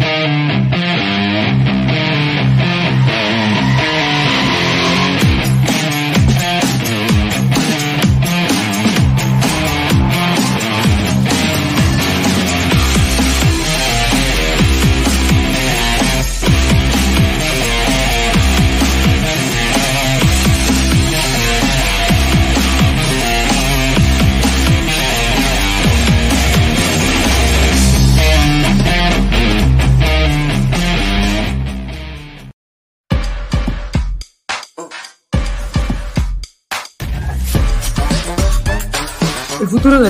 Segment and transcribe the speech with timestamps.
[0.00, 0.49] Futuro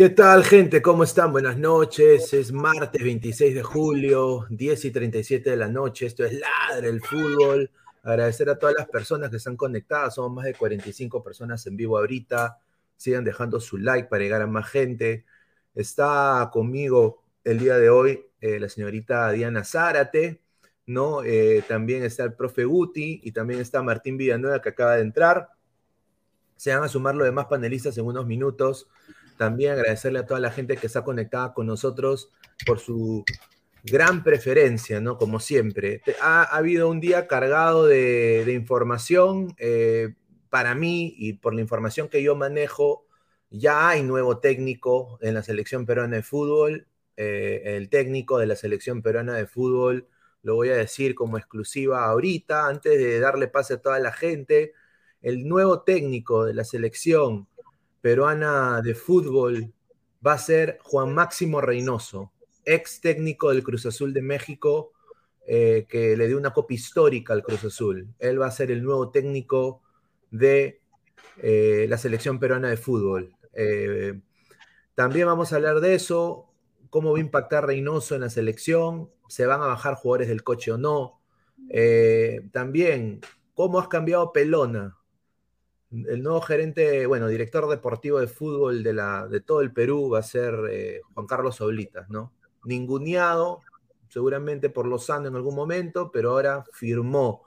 [0.00, 0.80] ¿Qué tal, gente?
[0.80, 1.30] ¿Cómo están?
[1.30, 2.32] Buenas noches.
[2.32, 6.06] Es martes 26 de julio, 10 y 37 de la noche.
[6.06, 7.70] Esto es Ladre el Fútbol.
[8.02, 10.14] Agradecer a todas las personas que están conectadas.
[10.14, 12.56] Somos más de 45 personas en vivo ahorita.
[12.96, 15.26] Sigan dejando su like para llegar a más gente.
[15.74, 20.40] Está conmigo el día de hoy eh, la señorita Diana Zárate,
[20.86, 21.22] ¿no?
[21.24, 25.50] Eh, también está el profe Guti y también está Martín Villanueva que acaba de entrar.
[26.56, 28.88] Se van a sumar los demás panelistas en unos minutos.
[29.40, 32.30] También agradecerle a toda la gente que está conectada con nosotros
[32.66, 33.24] por su
[33.82, 35.16] gran preferencia, ¿no?
[35.16, 36.02] Como siempre.
[36.20, 39.54] Ha, habido un día cargado de, información.
[39.56, 40.12] Eh,
[40.50, 43.06] para mí y por la información que yo manejo,
[43.48, 46.86] ya hay nuevo técnico en la selección peruana de fútbol.
[47.16, 50.06] Eh, el técnico de la selección peruana de fútbol,
[50.42, 54.74] lo voy a decir como exclusiva ahorita, antes de darle pase a toda la gente.
[55.22, 57.48] El nuevo técnico de la selección
[58.00, 59.72] peruana de fútbol
[60.24, 62.32] va a ser Juan Máximo Reynoso,
[62.64, 64.92] ex técnico del Cruz Azul de México,
[65.46, 68.08] eh, que le dio una copia histórica al Cruz Azul.
[68.18, 69.82] Él va a ser el nuevo técnico
[70.30, 70.80] de
[71.38, 73.34] eh, la selección peruana de fútbol.
[73.54, 74.20] Eh,
[74.94, 76.52] también vamos a hablar de eso,
[76.90, 80.72] cómo va a impactar Reynoso en la selección, se van a bajar jugadores del coche
[80.72, 81.20] o no.
[82.52, 83.20] también,
[83.54, 84.99] cómo has cambiado Pelona,
[85.90, 90.20] el nuevo gerente, bueno, director deportivo de fútbol de, la, de todo el Perú va
[90.20, 92.32] a ser eh, Juan Carlos Oblitas, ¿no?
[92.64, 93.60] Ninguneado,
[94.08, 97.42] seguramente por Lozano en algún momento, pero ahora firmó.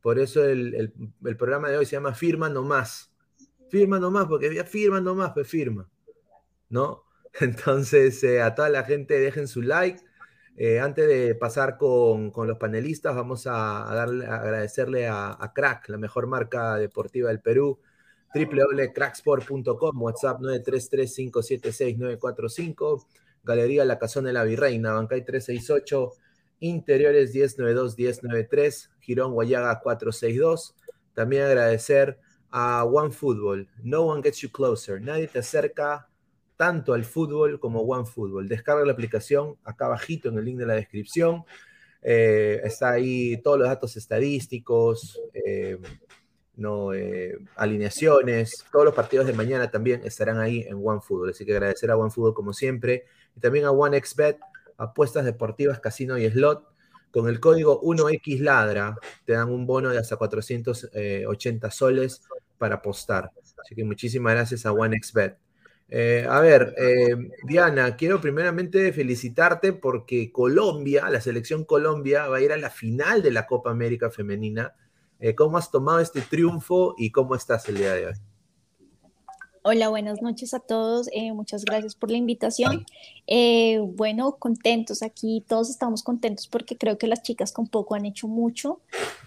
[0.00, 0.92] Por eso el,
[1.38, 3.12] programa de hoy se llama Firma Nomás.
[3.70, 5.88] Firma nomás, porque ya firma nomás, pues firma.
[6.68, 7.04] ¿No?
[7.40, 10.00] Entonces, eh, a toda la gente dejen su like.
[10.56, 15.98] Eh, antes de pasar con, con, los panelistas, vamos a, darle, agradecerle a, Crack, la
[15.98, 17.80] mejor marca deportiva del Perú,
[18.32, 23.04] www.cracksport.com, WhatsApp 933-576-945,
[23.42, 26.12] Galería La Cazón de la Virreina, Bancay 368,
[26.60, 30.76] Interiores 1092-1093, Girón Guayaga 462.
[31.14, 32.20] También agradecer
[32.50, 36.08] a OneFootball, No One Gets You Closer, nadie te acerca
[36.56, 38.48] tanto al fútbol como OneFootball.
[38.48, 41.44] Descarga la aplicación acá abajito en el link de la descripción.
[42.02, 45.78] Eh, está ahí todos los datos estadísticos, eh,
[46.56, 51.30] no, eh, alineaciones, todos los partidos de mañana también estarán ahí en OneFootball.
[51.30, 53.06] Así que agradecer a OneFootball como siempre
[53.36, 54.38] y también a OneXBet,
[54.76, 56.68] apuestas deportivas, casino y slot.
[57.10, 62.22] Con el código 1XLadra te dan un bono de hasta 480 soles
[62.58, 63.30] para apostar.
[63.62, 65.43] Así que muchísimas gracias a OneXBet.
[65.96, 72.40] Eh, a ver, eh, Diana, quiero primeramente felicitarte porque Colombia, la selección Colombia, va a
[72.40, 74.74] ir a la final de la Copa América Femenina.
[75.20, 78.14] Eh, ¿Cómo has tomado este triunfo y cómo estás el día de hoy?
[79.62, 81.08] Hola, buenas noches a todos.
[81.32, 82.84] Muchas gracias por la invitación.
[83.94, 88.26] Bueno, contentos aquí, todos estamos contentos porque creo que las chicas con poco han hecho
[88.26, 88.80] mucho.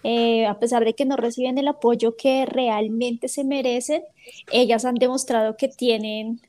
[0.04, 4.04] A pesar de que no reciben el apoyo que realmente se merecen,
[4.52, 6.42] ellas han demostrado que tienen,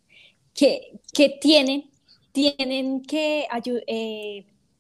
[0.58, 1.88] que, que tienen,
[2.32, 3.84] tienen que ayudar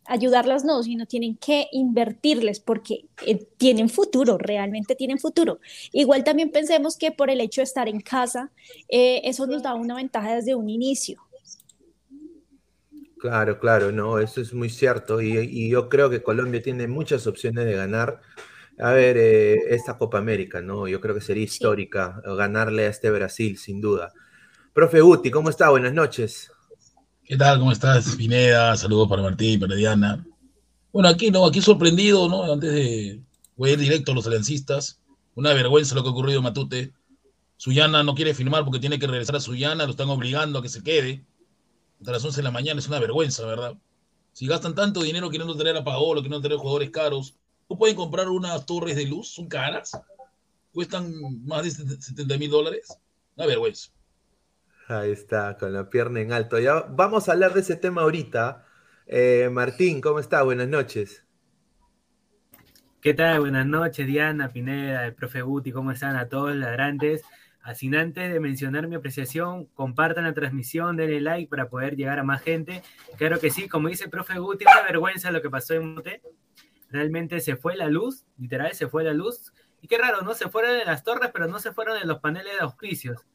[0.08, 5.60] ayudarlas no, sino tienen que invertirles porque eh, tienen futuro, realmente tienen futuro.
[5.92, 8.50] Igual también pensemos que por el hecho de estar en casa,
[8.88, 11.20] eh, eso nos da una ventaja desde un inicio.
[13.18, 17.26] Claro, claro, no, eso es muy cierto y, y yo creo que Colombia tiene muchas
[17.26, 18.22] opciones de ganar.
[18.78, 20.88] A ver, eh, esta Copa América, ¿no?
[20.88, 22.30] Yo creo que sería histórica sí.
[22.34, 24.14] ganarle a este Brasil, sin duda.
[24.72, 25.70] Profe Guti, ¿cómo está?
[25.70, 26.50] Buenas noches.
[27.24, 27.58] ¿Qué tal?
[27.58, 28.76] ¿Cómo estás, Pineda?
[28.76, 30.24] Saludos para Martín, para Diana.
[30.92, 32.52] Bueno, aquí no, aquí sorprendido, ¿no?
[32.52, 33.20] Antes de
[33.56, 35.00] voy a ir directo a los aliancistas.
[35.34, 36.92] Una vergüenza lo que ha ocurrido en Matute.
[37.56, 40.68] Suyana no quiere firmar porque tiene que regresar a Suyana, lo están obligando a que
[40.68, 41.24] se quede.
[41.98, 43.74] Hasta las 11 de la mañana es una vergüenza, ¿verdad?
[44.32, 47.34] Si gastan tanto dinero queriendo traer a Paolo, queriendo traer jugadores caros,
[47.68, 49.28] ¿no pueden comprar unas torres de luz?
[49.28, 49.98] ¿Son caras?
[50.72, 51.12] ¿Cuestan
[51.44, 51.70] más de
[52.00, 52.96] 70 mil dólares?
[53.36, 53.90] Una vergüenza.
[54.88, 56.58] Ahí está, con la pierna en alto.
[56.58, 58.64] Ya vamos a hablar de ese tema ahorita.
[59.06, 60.42] Eh, Martín, ¿cómo está?
[60.42, 61.26] Buenas noches.
[63.02, 63.40] ¿Qué tal?
[63.40, 67.22] Buenas noches, Diana, Pineda, el profe Guti, ¿cómo están a todos los ladrantes?
[67.60, 72.24] Así antes de mencionar mi apreciación, compartan la transmisión, denle like para poder llegar a
[72.24, 72.82] más gente.
[73.18, 76.22] Claro que sí, como dice el profe Guti, una vergüenza lo que pasó en Mote.
[76.88, 79.52] Realmente se fue la luz, literal, se fue la luz.
[79.82, 80.32] Y qué raro, ¿no?
[80.32, 83.26] Se fueron de las torres, pero no se fueron de los paneles de auspicios.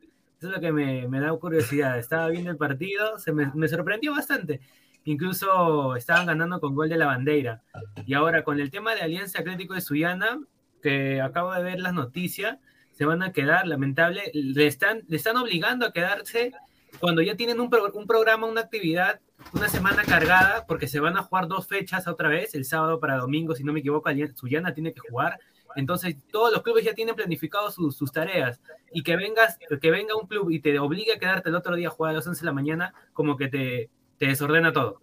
[0.43, 1.97] Eso es lo que me, me da curiosidad.
[1.97, 4.59] Estaba viendo el partido, se me, me, sorprendió bastante.
[5.05, 7.63] Incluso estaban ganando con gol de la bandera.
[8.05, 10.41] Y ahora con el tema de Alianza Atlético de Suyana,
[10.81, 12.57] que acabo de ver las noticias,
[12.91, 16.51] se van a quedar, lamentable, le están, le están obligando a quedarse
[17.00, 19.21] cuando ya tienen un, pro, un programa, una actividad,
[19.53, 23.15] una semana cargada, porque se van a jugar dos fechas otra vez, el sábado para
[23.15, 25.39] domingo, si no me equivoco, Suyana tiene que jugar
[25.75, 28.62] entonces, todos los clubes ya tienen planificado sus, tareas.
[28.92, 31.88] Y que vengas, que venga un club y te obligue a quedarte el otro día
[31.88, 35.01] a jugar a las 11 de la mañana, como que te, te desordena todo.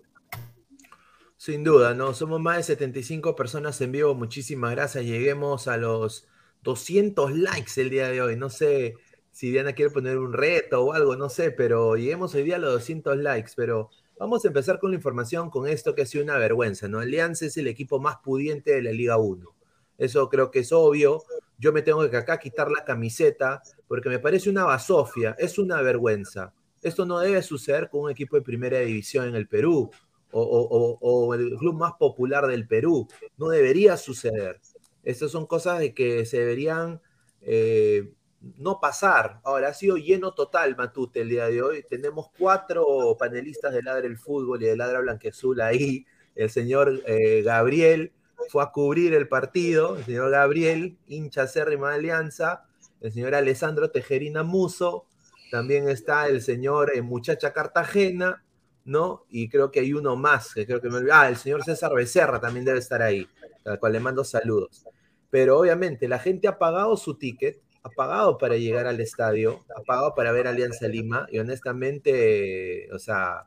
[1.36, 2.12] Sin duda, ¿no?
[2.14, 4.14] Somos más de 75 personas en vivo.
[4.14, 5.04] Muchísimas gracias.
[5.04, 6.28] Lleguemos a los
[6.62, 8.36] 200 likes el día de hoy.
[8.36, 8.94] No sé
[9.32, 12.58] si Diana quiere poner un reto o algo, no sé, pero lleguemos hoy día a
[12.58, 13.52] los 200 likes.
[13.56, 17.00] Pero vamos a empezar con la información con esto que ha sido una vergüenza, ¿no?
[17.00, 19.59] Alianza es el equipo más pudiente de la Liga 1
[20.00, 21.22] eso creo que es obvio.
[21.58, 25.82] Yo me tengo que acá quitar la camiseta porque me parece una basofia, es una
[25.82, 26.54] vergüenza.
[26.82, 29.90] Esto no debe suceder con un equipo de primera división en el Perú
[30.32, 33.06] o, o, o el club más popular del Perú.
[33.36, 34.58] No debería suceder.
[35.04, 37.00] Estas son cosas de que se deberían
[37.42, 38.10] eh,
[38.56, 39.40] no pasar.
[39.44, 41.84] Ahora ha sido lleno total Matute el día de hoy.
[41.88, 46.06] Tenemos cuatro panelistas de Ladra el Fútbol y de Ladra Blanquezul ahí.
[46.34, 48.12] El señor eh, Gabriel,
[48.48, 52.64] fue a cubrir el partido, el señor Gabriel, hincha acérrima de Alianza,
[53.00, 55.06] el señor Alessandro Tejerina Muso,
[55.50, 58.44] también está el señor eh, Muchacha Cartagena,
[58.84, 59.24] ¿no?
[59.28, 62.40] Y creo que hay uno más, que creo que me Ah, el señor César Becerra
[62.40, 63.28] también debe estar ahí,
[63.64, 64.84] al cual le mando saludos.
[65.30, 69.82] Pero obviamente la gente ha pagado su ticket, ha pagado para llegar al estadio, ha
[69.82, 73.44] pagado para ver Alianza Lima, y honestamente, o sea,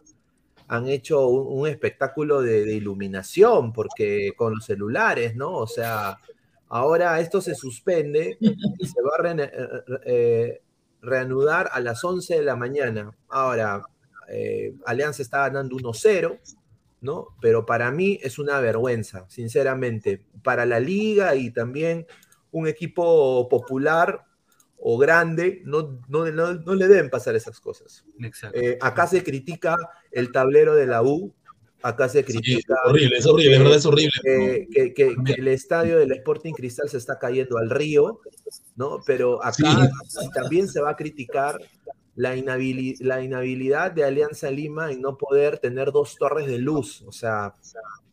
[0.74, 5.54] han hecho un, un espectáculo de, de, iluminación, porque con los celulares, ¿no?
[5.54, 6.18] O sea,
[6.68, 9.52] ahora esto se suspende y se va a re,
[10.06, 10.62] eh,
[11.02, 13.16] reanudar a las 11 de la mañana.
[13.30, 13.84] Ahora,
[14.30, 16.40] eh, Alianza está ganando 1-0,
[17.02, 17.28] ¿no?
[17.40, 22.08] Pero para mí es una vergüenza, sinceramente, para la liga y también
[22.52, 24.26] un equipo popular
[24.86, 28.04] o grande, no, no, no, le deben pasar esas cosas.
[28.54, 29.78] Eh, acá se critica
[30.14, 31.34] el tablero de la U,
[31.82, 32.76] acá se critica...
[32.76, 34.12] es horrible, es horrible, verdad, es horrible.
[34.24, 38.22] que, el estadio del Sporting Cristal se está cayendo al río,
[38.76, 39.02] ¿no?
[39.06, 39.90] Pero acá
[40.34, 41.60] también se va a criticar
[42.16, 47.02] la inhabilidad, la inhabilidad de Alianza Lima en no poder tener dos torres de luz,
[47.08, 47.54] o sea,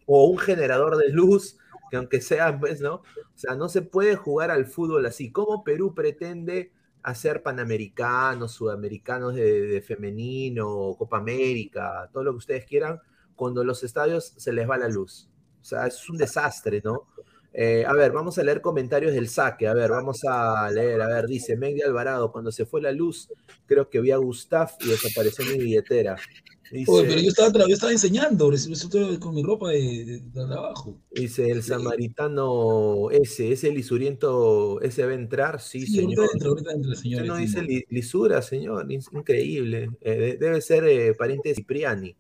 [0.07, 1.59] o un generador de luz,
[1.91, 2.95] que aunque sea, pues, ¿no?
[2.95, 5.31] O sea, no se puede jugar al fútbol así.
[5.31, 12.65] ¿Cómo Perú pretende hacer panamericanos, sudamericanos de, de femenino, Copa América, todo lo que ustedes
[12.67, 13.01] quieran,
[13.35, 15.29] cuando los estadios se les va la luz?
[15.61, 17.09] O sea, es un desastre, ¿no?
[17.53, 19.67] Eh, a ver, vamos a leer comentarios del saque.
[19.67, 21.01] A ver, vamos a leer.
[21.03, 23.29] A ver, dice Megdi Alvarado, cuando se fue la luz,
[23.67, 26.17] creo que vi a Gustav y desapareció mi billetera.
[26.71, 28.51] Pero yo estaba, yo estaba enseñando,
[29.19, 30.99] con mi ropa de, trabajo.
[31.11, 36.29] Dice el samaritano ese, ese lisuriento, ese va a entrar, sí, señor.
[36.97, 37.27] señor.
[37.27, 39.91] no dice lisura, señor, increíble.
[40.01, 42.17] Eh, debe ser eh, pariente de Cipriani.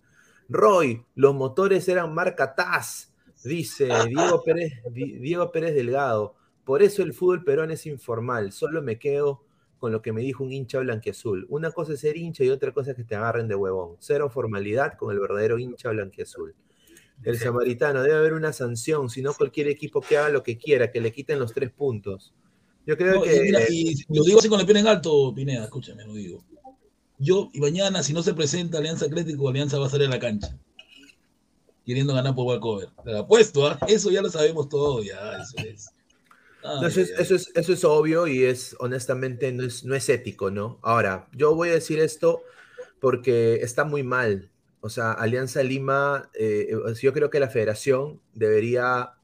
[0.49, 3.11] Roy, los motores eran marca TAS
[3.45, 8.99] Dice Diego Pérez, Diego Pérez Delgado, por eso el fútbol peruano es informal, solo me
[8.99, 9.42] quedo
[9.80, 11.46] con lo que me dijo un hincha blanquiazul.
[11.49, 13.96] Una cosa es ser hincha y otra cosa es que te agarren de huevón.
[13.99, 16.54] Cero formalidad con el verdadero hincha blanquiazul.
[17.25, 20.90] El samaritano, debe haber una sanción, si no cualquier equipo que haga lo que quiera,
[20.90, 22.32] que le quiten los tres puntos.
[22.87, 23.52] Yo creo que...
[24.08, 26.44] lo digo así con la pena en alto, Pineda, escúchame, lo digo.
[27.18, 30.18] Yo, y mañana, si no se presenta Alianza Atlético, Alianza va a salir a la
[30.18, 30.56] cancha
[31.90, 32.88] queriendo ganar por walkover.
[33.04, 33.78] Te lo apuesto, ¿ah?
[33.88, 35.90] eso ya lo sabemos todo, ya, eso es.
[36.82, 37.10] Eso, es,
[37.54, 40.78] eso, es, obvio y es, honestamente, no es, no es ético, ¿no?
[40.82, 42.42] Ahora, yo voy a decir esto
[43.00, 44.50] porque está muy mal.
[44.80, 46.70] O sea, Alianza Lima, eh,
[47.00, 49.14] yo creo que la federación debería,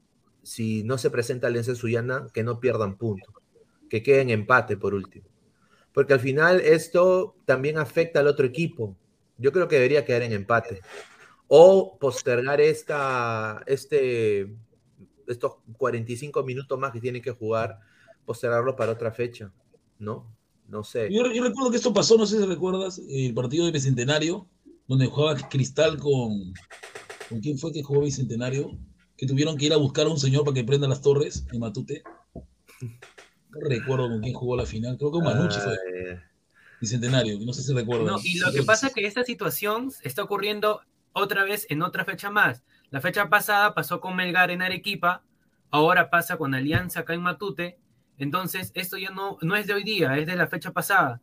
[0.43, 3.33] si no se presenta Alianza Suyana, que no pierdan puntos,
[3.89, 5.27] que queden empate por último.
[5.93, 8.95] Porque al final esto también afecta al otro equipo.
[9.37, 10.81] Yo creo que debería quedar en empate
[11.47, 14.49] o postergar esta, este,
[15.27, 17.79] estos 45 minutos más que tienen que jugar,
[18.25, 19.51] postergarlo para otra fecha,
[19.99, 20.33] ¿no?
[20.67, 21.11] No sé.
[21.11, 24.47] Yo, recuerdo que esto pasó, no sé si recuerdas, el partido de Bicentenario,
[24.87, 26.53] donde jugaba Cristal con...
[27.29, 28.77] ¿Con quién fue que jugó Bicentenario?
[29.17, 31.59] Que tuvieron que ir a buscar a un señor para que prenda las torres en
[31.59, 32.03] Matute.
[32.41, 35.77] No recuerdo con quién jugó la final, creo que Manucci fue.
[36.79, 38.07] Bicentenario, no sé si recuerdas.
[38.07, 42.05] No, y lo que pasa es que esta situación está ocurriendo otra vez en otra
[42.05, 42.63] fecha más.
[42.89, 45.23] La fecha pasada pasó con Melgar en Arequipa,
[45.69, 47.77] ahora pasa con Alianza acá en Matute.
[48.17, 51.21] Entonces, esto ya no, no es de hoy día, es de la fecha pasada.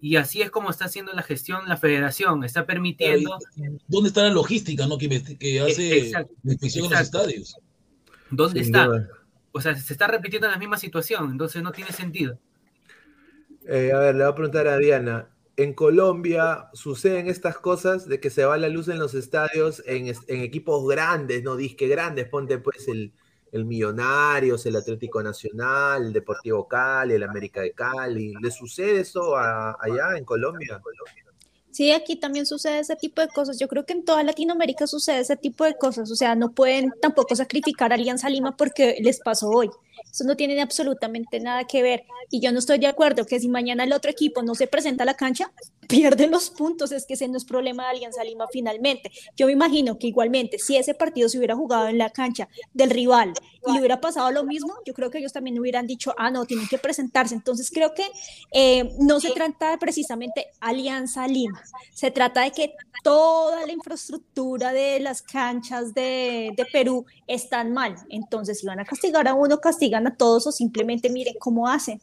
[0.00, 3.38] Y así es como está haciendo la gestión la federación, está permitiendo...
[3.88, 4.98] ¿Dónde está la logística no?
[4.98, 7.56] que, que hace la inspección en los estadios?
[8.30, 8.88] ¿Dónde está?
[9.52, 12.38] O sea, se está repitiendo la misma situación, entonces no tiene sentido.
[13.66, 18.20] Eh, a ver, le voy a preguntar a Diana, en Colombia suceden estas cosas de
[18.20, 22.58] que se va la luz en los estadios en, equipos grandes, no disque grandes, ponte
[22.58, 23.14] pues el,
[23.52, 28.34] el Millonarios, el Atlético Nacional, el Deportivo Cali, el América de Cali.
[28.40, 30.80] ¿Le sucede eso allá en Colombia?
[31.70, 33.58] Sí, aquí también sucede ese tipo de cosas.
[33.58, 36.10] Yo creo que en toda Latinoamérica sucede ese tipo de cosas.
[36.10, 39.70] O sea, no pueden tampoco sacrificar a Alianza Lima porque les pasó hoy.
[40.10, 42.04] Eso no tiene absolutamente nada que ver.
[42.30, 45.02] Y yo no estoy de acuerdo que si mañana el otro equipo no se presenta
[45.04, 45.52] a la cancha,
[45.88, 46.92] pierden los puntos.
[46.92, 49.10] Es que ese no es problema de Alianza Lima finalmente.
[49.36, 52.90] Yo me imagino que igualmente, si ese partido se hubiera jugado en la cancha del
[52.90, 53.32] rival
[53.66, 56.44] y le hubiera pasado lo mismo, yo creo que ellos también hubieran dicho, ah, no,
[56.44, 57.34] tienen que presentarse.
[57.34, 58.04] Entonces creo que
[58.52, 61.62] eh, no se trata de precisamente Alianza Lima.
[61.92, 67.96] Se trata de que toda la infraestructura de las canchas de, de Perú están mal.
[68.08, 72.00] Entonces, si van a castigar a uno, castigan a todos o simplemente miren cómo hacen.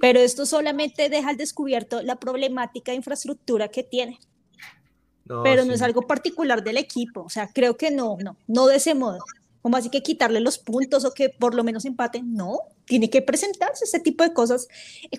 [0.00, 4.18] Pero esto solamente deja al descubierto la problemática de infraestructura que tiene.
[5.42, 7.22] pero no es algo particular del equipo.
[7.22, 9.18] O sea, creo que no, no, no de ese modo.
[9.62, 12.34] Como así que quitarle los puntos o que por lo menos empaten?
[12.34, 14.68] No, tiene que presentarse ese tipo de cosas.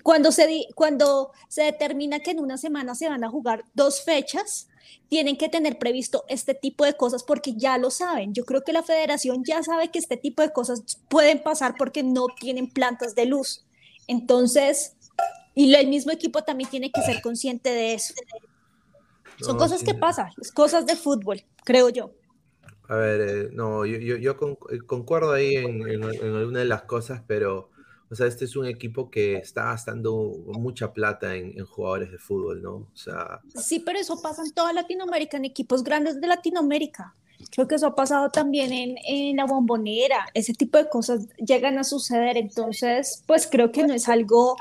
[0.02, 4.68] Cuando se, cuando se determina que en una semana se van a jugar dos fechas,
[5.08, 8.32] tienen que tener previsto este tipo de cosas porque ya lo saben.
[8.32, 12.02] Yo creo que la federación ya sabe que este tipo de cosas pueden pasar porque
[12.02, 13.64] no tienen plantas de luz.
[14.06, 14.96] Entonces,
[15.54, 18.14] y el mismo equipo también tiene que ser consciente de eso.
[19.40, 22.12] Son cosas que pasan, cosas de fútbol, creo yo.
[22.90, 27.22] A ver, eh, no, yo, yo, eh, concuerdo ahí en, en, alguna de las cosas,
[27.24, 27.70] pero
[28.10, 32.18] O sea, este es un equipo que está gastando mucha plata en, en, jugadores de
[32.18, 32.72] fútbol, ¿no?
[32.74, 33.42] O sea...
[33.54, 37.14] Sí, pero eso pasa en toda Latinoamérica, en equipos grandes de Latinoamérica.
[37.52, 40.26] Creo que eso ha pasado también en, en, la bombonera.
[40.34, 42.36] Ese tipo de cosas llegan a suceder.
[42.36, 44.56] Entonces, pues creo que no es algo,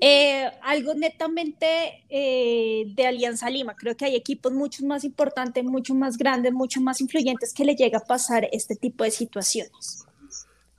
[0.00, 3.74] eh, algo netamente eh, de Alianza Lima.
[3.74, 7.74] Creo que hay equipos mucho más importantes, mucho más grandes, mucho más influyentes que le
[7.74, 10.04] llega a pasar este tipo de situaciones.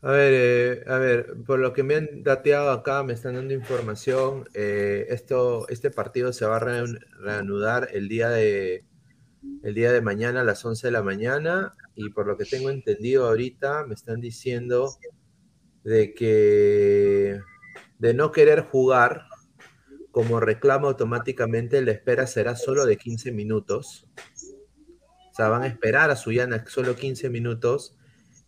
[0.01, 3.53] A ver, eh, a ver, por lo que me han dateado acá, me están dando
[3.53, 4.45] información.
[4.53, 6.85] Eh, esto, este partido se va a
[7.19, 8.85] reanudar el día de
[9.63, 12.69] el día de mañana a las 11 de la mañana y por lo que tengo
[12.69, 14.89] entendido ahorita me están diciendo
[15.83, 17.39] de que
[17.99, 19.27] de no querer jugar
[20.11, 24.07] como reclamo automáticamente la espera será solo de 15 minutos.
[25.31, 27.95] O sea, van a esperar a Suyana solo 15 minutos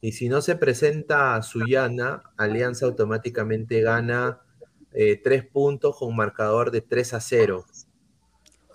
[0.02, 4.42] y si no se presenta a Suyana, Alianza automáticamente gana
[4.94, 7.66] eh, 3 puntos con marcador de 3 a 0.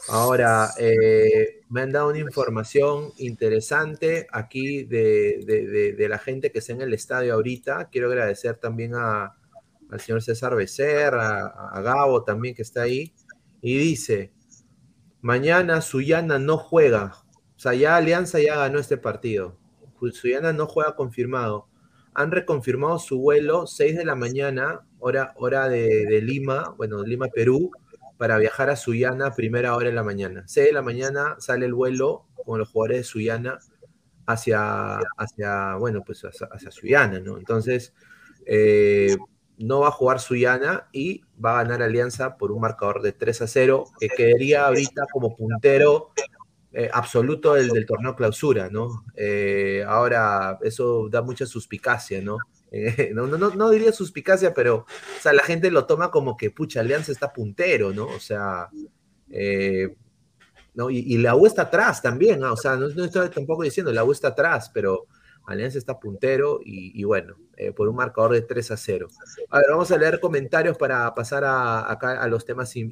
[0.08, 6.74] Ahora, eh, me han dado una información interesante aquí de, de, la gente que está
[6.74, 7.88] en el estadio ahorita.
[7.90, 9.35] Quiero agradecer también a,
[9.90, 13.14] al señor César Becerra, a, Gabo también que está ahí.
[13.60, 14.32] Y dice,
[15.20, 17.12] mañana Suyana no juega.
[17.56, 19.58] O sea, ya Alianza ya ganó este partido.
[20.12, 21.68] Suyana no juega confirmado.
[22.14, 27.70] Han reconfirmado su vuelo 6 de la mañana, hora, hora de, Lima, bueno, Lima, Perú,
[28.16, 30.44] para viajar a Suyana primera hora de la mañana.
[30.46, 33.58] 6 de la mañana sale el vuelo con los jugadores de Suyana
[34.26, 37.36] hacia, hacia bueno, pues hacia, hacia Suyana, ¿no?
[37.36, 37.92] Entonces,
[38.46, 39.16] eh,
[39.58, 43.42] no va a jugar Suyana y va a ganar Alianza por un marcador de 3
[43.42, 46.12] a 0, que quedaría ahorita como puntero
[46.72, 49.04] eh, absoluto del, del, torneo clausura, ¿no?
[49.14, 52.38] Eh, ahora, eso da mucha suspicacia, ¿no?
[52.70, 56.50] Eh, no, no, no, diría suspicacia, pero o sea, la gente lo toma como que,
[56.50, 58.06] pucha, Alianza está puntero, ¿no?
[58.06, 58.68] O sea,
[60.74, 60.90] ¿no?
[60.90, 62.52] Y, y, la U está atrás también, ¿no?
[62.52, 65.06] o sea, no, no, estoy tampoco diciendo, la U está atrás, pero
[65.46, 69.08] Alianza está puntero y, bueno, eh, por un marcador de 3 a 0.
[69.50, 72.82] A ver, vamos a leer comentarios para pasar a, acá a los temas eh,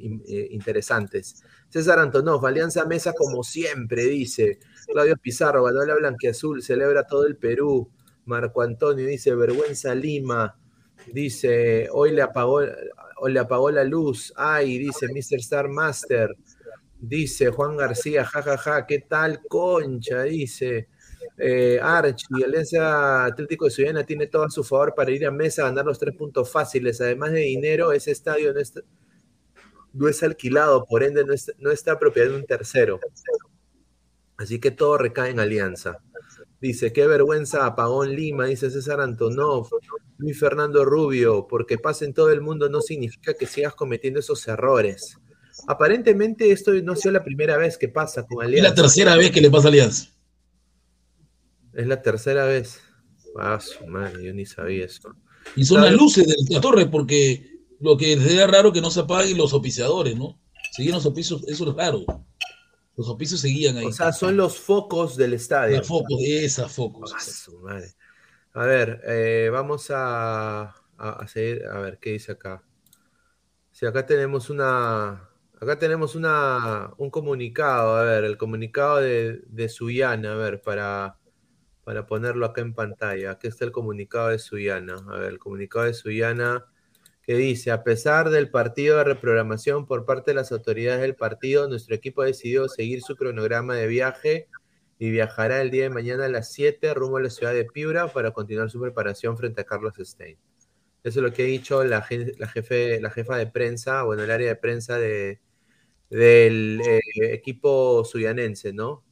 [0.51, 1.43] interesantes.
[1.69, 4.59] César Antonov, Alianza Mesa como siempre, dice.
[4.87, 7.89] Claudio Pizarro, Balola Blanquiazul, celebra todo el Perú.
[8.23, 10.57] Marco Antonio dice, vergüenza Lima.
[11.11, 12.61] Dice, hoy le apagó,
[13.17, 14.33] hoy le apagó la luz.
[14.37, 15.39] Ay, dice Mr.
[15.39, 16.33] Star Master.
[17.01, 20.23] Dice Juan García, jajaja, ja, ja, ¿qué tal concha?
[20.23, 20.87] Dice
[21.37, 25.63] eh, Archie, Alianza Atlético de Suyana tiene todo a su favor para ir a mesa
[25.63, 27.01] a ganar los tres puntos fáciles.
[27.01, 28.81] Además de dinero, ese estadio no, está,
[29.93, 32.99] no es alquilado, por ende no está, no está propiedad de un tercero.
[34.37, 35.97] Así que todo recae en Alianza.
[36.61, 39.69] Dice, qué vergüenza apagón Lima, dice César Antonov,
[40.17, 44.47] Luis Fernando Rubio, porque pasa en todo el mundo no significa que sigas cometiendo esos
[44.47, 45.17] errores.
[45.67, 48.69] Aparentemente esto no ha sido la primera vez que pasa con Alianza.
[48.69, 50.14] Es la tercera vez que le pasa a Alianza.
[51.75, 52.81] Es la tercera vez.
[53.37, 55.13] Ah, su madre, yo ni sabía eso.
[55.55, 59.01] Y son las luces de la torre, porque lo que sería raro que no se
[59.01, 60.39] apaguen los oficiadores, ¿no?
[60.71, 62.05] Seguían los oficios, eso es raro.
[62.95, 63.85] Los oficios seguían ahí.
[63.85, 65.77] O sea, son los focos del estadio.
[65.77, 67.13] Los focos, esas focos.
[67.13, 67.93] Ah, su madre.
[68.53, 72.63] A ver, eh, vamos a, a, a, seguir, a ver, ¿qué dice acá?
[73.71, 79.67] Si acá tenemos una, acá tenemos una, un comunicado, a ver, el comunicado de, de
[79.67, 81.17] Suyana, a ver, para,
[81.85, 83.31] para ponerlo acá en pantalla.
[83.31, 84.97] Aquí está el comunicado de Suyana.
[85.07, 86.65] A ver, el comunicado de Suyana
[87.21, 91.67] que dice, a pesar del partido de reprogramación por parte de las autoridades del partido,
[91.67, 94.47] nuestro equipo ha decidido seguir su cronograma de viaje
[94.99, 98.09] y viajará el día de mañana a las 7 rumbo a la ciudad de Piura
[98.09, 100.37] para continuar su preparación frente a Carlos Stein.
[101.03, 104.47] Eso es lo que ha dicho la, jefe, la jefa de prensa, bueno, el área
[104.47, 105.39] de prensa de,
[106.09, 106.99] del eh,
[107.33, 109.04] equipo suyanense, ¿no?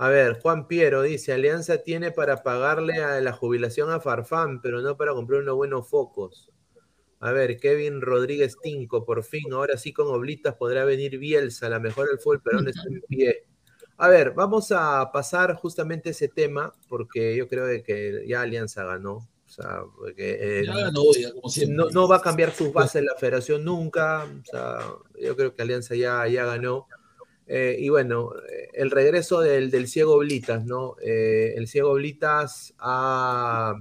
[0.00, 4.80] A ver, Juan Piero dice, Alianza tiene para pagarle a la jubilación a Farfán, pero
[4.80, 6.50] no para comprar unos buenos focos.
[7.18, 11.80] A ver, Kevin Rodríguez Tinco, por fin, ahora sí con oblitas podrá venir Bielsa, la
[11.80, 13.44] mejor del fútbol, pero no está en pie.
[13.96, 19.14] A ver, vamos a pasar justamente ese tema, porque yo creo que ya Alianza ganó.
[19.16, 23.02] O sea, porque, eh, ya ganó, ya, como no, no, va a cambiar sus bases
[23.02, 24.24] la federación nunca.
[24.24, 24.78] O sea,
[25.20, 26.86] yo creo que Alianza ya, ya ganó.
[27.50, 28.32] Eh, y bueno,
[28.74, 30.96] el regreso del, del ciego Blitas, ¿no?
[31.02, 33.74] Eh, el ciego Blitas ha,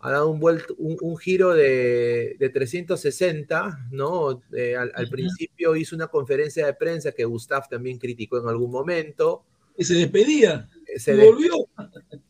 [0.00, 4.42] ha dado un, vuelto, un, un giro de, de, 360, ¿no?
[4.52, 8.72] Eh, al, al, principio hizo una conferencia de prensa que Gustav también criticó en algún
[8.72, 9.44] momento.
[9.76, 10.68] Y se despedía.
[10.96, 11.34] se, des,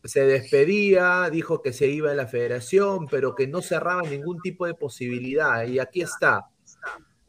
[0.05, 4.67] se, despedía, dijo que se iba a la federación, pero que no cerraba ningún tipo
[4.67, 5.67] de posibilidad.
[5.67, 6.51] Y aquí está.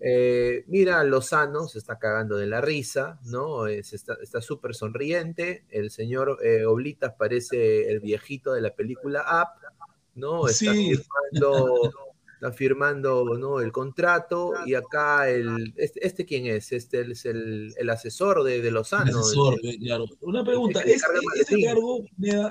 [0.01, 3.67] Eh, mira, Lozano se está cagando de la risa, ¿no?
[3.67, 5.65] Es, está súper sonriente.
[5.69, 9.67] El señor eh, Oblitas parece el viejito de la película Up,
[10.15, 10.47] ¿no?
[10.47, 10.95] Está sí.
[10.95, 11.91] firmando
[12.39, 13.59] está firmando ¿no?
[13.59, 18.61] el contrato y acá el este, este quién es este es el, el asesor de,
[18.61, 20.05] de Lozano el asesor, claro.
[20.21, 21.03] una pregunta ¿es,
[21.37, 22.05] ese cargo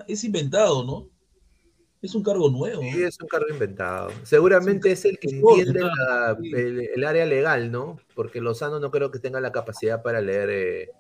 [0.07, 1.09] es inventado no
[2.01, 6.37] es un cargo nuevo sí es un cargo inventado seguramente es, el que entiende la,
[6.43, 10.51] el, el, área legal no porque Lozano no creo que tenga la capacidad para leer
[10.51, 10.91] eh,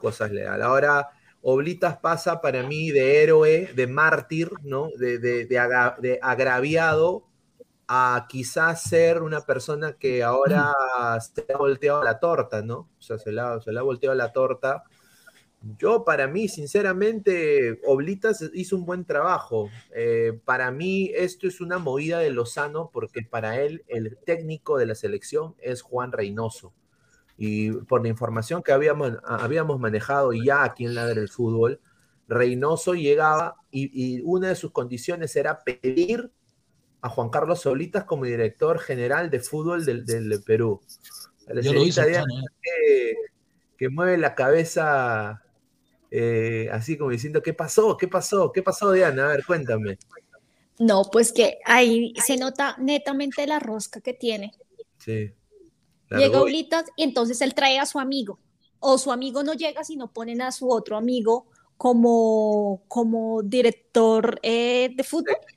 [0.00, 1.10] cosas legales ahora
[1.42, 4.90] Oblitas pasa para mí de héroe, de mártir, ¿no?
[4.98, 7.24] De, de, de, agra, de agraviado
[7.88, 10.72] a quizás ser una persona que ahora
[11.20, 12.88] se ha volteado la torta, ¿no?
[12.98, 14.84] O sea, se le ha, se le ha volteado la torta.
[15.78, 19.68] Yo, para mí, sinceramente, Oblitas hizo un buen trabajo.
[19.94, 24.86] Eh, para mí, esto es una movida de Lozano, porque para él, el técnico de
[24.86, 26.72] la selección es Juan Reynoso.
[27.36, 31.80] Y por la información que habíamos, habíamos manejado ya aquí en la del fútbol,
[32.28, 36.30] Reynoso llegaba y, y una de sus condiciones era pedir
[37.02, 40.80] a Juan Carlos Solitas como director general de fútbol del, del Perú.
[41.46, 43.14] La Yo lo hizo, que,
[43.76, 45.42] que, mueve la cabeza
[46.10, 47.96] eh, así como diciendo, ¿qué pasó?
[47.96, 48.50] ¿Qué pasó?
[48.52, 49.26] ¿Qué pasó, Diana?
[49.26, 49.98] A ver, cuéntame.
[50.78, 54.52] No, pues que ahí se nota netamente la rosca que tiene.
[54.98, 55.32] Sí.
[56.10, 58.40] Llega Ulitas y entonces él trae a su amigo.
[58.80, 61.46] O su amigo no llega, sino ponen a su otro amigo
[61.76, 65.36] como, como director eh, de fútbol.
[65.44, 65.56] Sí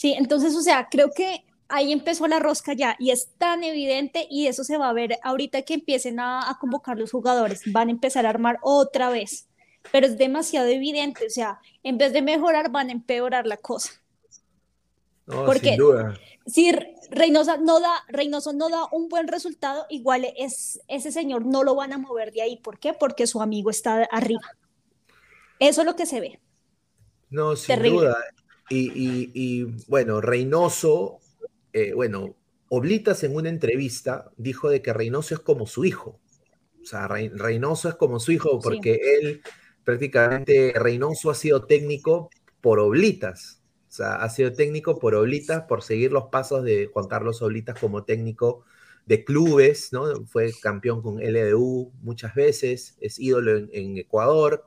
[0.00, 4.26] Sí, entonces, o sea, creo que ahí empezó la rosca ya y es tan evidente
[4.30, 7.88] y eso se va a ver ahorita que empiecen a, a, convocar los jugadores, van
[7.88, 9.48] a empezar a armar otra vez,
[9.92, 13.90] pero es demasiado evidente, o sea, en vez de mejorar van a empeorar la cosa.
[15.30, 16.14] No, Porque sin duda.
[16.46, 16.72] si
[17.10, 21.74] Reynoso no da, Reynoso no da un buen resultado, igual es, ese señor no lo
[21.76, 22.56] van a mover de ahí.
[22.56, 22.94] ¿Por qué?
[22.94, 24.42] Porque su amigo está arriba.
[25.60, 26.40] Eso es lo que se ve.
[27.28, 28.00] No, sin Terrible.
[28.00, 28.16] duda.
[28.70, 31.19] Y, y, y bueno, Reynoso,
[31.72, 32.36] eh, bueno,
[32.68, 36.20] Oblitas en una entrevista dijo de que Reynoso es como su hijo.
[36.82, 39.00] O sea, Reynoso es como su hijo porque sí.
[39.20, 39.42] él
[39.84, 42.30] prácticamente, Reynoso ha sido técnico
[42.60, 43.62] por Oblitas.
[43.88, 47.78] O sea, ha sido técnico por Oblitas, por seguir los pasos de Juan Carlos Oblitas
[47.78, 48.64] como técnico
[49.06, 50.24] de clubes, ¿no?
[50.26, 54.64] Fue campeón con LDU muchas veces, es ídolo en, en Ecuador,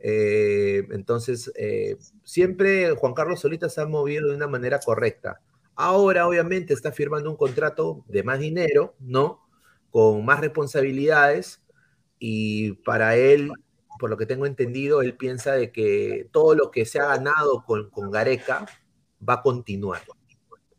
[0.00, 5.40] eh, entonces, eh, siempre Juan Carlos Solita se ha movido de una manera correcta.
[5.80, 9.46] Ahora, obviamente, está firmando un contrato de más dinero, ¿no?
[9.90, 11.62] Con más responsabilidades
[12.18, 13.52] y para él,
[14.00, 17.62] por lo que tengo entendido, él piensa de que todo lo que se ha ganado
[17.64, 18.66] con, con Gareca
[19.26, 20.02] va a continuar.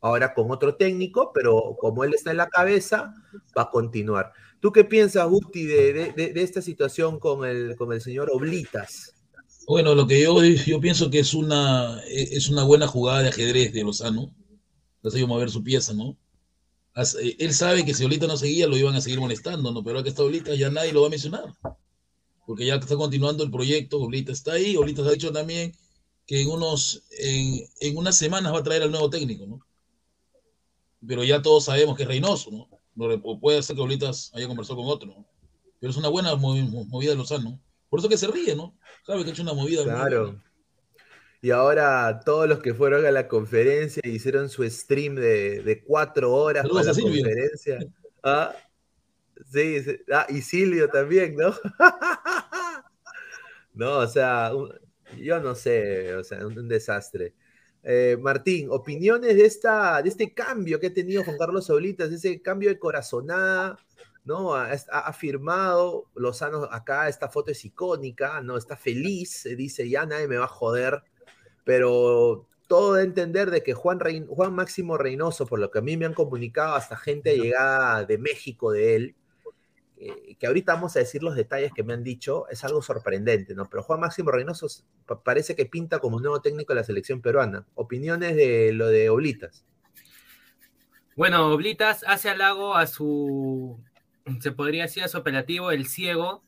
[0.02, 3.14] Ahora con otro técnico, pero como él está en la cabeza,
[3.58, 4.34] va a continuar.
[4.60, 9.16] ¿Tú qué piensas, Guti, de, de, de, esta situación con el, con el señor Oblitas?
[9.66, 13.72] Bueno, lo que yo, yo pienso que es una, es una buena jugada de ajedrez
[13.72, 14.34] de Lozano.
[15.02, 16.18] Le ha mover su pieza, ¿no?
[16.96, 19.84] Eh, él sabe que si Oblitas no seguía, lo iban a seguir molestando, ¿no?
[19.84, 21.54] Pero ahora que está Oblitas, ya nadie lo va a mencionar.
[22.46, 24.76] Porque ya está continuando el proyecto, Oblitas está ahí.
[24.76, 25.74] Oblitas ha dicho también
[26.26, 29.66] que en, unos, en, en unas semanas va a traer al nuevo técnico, ¿no?
[31.08, 32.68] Pero ya todos sabemos que es Reynoso, ¿no?
[33.24, 35.26] O puede ser que Oblitas haya conversado con otro, ¿no?
[35.80, 37.60] pero es una buena movida de Lozano.
[37.90, 38.76] Por eso que se ríe, ¿no?
[39.06, 39.84] Sabe que ha hecho una movida.
[39.84, 40.42] Claro.
[41.42, 46.34] Y ahora todos los que fueron a la conferencia hicieron su stream de, de cuatro
[46.34, 47.24] horas para la Silvio.
[47.24, 47.80] conferencia.
[48.24, 48.54] Ah,
[49.50, 49.98] sí, sí.
[50.12, 51.54] Ah, y Silvio también, ¿no?
[53.74, 54.74] no, o sea, un,
[55.18, 57.34] yo no sé, o sea, un, un desastre.
[57.84, 62.42] Eh, Martín, opiniones de, esta, de este cambio que ha tenido Juan Carlos Solitas, ese
[62.42, 63.80] cambio de corazonada,
[64.26, 64.54] ¿no?
[64.54, 68.58] Ha, ha, firmado Lozano acá, esta foto es icónica, ¿no?
[68.58, 71.02] Está feliz, dice, ya nadie me va a joder,
[71.70, 75.98] pero todo de entender de que Juan, Juan Máximo Reynoso, por lo que a mí
[75.98, 79.16] me han comunicado hasta gente llegada de México de él,
[79.98, 83.54] eh, que ahorita vamos a decir los detalles que me han dicho, es algo sorprendente,
[83.54, 83.70] ¿no?
[83.70, 84.66] Pero Juan Máximo Reynoso
[85.24, 87.68] parece que pinta como nuevo técnico de la selección peruana.
[87.76, 89.64] Opiniones de lo de Oblitas.
[91.16, 93.80] Bueno, Oblitas hace halago a su,
[94.40, 96.44] se podría decir a su operativo, el ciego.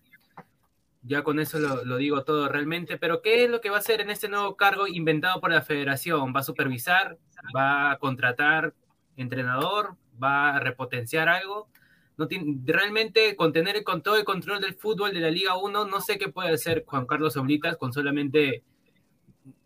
[1.03, 4.01] Ya con eso lo, digo todo realmente, pero ¿qué es lo que va a hacer
[4.01, 6.33] en este nuevo cargo inventado por la federación?
[6.35, 7.17] ¿Va a supervisar?
[7.55, 8.75] ¿Va a contratar
[9.17, 9.95] entrenador?
[10.21, 11.69] ¿Va a repotenciar algo?
[12.17, 15.85] no tiene, realmente con tener con todo el control del fútbol de la Liga 1,
[15.85, 18.63] no sé qué puede hacer Juan Carlos Oblitas con solamente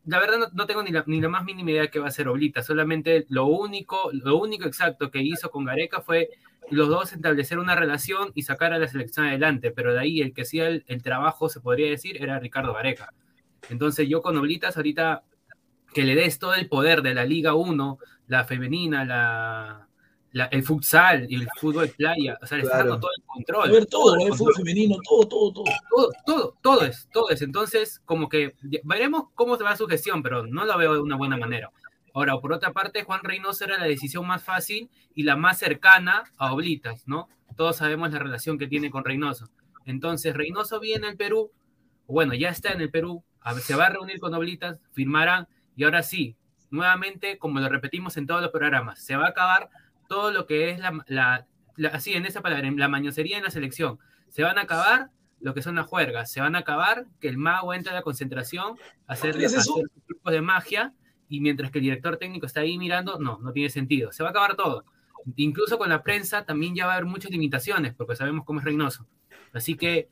[0.05, 2.09] la verdad no, tengo ni la, ni la, más mínima idea de qué va a
[2.09, 6.29] hacer Oblitas, solamente lo único, lo único exacto que hizo con Gareca fue
[6.69, 10.33] los dos establecer una relación y sacar a la selección adelante, pero de ahí el
[10.33, 13.13] que hacía el, el trabajo, se podría decir, era Ricardo Gareca.
[13.69, 15.23] Entonces yo con Oblitas ahorita
[15.93, 19.84] que le des todo el poder de la Liga 1, la femenina, la,
[20.51, 23.69] el futsal y el fútbol playa, o sea, le está dando todo el control.
[23.69, 25.65] A ver, todo, el, fútbol femenino, todo, todo, todo.
[25.89, 27.41] Todo, todo, todo es, todo es.
[27.41, 31.15] Entonces, como que veremos cómo se va su gestión, pero no la veo de una
[31.15, 31.71] buena manera.
[32.13, 36.23] Ahora, por otra parte, Juan Reynoso era la decisión más fácil y la más cercana
[36.37, 37.29] a Oblitas, ¿no?
[37.55, 39.49] Todos sabemos la relación que tiene con Reynoso.
[39.85, 41.51] Entonces, Reynoso viene al Perú,
[42.07, 43.23] bueno, ya está en el Perú,
[43.61, 46.35] se va a reunir con Oblitas, firmarán, y ahora sí,
[46.71, 49.69] nuevamente, como lo repetimos en todos los programas, se va a acabar
[50.07, 51.47] todo lo que es la,
[51.91, 53.99] así en esa palabra, la mañosería en la selección.
[54.29, 57.37] Se van a acabar lo que son las juergas, se van a acabar que el
[57.37, 59.63] mago entre a la concentración, a hacer, hacer
[60.07, 60.93] grupos de magia,
[61.27, 64.11] y mientras que el director técnico está ahí mirando, no, no tiene sentido.
[64.11, 64.85] Se va a acabar todo.
[65.35, 68.65] Incluso con la prensa también ya va a haber muchas limitaciones, porque sabemos cómo es
[68.65, 69.07] Reynoso.
[69.53, 70.09] Así que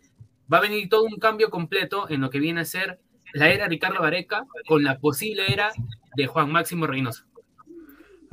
[0.51, 2.99] va a venir todo un cambio completo en lo que viene a ser
[3.33, 5.71] la era Ricardo Vareca con la posible era
[6.15, 7.25] de Juan Máximo Reynoso.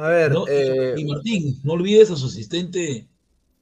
[0.00, 3.06] A ver, eh, y Martín, no olvides a su asistente,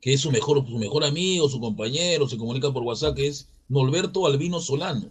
[0.00, 3.50] que es su mejor, su mejor amigo, su compañero, se comunica por WhatsApp, que es
[3.68, 5.10] Norberto Albino Solano.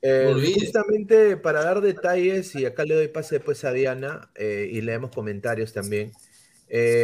[0.00, 4.80] Eh, justamente para dar detalles, y acá le doy pase después a Diana, eh, y
[4.80, 6.12] leemos comentarios también.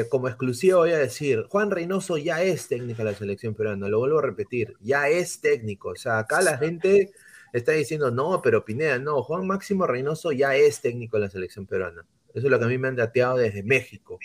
[0.08, 3.98] como exclusivo voy a decir, Juan Reynoso ya es técnico de la selección peruana, lo
[3.98, 5.90] vuelvo a repetir, ya es técnico.
[5.90, 7.12] O sea, acá la gente
[7.52, 11.66] está diciendo, no, pero Pineda, no, Juan Máximo Reynoso ya es técnico de la selección
[11.66, 12.06] peruana.
[12.34, 14.18] Eso es lo que a mí me han dateado desde México.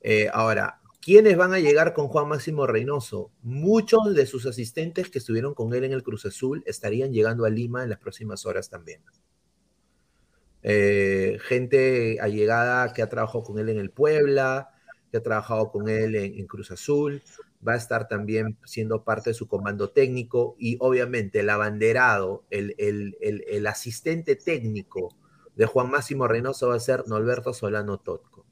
[0.00, 3.30] Eh, ahora, ¿quiénes van a llegar con Juan Máximo Reynoso?
[3.42, 7.50] Muchos de sus asistentes que estuvieron con él en el Cruz Azul estarían llegando a
[7.50, 9.02] Lima en las próximas horas también.
[10.62, 14.70] Eh, gente allegada que ha trabajado con él en el Puebla,
[15.10, 17.22] que ha trabajado con él en Cruz Azul
[17.66, 22.74] va a estar también siendo parte de su comando técnico y obviamente el abanderado, el,
[22.78, 25.14] el, asistente técnico
[25.60, 28.46] de Juan Máximo Reynoso va a ser Norberto Solano Totco.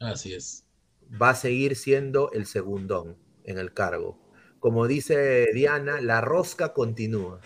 [0.00, 0.66] Así es.
[1.10, 4.18] Va a seguir siendo el segundón en el cargo.
[4.58, 7.40] Como dice Diana, la rosca continúa.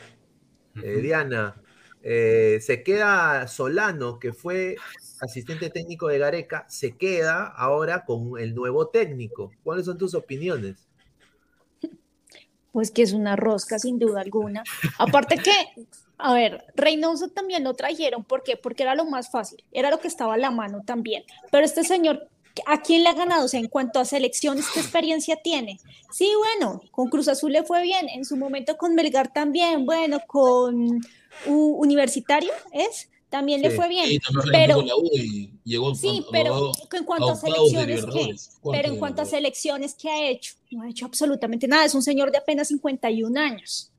[0.83, 1.63] Eh, Diana,
[2.01, 4.77] eh, se queda Solano, que fue
[5.21, 9.53] asistente técnico de Gareca, se queda ahora con el nuevo técnico.
[9.63, 10.89] ¿Cuáles son tus opiniones?
[12.73, 14.65] pues que es una rosca sin duda alguna.
[14.99, 15.87] Aparte que,
[16.23, 18.57] a ver, Reynoso también lo trajeron, ¿por qué?
[18.57, 21.25] Porque era lo más fácil, era lo que estaba a la mano también.
[21.51, 22.29] Pero este señor,
[22.67, 23.45] ¿a quién le ha ganado?
[23.45, 25.79] O sea, en cuanto a selecciones, ¿qué experiencia tiene?
[26.13, 30.21] Sí, bueno, con Cruz Azul le fue bien, en su momento con Melgar también, bueno,
[30.27, 31.01] con
[31.47, 33.09] Universitario, ¿es?
[33.33, 34.07] también le fue bien.
[34.07, 34.19] Sí,
[34.53, 34.83] pero,
[35.95, 38.35] sí, pero en cuanto a, selecciones, ¿qué?
[38.71, 40.55] Pero en cuanto a selecciones, ¿qué ha hecho?
[40.71, 41.87] No ha hecho absolutamente nada.
[41.87, 43.92] Es un señor de apenas 51 años.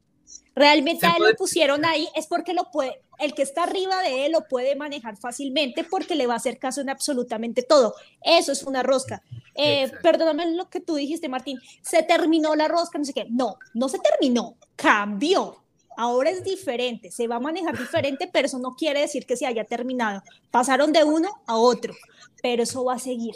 [0.55, 4.25] Realmente a él lo pusieron ahí es porque lo puede, el que está arriba de
[4.25, 7.95] él lo puede manejar fácilmente porque le va a hacer caso en absolutamente todo.
[8.21, 9.23] Eso es una rosca.
[9.55, 11.59] Eh, perdóname lo que tú dijiste, Martín.
[11.81, 13.25] Se terminó la rosca, no sé qué.
[13.29, 15.63] No, no se terminó, cambió
[15.95, 19.45] Ahora es diferente, se va a manejar diferente, pero eso no quiere decir que se
[19.45, 20.23] haya terminado.
[20.51, 21.93] Pasaron de uno a otro,
[22.41, 23.35] pero eso va a seguir.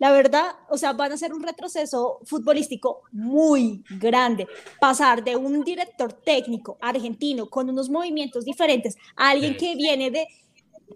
[0.00, 4.48] La verdad, o sea, van a ser un retroceso futbolístico muy grande.
[4.80, 10.26] Pasar de un director técnico argentino con unos movimientos diferentes a alguien que viene de,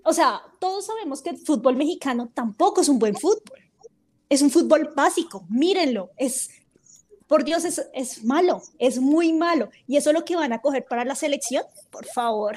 [0.05, 3.59] o sea, todos sabemos que el fútbol mexicano tampoco es un buen fútbol.
[4.31, 6.49] Es un fútbol básico, mírenlo, es
[7.27, 9.69] por Dios, es, es malo, es muy malo.
[9.87, 12.55] Y eso es lo que van a coger para la selección, por favor.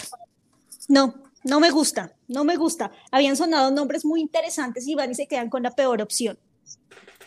[0.88, 2.92] No, no me gusta, no me gusta.
[3.12, 6.38] Habían sonado nombres muy interesantes y van y se quedan con la peor opción.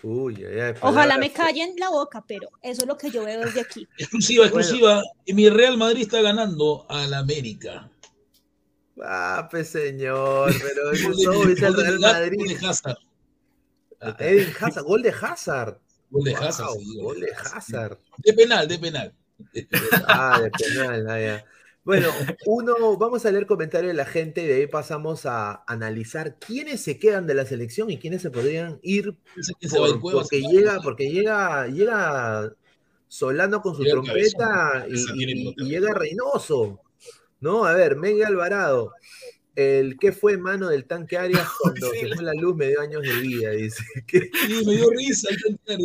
[0.03, 0.45] Uy,
[0.81, 3.87] Ojalá me callen la boca, pero eso es lo que yo veo desde aquí.
[3.99, 5.03] Exclusiva, exclusiva.
[5.27, 7.91] Y mi Real Madrid está ganando al América.
[9.03, 12.39] Ah, pues señor, pero eso es el Real Madrid.
[12.39, 12.99] Gol de Hazard.
[14.01, 15.79] Hazard, gol de Hazard.
[16.11, 16.75] Gol de Hazard.
[17.01, 17.99] gol de Hazard.
[18.19, 19.15] De penal, de penal.
[20.07, 21.45] Ah, de penal, ah,
[21.91, 22.07] Bueno,
[22.47, 26.83] uno, vamos a leer comentarios de la gente y de ahí pasamos a analizar quiénes
[26.83, 29.17] se quedan de la selección y quiénes se podrían ir,
[30.01, 32.55] porque llega, porque llega, llega
[33.09, 36.79] Solano con su trompeta y, llega Reynoso.
[37.41, 37.65] ¿No?
[37.65, 38.93] A ver, Mega Alvarado.
[39.57, 43.03] El que fue mano del tanque Arias cuando se fue la luz me dio años
[43.03, 43.83] de vida, dice.
[44.07, 45.85] Sí, me dio risa el tanque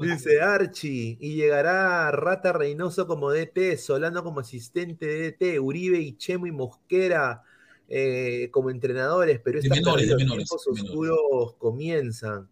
[0.00, 6.16] Dice Archie, y llegará Rata Reynoso como DT, Solano como asistente de DT, Uribe y
[6.16, 7.42] Chemo y Mosquera
[7.88, 10.50] eh, como entrenadores, pero estos menores, tiempos menores.
[10.52, 12.48] oscuros comienzan.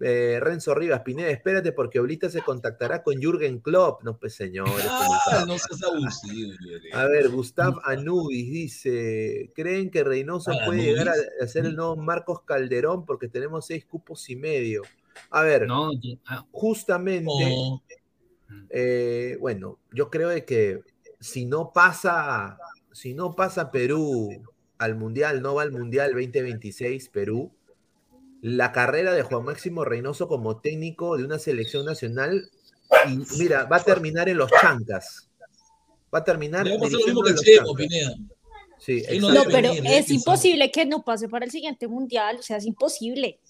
[0.00, 4.04] Eh, Renzo Rivas, Pineda, espérate porque ahorita se contactará con Jürgen Klopp.
[4.04, 4.86] No, pues señores.
[4.88, 6.52] Ah, no seas abusivo.
[6.92, 11.08] A ver, Gustav Anubis dice: ¿Creen que Reynoso Ah, puede llegar
[11.42, 13.04] a ser el nuevo Marcos Calderón?
[13.04, 14.82] Porque tenemos seis cupos y medio.
[15.30, 15.90] A ver, No,
[16.26, 17.30] ah, justamente,
[18.70, 20.80] eh, bueno, yo creo de que
[21.20, 22.58] si no pasa,
[22.92, 24.42] si no pasa Perú
[24.78, 27.50] al Mundial, no va al Mundial 2026 Perú,
[28.40, 32.50] la carrera de Juan Máximo Reynoso como técnico de una selección nacional,
[33.06, 35.28] y mira, va a terminar en los chancas.
[36.14, 37.40] Va a terminar en los chancas.
[38.78, 42.64] Sí, no pero es imposible que no pase para el siguiente mundial, o sea, es
[42.64, 43.40] imposible.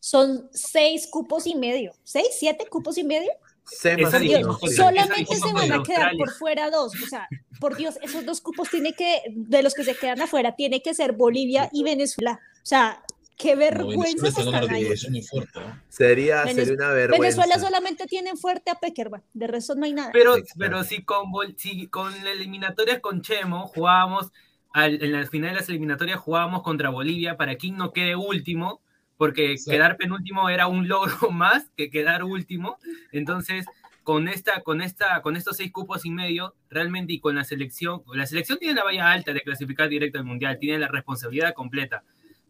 [0.00, 3.30] Son seis cupos y medio, seis, siete cupos y medio.
[3.32, 4.68] O Dios, sí.
[4.76, 6.18] solamente se van a quedar Australia.
[6.18, 6.92] por fuera dos.
[7.02, 7.28] O sea,
[7.58, 10.94] por Dios, esos dos cupos tiene que, de los que se quedan afuera, tiene que
[10.94, 12.38] ser Bolivia y Venezuela.
[12.62, 13.02] O sea,
[13.36, 15.22] qué No, vergüenza una están ahí.
[15.28, 15.58] fuerte.
[15.60, 15.82] ¿no?
[15.88, 17.22] Sería, Venez- sería una vergüenza.
[17.42, 20.10] Venezuela solamente tienen fuerte a Peckerman, de resto no hay nada.
[20.12, 24.30] Pero, pero si con, Bol- si con la eliminatoria con Chemo jugábamos,
[24.72, 28.80] al- en la final de las eliminatorias jugábamos contra Bolivia para quien no quede último,
[29.16, 29.70] porque Exacto.
[29.72, 32.78] quedar penúltimo era un logro más que quedar último.
[33.12, 33.66] Entonces,
[34.02, 38.02] con esta, con esta, con estos seis cupos y medio, realmente y con la selección,
[38.14, 42.04] la selección tiene la valla alta de clasificar directo al mundial, tiene la responsabilidad completa,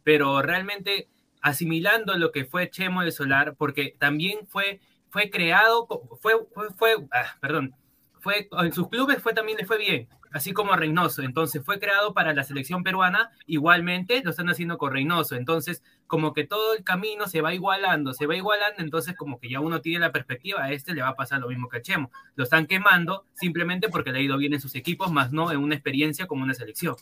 [0.04, 1.08] pero realmente
[1.40, 5.86] asimilando lo que fue Chemo de Solar, porque también fue, fue creado,
[6.20, 7.74] fue, fue, fue ah, perdón,
[8.26, 11.78] fue, en sus clubes fue también le fue bien, así como a Reynoso, entonces fue
[11.78, 16.74] creado para la selección peruana, igualmente lo están haciendo con Reynoso, entonces como que todo
[16.74, 20.10] el camino se va igualando, se va igualando, entonces como que ya uno tiene la
[20.10, 23.26] perspectiva, a este le va a pasar lo mismo que a Chemo, lo están quemando
[23.34, 26.42] simplemente porque le ha ido bien en sus equipos, más no en una experiencia como
[26.42, 26.96] una selección.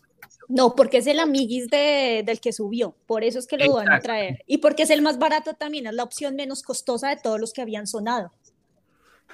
[0.46, 3.90] No, porque es el amiguis de, del que subió, por eso es que lo van
[3.90, 4.44] a traer.
[4.46, 7.54] Y porque es el más barato también, es la opción menos costosa de todos los
[7.54, 8.30] que habían sonado.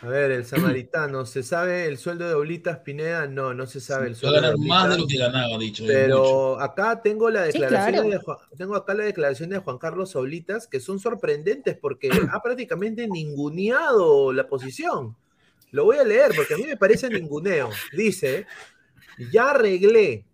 [0.03, 3.27] A ver, el samaritano, ¿se sabe el sueldo de Oblitas Pineda?
[3.27, 5.59] No, no se sabe el Va a sueldo de ganar más de lo que ganaba,
[5.59, 5.83] dicho.
[5.83, 5.93] mucho.
[5.93, 8.09] Pero acá tengo la Sí, declaración claro.
[8.09, 12.41] de Juan, tengo acá la declaración de Juan Carlos Oblitas que son sorprendentes porque ha
[12.43, 15.17] prácticamente ninguneado la posición.
[15.71, 17.69] Lo voy a leer porque a mí me parece ninguneo.
[17.93, 18.47] Dice,
[19.31, 20.25] ya arreglé,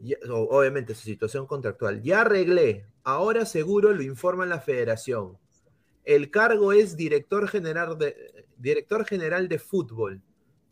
[0.00, 5.38] ya- obviamente su situación contractual, ya arreglé, ahora seguro lo informa la federación.
[6.04, 10.22] El cargo es director general de, director general de fútbol.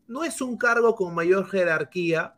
[0.07, 2.34] No es un cargo con mayor jerarquía,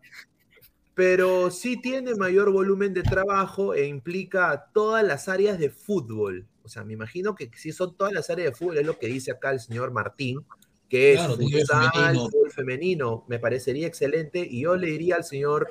[0.95, 6.47] pero sí tiene mayor volumen de trabajo e implica todas las áreas de fútbol.
[6.63, 9.07] O sea, me imagino que si son todas las áreas de fútbol, es lo que
[9.07, 10.45] dice acá el señor Martín,
[10.89, 12.25] que es Claro, futsal, femenino.
[12.29, 13.25] fútbol femenino.
[13.29, 15.71] Me parecería excelente y yo le diría al señor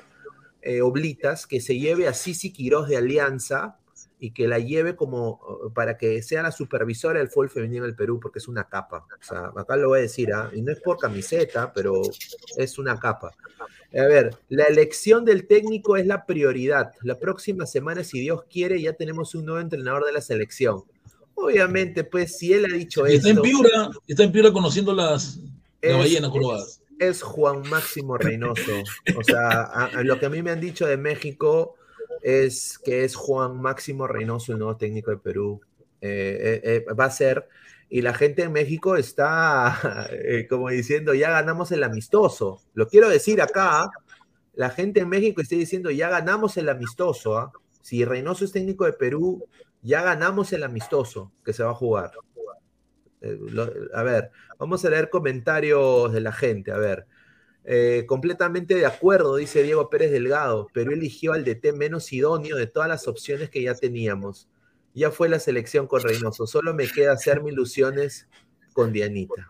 [0.62, 3.78] eh, Oblitas que se lleve a Sisi Quiroz de Alianza
[4.22, 7.94] y que la lleve como uh, para que sea la supervisora del fútbol femenino del
[7.96, 9.06] Perú, porque es una capa.
[9.18, 10.50] O sea, acá lo voy a decir, ¿ah?
[10.54, 12.02] y no es por camiseta, pero
[12.56, 13.32] es una capa.
[13.92, 16.92] A ver, la elección del técnico es la prioridad.
[17.02, 20.82] La próxima semana, si Dios quiere, ya tenemos un nuevo entrenador de la selección.
[21.34, 25.38] Obviamente, pues, si él ha dicho Y está en Piura, está en Piura conociendo las
[25.82, 26.82] la Es- ballena coloradas.
[26.98, 28.82] es Juan Máximo Reynoso.
[29.16, 31.76] O sea, a- a lo que a mí me han dicho de México
[32.22, 35.60] es que es Juan Máximo Reynoso, el nuevo técnico de Perú.
[36.00, 37.46] Eh, eh, eh, va a ser,
[37.88, 40.06] y la gente en México está
[40.48, 42.62] como diciendo, ya ganamos el amistoso.
[42.74, 43.90] Lo quiero decir acá,
[44.54, 47.38] la gente en México está diciendo, ya ganamos el amistoso.
[47.38, 47.52] ¿ah?
[47.82, 49.46] Si Reynoso es técnico de Perú,
[49.82, 52.12] ya ganamos el amistoso que se va a jugar.
[53.94, 56.72] A ver, vamos a leer comentarios de la gente.
[56.72, 57.06] A ver,
[57.72, 60.66] Eh, completamente de acuerdo, dice Diego Pérez Delgado.
[60.72, 64.48] Perú eligió al DT menos idóneo de todas las opciones que ya teníamos.
[64.92, 66.48] Ya fue la selección con Reynoso.
[66.48, 68.26] Solo me queda hacerme ilusiones
[68.72, 69.46] con Dianita.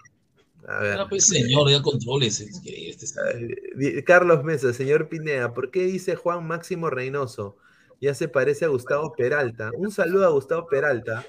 [0.68, 0.96] A ver.
[0.98, 2.40] Ya, pues, señor, ya controles.
[2.40, 2.98] este
[3.74, 7.56] Di- Carlos Mesa, señor Pineda, ¿por qué dice Juan Máximo Reynoso?
[8.02, 9.70] Ya se parece a Gustavo Peralta.
[9.74, 11.24] Un saludo a Gustavo Peralta.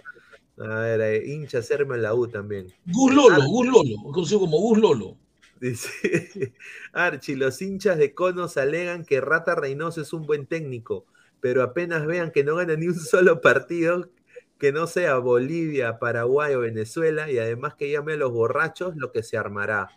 [0.57, 2.67] A ver, eh, hincha hacerme la U también.
[2.85, 5.17] Gus Lolo, Gus Lolo, conocido como Gus Lolo.
[5.61, 6.53] Dice
[6.91, 11.05] Archie, los hinchas de Conos alegan que Rata Reynoso es un buen técnico,
[11.39, 14.09] pero apenas vean que no gana ni un solo partido,
[14.57, 19.11] que no sea Bolivia, Paraguay o Venezuela, y además que llame a los borrachos, lo
[19.11, 19.89] que se armará.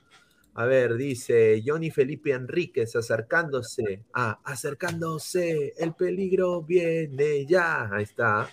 [0.55, 4.05] A ver, dice Johnny Felipe Enríquez acercándose.
[4.13, 7.89] Ah, acercándose, el peligro viene ya.
[7.91, 8.51] Ahí está.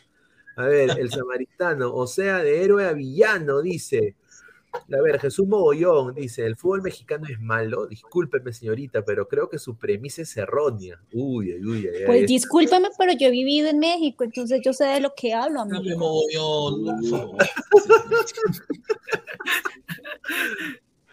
[0.55, 4.15] A ver, el samaritano, o sea, de héroe a villano, dice.
[4.73, 9.59] A ver, Jesús Mogollón dice, el fútbol mexicano es malo, discúlpeme señorita, pero creo que
[9.59, 11.01] su premisa es errónea.
[11.13, 11.87] Uy, uy, uy.
[11.87, 15.33] uy pues discúlpeme, pero yo he vivido en México, entonces yo sé de lo que
[15.33, 15.97] hablo, amigo.
[15.97, 17.37] Mogollón, por favor.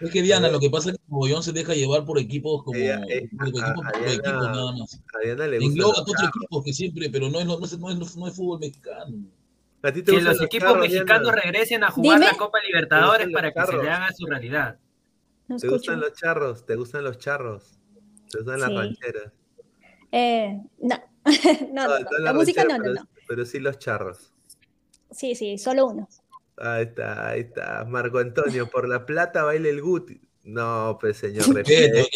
[0.00, 2.78] Es que Diana, lo que pasa es que Mogollón se deja llevar por equipos como
[2.78, 4.94] eh, por equipos, a- por Diana- equipos nada más.
[4.94, 7.78] A Diana le gustan Engloba a otros equipos que siempre, pero no es, no es,
[7.78, 9.16] no es, no es fútbol mexicano.
[9.82, 11.42] ¿A ti te Que los equipos mexicanos Diana?
[11.42, 12.32] regresen a jugar Dime.
[12.32, 14.78] la Copa Libertadores para que se le haga su realidad.
[15.46, 16.66] No ¿Te gustan los charros?
[16.66, 17.78] ¿Te gustan los charros?
[18.30, 19.32] ¿Te gustan las rancheras?
[20.12, 20.96] Eh, no,
[21.72, 23.08] no, no, No, la música no, ranchera, no, pero, no.
[23.28, 24.34] pero sí los charros.
[25.10, 26.08] Sí, sí, solo uno.
[26.58, 27.84] Ahí está, ahí está.
[27.84, 30.20] Marco Antonio, por la plata baila el Guti.
[30.42, 31.62] No, pues señor.
[31.62, 32.08] ¿Qué tiene?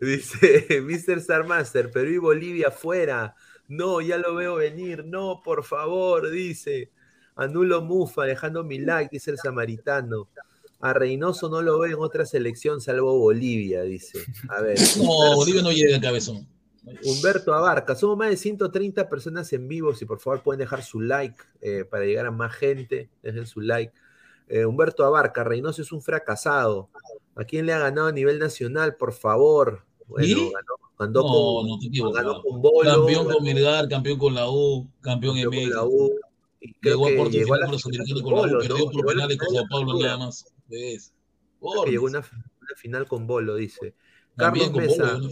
[0.00, 1.18] Dice Mr.
[1.18, 3.34] Star Master, Perú y Bolivia fuera.
[3.70, 5.04] No, ya lo veo venir.
[5.04, 6.90] No, por favor, dice.
[7.36, 10.28] Anulo Mufa, dejando mi like, dice el samaritano.
[10.80, 14.18] A Reynoso no lo veo en otra selección salvo Bolivia, dice.
[14.48, 14.76] A ver.
[14.98, 16.46] No, Humberto- Bolivia no llega al cabezón.
[17.04, 19.94] Humberto Abarca, somos más de 130 personas en vivo.
[19.94, 23.60] Si por favor pueden dejar su like eh, para llegar a más gente, dejen su
[23.60, 23.92] like.
[24.48, 26.88] Eh, Humberto Abarca, Reynoso es un fracasado.
[27.36, 28.96] ¿A quién le ha ganado a nivel nacional?
[28.96, 29.84] Por favor.
[30.10, 30.34] Bueno, ¿Y?
[30.34, 30.52] ganó,
[30.98, 32.22] ganó No, con, no te equivocas.
[32.24, 35.60] ganó con Bolo, Campeón ganó con Melgar, campeón con la U, campeón en con la
[35.60, 35.86] México.
[35.88, 36.10] U,
[36.60, 38.46] y creo Llegó a que llegó la con los final americanos con con la U,
[38.46, 38.84] Bolo, perdió ¿no?
[38.84, 40.44] por Llegó a la penales con final Sao de Paulo nada más.
[41.86, 43.94] Llegó una, una final con Bolo, dice.
[44.36, 45.30] También Carlos Bolo.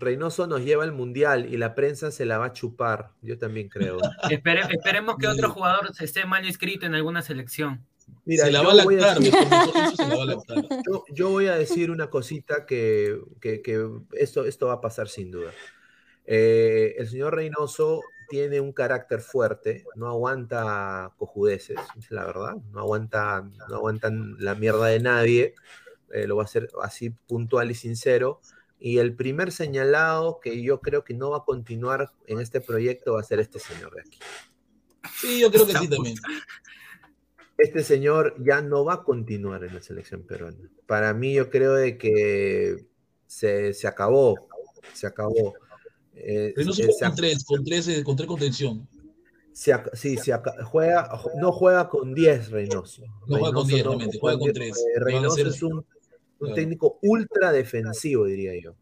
[0.00, 3.10] Reynoso nos lleva al mundial y la prensa se la va a chupar.
[3.20, 3.98] Yo también creo.
[4.30, 7.84] Espere- esperemos que otro jugador esté mal inscrito en alguna selección.
[8.24, 9.22] Mira, se la va a lactar.
[10.86, 15.08] Yo, yo voy a decir una cosita que, que- que esto, esto va a pasar
[15.08, 15.52] sin duda.
[16.26, 22.80] Eh, el señor Reynoso tiene un carácter fuerte, no aguanta cojudeces, es la verdad, no
[22.80, 23.40] aguanta,
[23.70, 25.54] no aguantan la mierda de nadie,
[26.12, 28.40] eh, lo va a hacer así puntual y sincero.
[28.78, 33.14] Y el primer señalado que yo creo que no va a continuar en este proyecto
[33.14, 34.18] va a ser este señor de aquí.
[35.18, 36.14] Sí, yo creo que sí también.
[37.58, 40.70] Este señor ya no va a continuar en la selección peruana.
[40.86, 42.86] Para mí, yo creo de que
[43.26, 44.48] se, se acabó.
[44.94, 45.54] Se acabó.
[46.14, 48.88] Eh, Reynoso eh, jugó se con tres, con tres, eh, con tres contención.
[49.52, 50.32] se sí, se
[50.64, 53.02] juega, no juega con 10 Reynoso.
[53.26, 54.74] No juega con Reynoso 10 no realmente, juega con con tres.
[54.74, 54.78] 10.
[54.78, 55.84] Eh, Reynoso ser- es un, un
[56.38, 56.54] Claro.
[56.54, 58.76] técnico ultra defensivo, diría yo.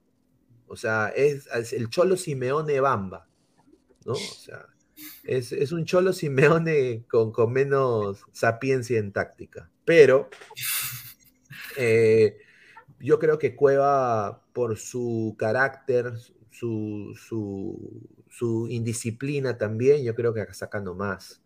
[0.68, 3.26] O sea, es, es el Cholo Simeone Bamba.
[4.04, 4.12] ¿no?
[4.12, 4.66] O sea,
[5.24, 9.70] es, es un Cholo Simeone con, con menos sapiencia en táctica.
[9.84, 10.28] Pero
[11.76, 12.38] eh,
[13.00, 16.12] yo creo que Cueva, por su carácter,
[16.50, 17.78] su, su,
[18.30, 21.42] su indisciplina también, yo creo que acá sacando más.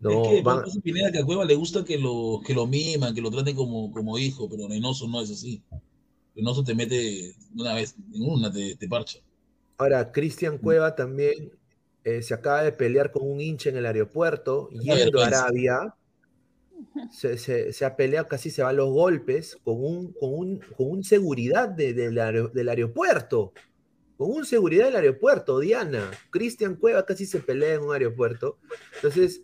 [0.00, 3.14] No, es que van- Pineda, que a Cueva le gusta que lo, que lo miman,
[3.14, 5.62] que lo traten como, como hijo, pero Reynoso no es así.
[6.34, 9.20] Reynoso te mete una vez, en una te, te parcha.
[9.78, 11.52] Ahora, Cristian Cueva también
[12.04, 15.26] eh, se acaba de pelear con un hincha en el aeropuerto, yendo a.
[15.26, 15.94] Arabia.
[17.10, 20.58] Se, se- se ha peleado, casi se va a los golpes con un, con un,
[20.76, 23.52] con un seguridad de- del aeropuerto.
[24.16, 26.10] Con un seguridad del aeropuerto, Diana.
[26.30, 28.58] Cristian Cueva casi se pelea en un aeropuerto.
[28.96, 29.42] Entonces,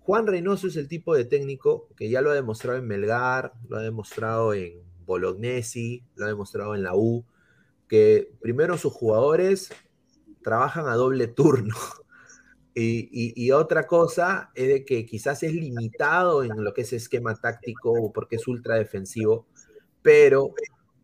[0.00, 3.76] Juan Reynoso es el tipo de técnico que ya lo ha demostrado en Melgar, lo
[3.76, 7.24] ha demostrado en Bolognesi, lo ha demostrado en la U,
[7.88, 9.70] que primero sus jugadores
[10.46, 11.74] trabajan a doble turno.
[12.78, 18.12] Y, otra cosa es de que quizás es limitado en lo que es esquema táctico
[18.12, 19.46] porque es ultra defensivo,
[20.02, 20.52] pero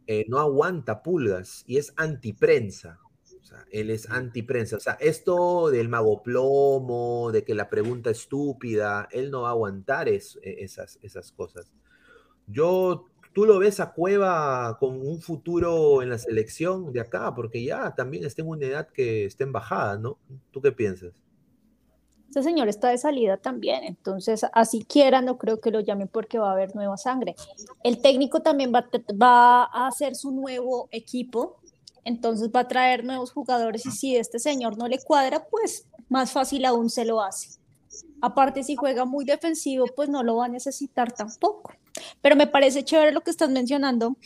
[0.07, 3.01] eh, no aguanta pulgas y es antiprensa.
[3.25, 4.77] O él es antiprensa.
[4.77, 9.53] O sea, esto del mago plomo, de que la pregunta estúpida, él no va a
[9.53, 11.73] aguantar es- eh, esas, esas cosas.
[12.47, 17.63] Yo, tú lo ves a Cueva con un futuro en la selección de acá, porque
[17.63, 20.19] ya también está en una edad que está en bajada, ¿no?
[20.51, 21.13] ¿Tú qué piensas?
[22.29, 26.39] Este señor está de salida también, entonces así quiera, no creo que lo llamen porque
[26.39, 27.35] va a haber nueva sangre.
[27.85, 28.89] El técnico también va,
[29.21, 31.61] va a hacer su nuevo equipo,
[32.05, 36.33] entonces va a traer nuevos jugadores y si este señor no le cuadra, pues más
[36.33, 37.61] fácil aún se lo hace.
[38.23, 41.73] Aparte, si juega muy defensivo, pues no lo va a necesitar tampoco.
[42.21, 44.17] Pero me parece chévere lo que estás mencionando,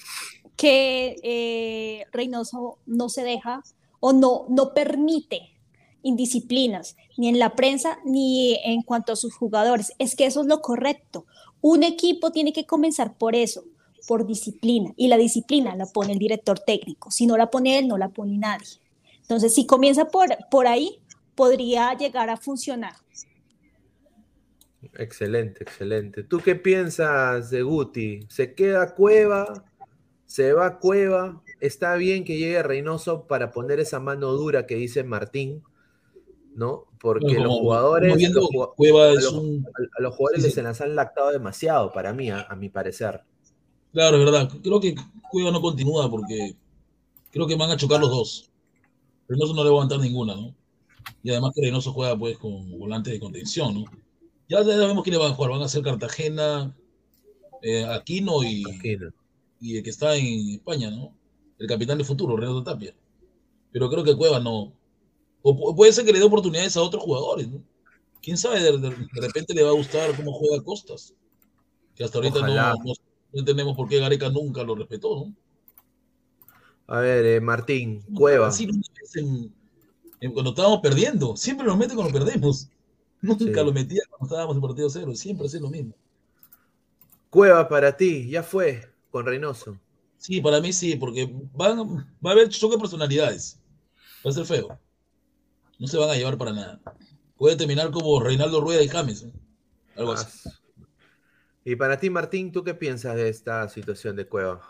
[0.56, 3.62] que eh, Reynoso no se deja
[4.00, 5.56] o no, no permite
[6.02, 9.92] indisciplinas, ni en la prensa, ni en cuanto a sus jugadores.
[9.98, 11.26] Es que eso es lo correcto.
[11.60, 13.64] Un equipo tiene que comenzar por eso,
[14.06, 17.10] por disciplina, y la disciplina la pone el director técnico.
[17.10, 18.78] Si no la pone él, no la pone nadie.
[19.22, 21.00] Entonces, si comienza por, por ahí,
[21.34, 22.94] podría llegar a funcionar.
[24.98, 26.22] Excelente, excelente.
[26.22, 28.20] ¿Tú qué piensas de Guti?
[28.28, 29.64] ¿Se queda Cueva?
[30.24, 31.42] ¿Se va Cueva?
[31.60, 35.62] ¿Está bien que llegue Reynoso para poner esa mano dura que dice Martín?
[36.54, 36.86] ¿No?
[36.98, 39.66] Porque Como- los jugadores, viendo, los ju- Cueva a, los, un-
[39.98, 43.20] a los jugadores Sí, se las han lactado demasiado, para mí, a, a mi parecer.
[43.92, 44.48] Claro, es verdad.
[44.62, 44.94] Creo que
[45.30, 46.56] Cueva no continúa porque
[47.30, 48.50] creo que van a chocar los dos.
[49.28, 50.54] Reynoso no le va a aguantar ninguna, ¿no?
[51.22, 53.84] Y además que Reynoso juega pues con volante de contención, ¿no?
[54.48, 55.50] Ya sabemos quiénes van a jugar.
[55.52, 56.74] Van a ser Cartagena,
[57.62, 58.62] eh, Aquino y,
[59.60, 61.14] y el que está en España, ¿no?
[61.58, 62.94] El capitán de futuro, Renato Tapia.
[63.72, 64.72] Pero creo que Cueva no.
[65.42, 67.62] O pu- puede ser que le dé oportunidades a otros jugadores, ¿no?
[68.22, 71.14] Quién sabe, de, de- de repente le va a gustar cómo juega Costas.
[71.94, 72.74] Que hasta ahorita no, Ojalá.
[72.84, 72.92] no-
[73.32, 75.34] no entendemos por qué Gareca nunca lo respetó, ¿no?
[76.88, 78.48] A ver, eh, Martín, Cueva.
[78.48, 78.68] Así
[80.20, 81.36] en- cuando estábamos perdiendo.
[81.36, 82.68] Siempre nos mete cuando perdemos.
[83.20, 83.52] Nunca Sí.
[83.52, 85.14] lo metía cuando estábamos en partido cero.
[85.14, 85.94] Siempre hace lo mismo.
[87.30, 89.78] Cueva para ti, ya fue con Reynoso.
[90.18, 91.78] Sí, para mí sí, porque van,
[92.24, 93.60] va a haber choque de personalidades.
[94.24, 94.78] Va a ser feo.
[95.78, 96.80] No se van a llevar para nada.
[97.36, 99.22] Puede terminar como Reinaldo Rueda y James.
[99.24, 99.32] ¿eh?
[99.96, 100.48] Algo así.
[101.64, 104.62] Y para ti, Martín, ¿tú qué piensas de esta situación de Cueva?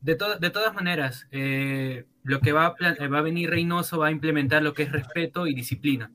[0.00, 4.08] De, to- de todas maneras, eh, lo que va a, va a venir Reynoso va
[4.08, 6.10] a implementar lo que es respeto y disciplina.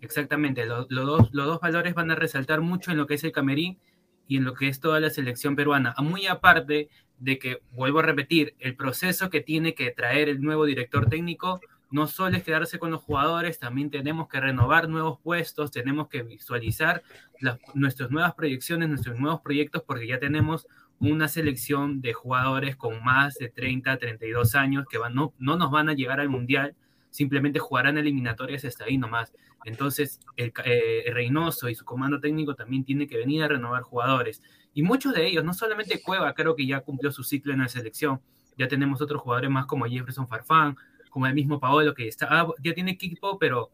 [0.00, 3.24] Exactamente, lo- lo dos, los dos valores van a resaltar mucho en lo que es
[3.24, 3.78] el camerín
[4.26, 5.94] y en lo que es toda la selección peruana.
[5.98, 6.88] Muy aparte
[7.18, 11.60] de que, vuelvo a repetir, el proceso que tiene que traer el nuevo director técnico
[11.90, 17.02] no solo quedarse con los jugadores, también tenemos que renovar nuevos puestos, tenemos que visualizar
[17.40, 20.68] las- nuestras nuevas proyecciones, nuestros nuevos proyectos, porque ya tenemos
[21.00, 25.88] una selección de jugadores con más de 30, 32 años que no, no nos van
[25.88, 26.76] a llegar al Mundial,
[27.10, 29.32] simplemente jugarán eliminatorias hasta ahí nomás.
[29.64, 34.42] Entonces, el, eh, Reynoso y su comando técnico también tiene que venir a renovar jugadores.
[34.72, 37.68] Y muchos de ellos, no solamente Cueva, creo que ya cumplió su ciclo en la
[37.68, 38.20] selección.
[38.56, 40.76] Ya tenemos otros jugadores más como Jefferson Farfán,
[41.10, 43.70] como el mismo Paolo, que está, ah, ya tiene equipo, pero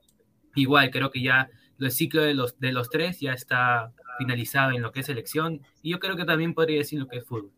[0.55, 4.83] igual creo que ya el ciclo de los, de los tres ya está finalizado en
[4.83, 5.61] lo que es selección.
[5.83, 7.53] Y yo creo que también podría decir lo que es fútbol.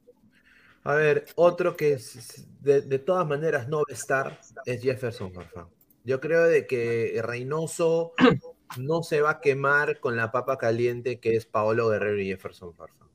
[0.85, 1.99] A ver, otro que
[2.61, 5.69] de, de todas maneras no va a estar es Jefferson Farfán.
[6.05, 8.13] Yo creo de que Reynoso
[8.79, 12.75] no se va a quemar con la papa caliente que es Paolo Guerrero y Jefferson
[12.75, 13.09] Farfán.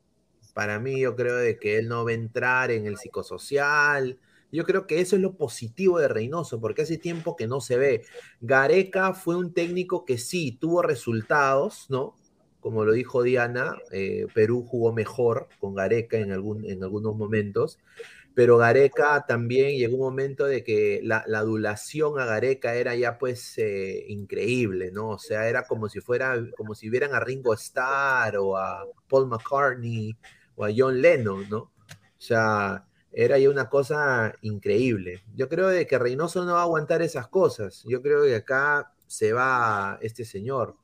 [0.54, 4.20] Para mí, yo creo de que él no va a entrar en el psicosocial.
[4.52, 7.78] Yo creo que eso es lo positivo de Reynoso, porque hace tiempo que no se
[7.78, 8.06] ve.
[8.40, 12.20] Gareca fue un técnico que sí tuvo resultados, ¿no?
[12.64, 17.78] Como lo dijo Diana, eh, Perú jugó mejor con Gareca en, algún, en algunos momentos,
[18.34, 23.18] pero Gareca también llegó un momento de que la, la adulación a Gareca era ya
[23.18, 25.10] pues eh, increíble, ¿no?
[25.10, 29.28] O sea, era como si fuera, como si vieran a Ringo Starr o a Paul
[29.28, 30.16] McCartney
[30.56, 31.58] o a John Lennon, ¿no?
[31.58, 31.72] O
[32.18, 35.22] sea, era ya una cosa increíble.
[35.36, 37.84] Yo creo de que Reynoso no va a aguantar esas cosas.
[37.86, 40.78] Yo creo que acá se va este señor.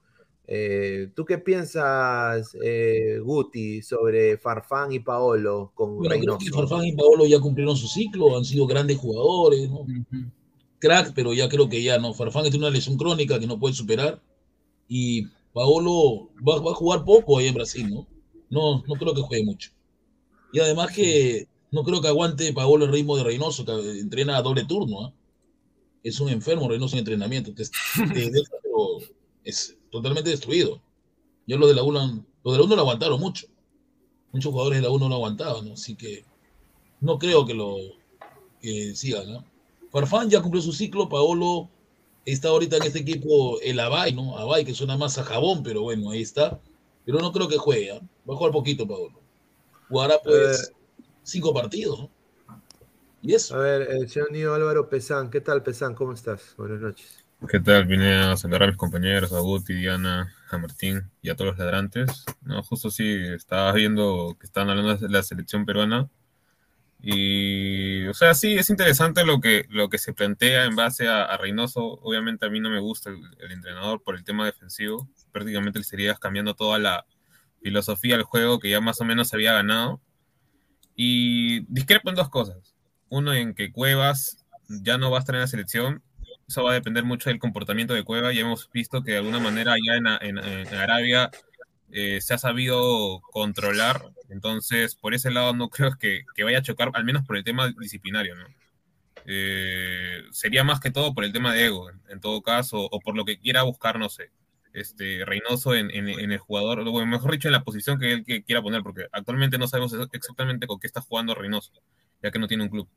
[0.51, 6.39] Eh, ¿Tú qué piensas, eh, Guti, sobre Farfán y Paolo con Bueno, creo Reynoso?
[6.39, 9.85] que Farfán y Paolo ya cumplieron su ciclo, han sido grandes jugadores, ¿no?
[10.79, 12.15] Crack, pero ya creo que ya no.
[12.15, 14.23] Farfán tiene una lesión crónica que no puede superar.
[14.87, 18.07] Y Paolo va, va a jugar poco ahí en Brasil, ¿no?
[18.49, 19.69] No, no creo que juegue mucho.
[20.51, 24.41] Y además que no creo que aguante Paolo el ritmo de Reynoso, que entrena a
[24.41, 25.13] doble turno, ¿ah?
[26.01, 27.53] Es un enfermo Reynoso en entrenamiento.
[27.53, 28.97] Te, te deja, pero
[29.43, 30.81] es totalmente destruido.
[31.47, 33.47] Yo lo de la UNA, lo de la UNA lo aguantaron mucho.
[34.31, 35.73] Muchos jugadores de la no lo aguantaban, ¿no?
[35.73, 36.23] Así que
[37.01, 37.77] no creo que lo
[38.61, 39.43] que siga, ¿no?
[39.91, 41.69] Farfán ya cumplió su ciclo, Paolo
[42.25, 44.37] está ahorita en este equipo, el Abay, ¿no?
[44.37, 46.59] Abay, que suena más a jabón, pero bueno, ahí está.
[47.05, 48.01] Pero no creo que juegue, ¿ah?
[48.29, 49.19] va a jugar poquito, Paolo.
[49.87, 50.71] Jugará pues
[51.23, 52.09] cinco partidos, ¿no?
[53.21, 53.55] Y eso.
[53.55, 55.95] A ver, el señor Nido Álvaro Pesán, ¿qué tal Pesán?
[55.95, 56.53] ¿Cómo estás?
[56.57, 57.18] Buenas noches.
[57.47, 57.85] ¿Qué tal?
[57.85, 61.59] Vine a saludar a mis compañeros, a Guti, Diana, a Martín y a todos los
[61.59, 62.25] ladrantes.
[62.41, 66.09] No, justo sí, estaba viendo que estaban hablando de la selección peruana.
[67.01, 71.23] Y, o sea, sí, es interesante lo que, lo que se plantea en base a,
[71.23, 71.81] a Reynoso.
[72.01, 75.07] Obviamente a mí no me gusta el, entrenador por el tema defensivo.
[75.31, 77.05] Prácticamente le serías cambiando toda la
[77.63, 80.01] filosofía del juego que ya más o menos había ganado.
[80.93, 82.75] Y discrepo en dos cosas.
[83.07, 86.03] Uno, en que Cuevas ya no va a estar en la selección
[86.49, 88.33] eso va a depender mucho del comportamiento de Cueva.
[88.33, 90.37] Ya hemos visto que de alguna manera ya en,
[90.73, 91.29] Arabia
[91.91, 94.01] eh, se ha sabido controlar.
[94.29, 97.71] Entonces, por ese lado no creo que, vaya a chocar, al menos por el tema
[97.79, 98.35] disciplinario.
[98.35, 98.45] ¿no?
[99.25, 103.15] Eh, sería más que todo por el tema de ego, en, todo caso, o por
[103.15, 104.31] lo que quiera buscar, no sé.
[104.73, 108.63] este, Reynoso en, en, el jugador, o mejor dicho, en la posición que él quiera
[108.63, 111.73] poner, porque actualmente no sabemos exactamente con qué está jugando Reynoso,
[112.23, 112.89] ya que no tiene un club.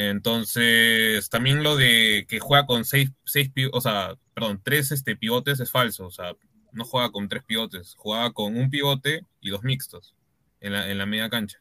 [0.00, 5.58] Entonces, también lo de que juega con seis, seis o sea, perdón, tres este, pivotes
[5.58, 6.36] es falso, o sea,
[6.70, 10.14] no juega con tres pivotes, juega con un pivote y dos mixtos
[10.60, 11.60] en la, en la media cancha.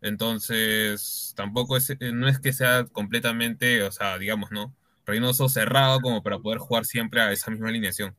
[0.00, 4.74] Entonces, tampoco es, no es que sea completamente, o sea, digamos, ¿no?
[5.04, 8.16] Reynoso cerrado como para poder jugar siempre a esa misma alineación.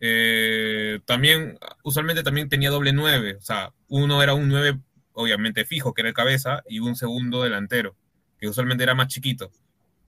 [0.00, 4.78] Eh, también, usualmente también tenía doble nueve, o sea, uno era un nueve,
[5.14, 7.96] obviamente fijo, que era el cabeza, y un segundo delantero,
[8.40, 9.50] que usualmente era más chiquito.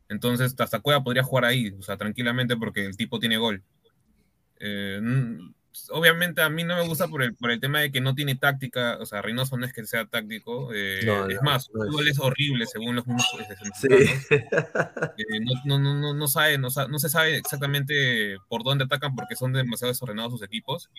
[0.08, 3.62] Entonces, hasta Cueva podría jugar ahí, o sea, tranquilamente porque el tipo tiene gol.
[4.58, 5.00] Eh,
[5.90, 8.34] obviamente a mí no me gusta por el, por el tema de que no tiene
[8.34, 12.18] táctica, o sea, Reynoso no es que sea táctico, eh, es más, su gol es
[12.18, 13.26] horrible según los mismos
[13.80, 13.88] sí.
[14.30, 19.36] eh, no, no, no, no, sabe, no, no, se sabe exactamente por dónde atacan porque
[19.36, 20.90] son demasiado desordenados sus equipos.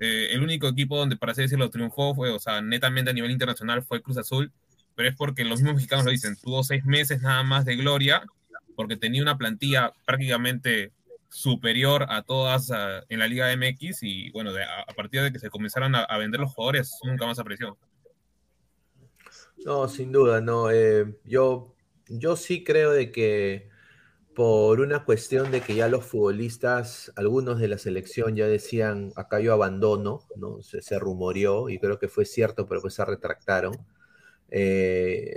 [0.00, 3.30] Eh, el único equipo donde, para así decirlo, triunfó fue, o sea, netamente a nivel
[3.30, 4.52] internacional fue Cruz Azul,
[4.94, 8.22] pero es porque los mismos mexicanos lo dicen, tuvo seis meses nada más de gloria,
[8.76, 10.92] porque tenía una plantilla prácticamente
[11.28, 12.70] superior a todas
[13.08, 14.52] en la Liga MX y bueno,
[14.86, 17.76] a, partir de que se comenzaron a, vender los jugadores, nunca más apreció.
[19.64, 20.70] No, sin duda, no.
[20.70, 21.74] Eh, yo,
[22.08, 23.68] yo sí creo de que
[24.34, 29.40] por una cuestión de que ya los futbolistas, algunos de la selección ya decían, acá
[29.40, 30.60] yo abandono, ¿no?
[30.62, 33.74] Se rumoreó y creo que fue cierto, pero pues se retractaron.
[34.56, 35.36] Eh,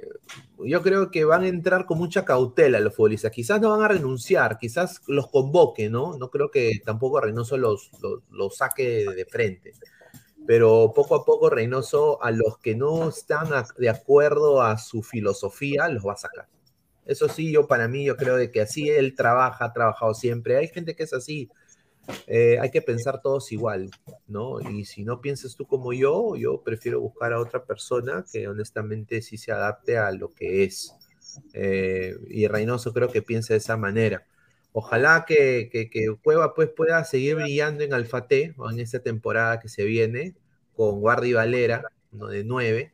[0.59, 3.31] yo creo que van a entrar con mucha cautela los futbolistas.
[3.31, 6.15] Quizás no van a renunciar, quizás los convoque, ¿no?
[6.19, 7.89] No creo que tampoco Reynoso los,
[8.29, 9.73] los, saque de, frente.
[10.45, 13.49] Pero poco a poco Reynoso, a los que no están
[13.79, 16.47] de acuerdo a su filosofía, los va a sacar.
[17.03, 20.57] Eso sí, yo para mí, yo creo de que así él trabaja, ha trabajado siempre.
[20.57, 21.49] Hay gente que es así.
[22.25, 23.89] Eh, hay que pensar todos igual,
[24.27, 24.59] ¿no?
[24.61, 29.21] Y si no piensas tú como yo, yo prefiero buscar a otra persona que honestamente
[29.21, 30.93] sí se adapte a lo que es.
[31.53, 34.25] Eh, y Reynoso creo que piensa de esa manera.
[34.71, 39.83] Ojalá que, que, Cueva pues pueda seguir brillando en Alfate en esta temporada que se
[39.83, 40.35] viene
[40.75, 42.93] con Guardi Valera, uno de nueve,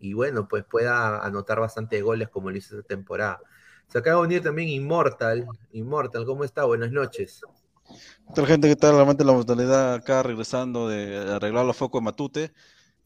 [0.00, 3.40] y bueno, pues pueda anotar bastantes goles como lo hizo esta temporada.
[3.88, 5.46] Se acaba de unir también Immortal.
[5.72, 6.64] Immortal, ¿cómo está?
[6.64, 7.42] Buenas noches.
[7.88, 8.68] ¿Qué tal gente?
[8.68, 8.94] ¿Qué tal?
[8.94, 12.52] Realmente la modalidad acá regresando de arreglar los focos de Matute.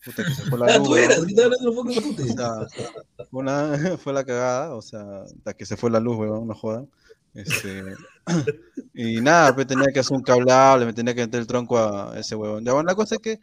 [0.04, 1.20] Puta, que se fue la ah, luz, ¿Tú eras?
[1.24, 2.34] ¿Qué los focos de Matute?
[3.30, 6.54] fue, una, fue la cagada, o sea, hasta que se fue la luz, weón, no
[6.54, 6.88] jodan.
[7.34, 7.82] Este,
[8.94, 12.18] y nada, pues tenía que hacer un cablable, me tenía que meter el tronco a
[12.18, 12.64] ese huevón.
[12.64, 13.40] Ya bueno, la cosa es que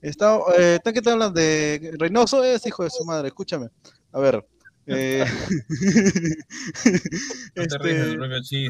[0.00, 2.44] está, eh, ¿qué te hablan de Reynoso?
[2.44, 3.68] Es hijo de su madre, escúchame.
[4.12, 4.46] A ver,
[4.86, 5.24] eh,
[7.54, 8.16] este,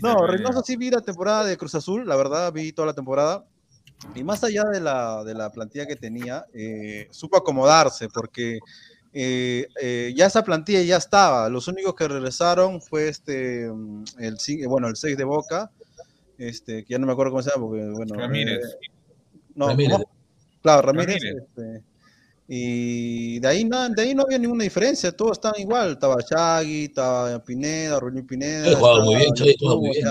[0.02, 3.44] no, Reynoso sí vi la temporada de Cruz Azul, la verdad, vi toda la temporada.
[4.14, 8.58] Y más allá de la, de la plantilla que tenía, eh, supo acomodarse porque
[9.12, 11.48] eh, ya esa plantilla ya estaba.
[11.48, 14.36] Los únicos que regresaron fue este, mm, el,
[14.66, 15.70] bueno, el 6 de Boca,
[16.36, 18.14] este, que ya no me acuerdo cómo se llama, porque, bueno.
[18.16, 18.76] Ramírez.
[19.54, 19.98] no, Ramírez.
[20.62, 21.22] Claro, Ramírez.
[21.22, 21.84] Este,
[22.54, 25.92] y de ahí, no, de ahí no había ninguna diferencia, todos estaban igual.
[25.92, 28.66] Estaba Chagui, estaba Pineda, Rubén Pineda.
[28.66, 29.32] Estaba, muy bien,
[29.62, 30.06] muy bien.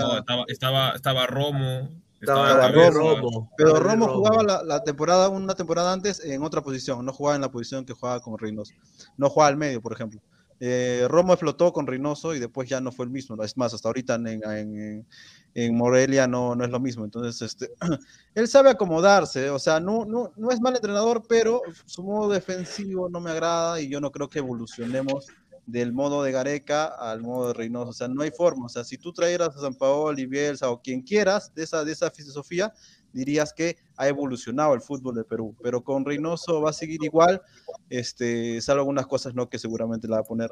[0.48, 1.88] estaba, estaba, Romo.
[2.20, 7.12] Estaba, Romo, Pero Romo, jugaba la, la, temporada, una temporada antes en otra posición, no
[7.12, 8.74] jugaba en la posición que jugaba con Reynoso.
[9.16, 10.20] No jugaba al medio, por ejemplo.
[10.64, 13.42] Eh, Romo explotó con Reynoso y después ya no fue el mismo.
[13.42, 15.06] Es más, hasta ahorita en, en,
[15.54, 17.04] en Morelia no, no es lo mismo.
[17.04, 17.72] Entonces, este,
[18.36, 23.08] él sabe acomodarse, o sea, no, no, no es mal entrenador, pero su modo defensivo
[23.08, 25.26] no me agrada y yo no creo que evolucionemos
[25.66, 27.90] del modo de Gareca al modo de Reynoso.
[27.90, 28.66] O sea, no hay forma.
[28.66, 31.84] O sea, si tú trajeras a San Paolo y Bielsa o quien quieras de esa,
[31.84, 32.72] de esa filosofía,
[33.12, 35.56] dirías que ha evolucionado el fútbol de Perú.
[35.62, 37.40] Pero con Reynoso va a seguir igual,
[37.88, 40.50] este, salvo algunas cosas no que seguramente la va a poner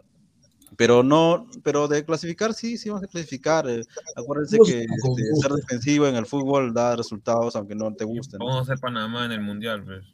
[0.77, 3.69] pero no, pero de clasificar sí, sí vamos a clasificar.
[3.69, 3.83] Eh,
[4.17, 8.39] acuérdense que este, ser defensivo en el fútbol da resultados aunque no te gusten.
[8.39, 10.05] Vamos a hacer Panamá en el Mundial, pues.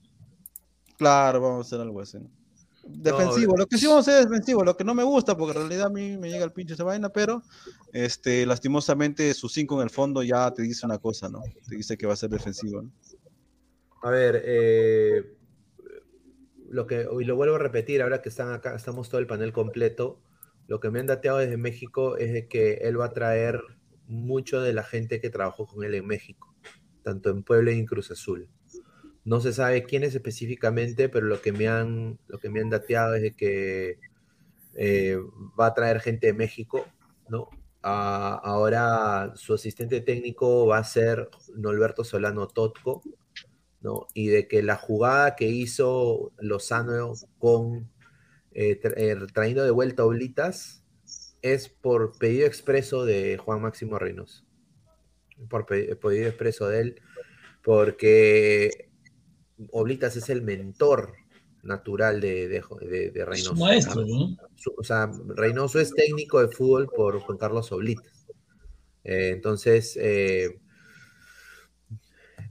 [0.97, 2.19] Claro, vamos a hacer algo así.
[2.89, 5.59] Defensivo, lo que sí vamos a hacer es defensivo, lo que no me gusta, porque
[5.59, 7.43] en realidad a mí me llega el pinche esa vaina, pero
[7.93, 11.43] este, lastimosamente su 5 en el fondo ya te dice una cosa, ¿no?
[11.69, 12.91] Te dice que va a ser defensivo, ¿no?
[14.03, 15.37] A ver, eh,
[16.69, 19.53] lo que, y lo vuelvo a repetir, ahora que están acá, estamos todo el panel
[19.53, 20.21] completo,
[20.69, 23.61] lo que me han dateado desde México es de que él va a traer
[24.07, 26.55] mucho de la gente que trabajó con él en México,
[27.03, 28.49] tanto en Puebla y en Cruz Azul.
[29.27, 33.15] No se sabe quiénes específicamente, pero lo que me han, lo que me han dateado
[33.17, 33.99] es de que
[34.75, 35.19] eh,
[35.61, 36.87] va a traer gente de México,
[37.29, 37.51] ¿no?
[37.83, 43.03] ah, ahora su asistente técnico va a ser Norberto Solano Totco,
[43.81, 44.09] ¿no?
[44.15, 47.89] Y de que la jugada que hizo Lozano con
[48.53, 50.83] eh, eh, trayendo de vuelta a Oblitas
[51.43, 54.45] es por pedido expreso de Juan Máximo Reynoso.
[55.49, 57.03] Por pe- pedido expreso de él,
[57.63, 58.86] porque
[59.73, 61.13] Oblitas es el mentor
[61.63, 63.53] natural de, de, de- de Es Reynoso.
[63.53, 64.37] un maestro, ¿no?
[64.55, 68.27] Su- o sea, Reynoso es técnico de fútbol por Juan Carlos Oblitas.
[69.05, 70.59] Eh, entonces, eh,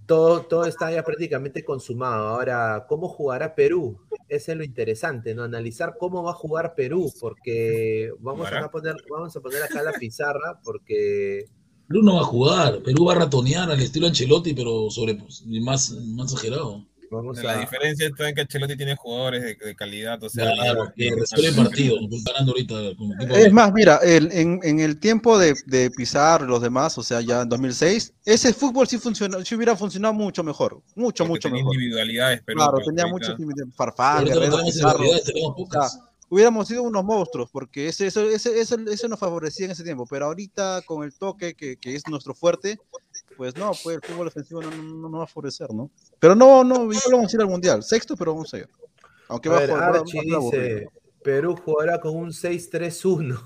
[0.06, 2.28] todo, todo está ya prácticamente consumado.
[2.28, 4.00] Ahora, ¿cómo jugará Perú?
[4.28, 5.44] Ese es lo interesante, ¿no?
[5.44, 9.94] Analizar cómo va a jugar Perú, porque vamos a poner, vamos a poner acá la
[9.94, 11.46] pizarra, porque
[11.88, 15.18] Perú no va a jugar, Perú va a ratonear al estilo Ancelotti, pero sobre
[15.62, 16.86] más, más exagerado.
[17.12, 17.60] Vamos La a.
[17.60, 21.52] diferencia está en que Ancelotti tiene jugadores de, de calidad, o sea, Claro, que resuelve
[21.54, 22.76] partidos, no están ganando ahorita
[23.40, 27.04] Es más, mira, el- en, en el tiempo de, de Pizarro y los demás, o
[27.04, 31.30] sea, ya en 2006, ese fútbol sí funcionó, sí hubiera funcionado mucho mejor, mucho, porque
[31.30, 31.76] mucho tenía mejor.
[31.76, 35.04] individualidad, Perú, Claro, pero tenía ahorita- mucho Farfán, Guerrero, Pizarro.
[35.04, 39.84] individualidades, hubiéramos sido unos monstruos, porque ese, eso, ese, eso, eso nos favorecía en ese
[39.84, 42.78] tiempo, pero ahorita con el toque que, que es nuestro fuerte,
[43.38, 45.90] pues no, pues el fútbol ofensivo no, no, no va a favorecer, ¿no?
[46.20, 48.70] Pero no, no, igual vamos a ir al Mundial, sexto, pero vamos a ir.
[49.28, 50.88] Aunque A va ver, a jugar, Archie va a dice,
[51.24, 53.40] Perú jugará con un 6-3-1.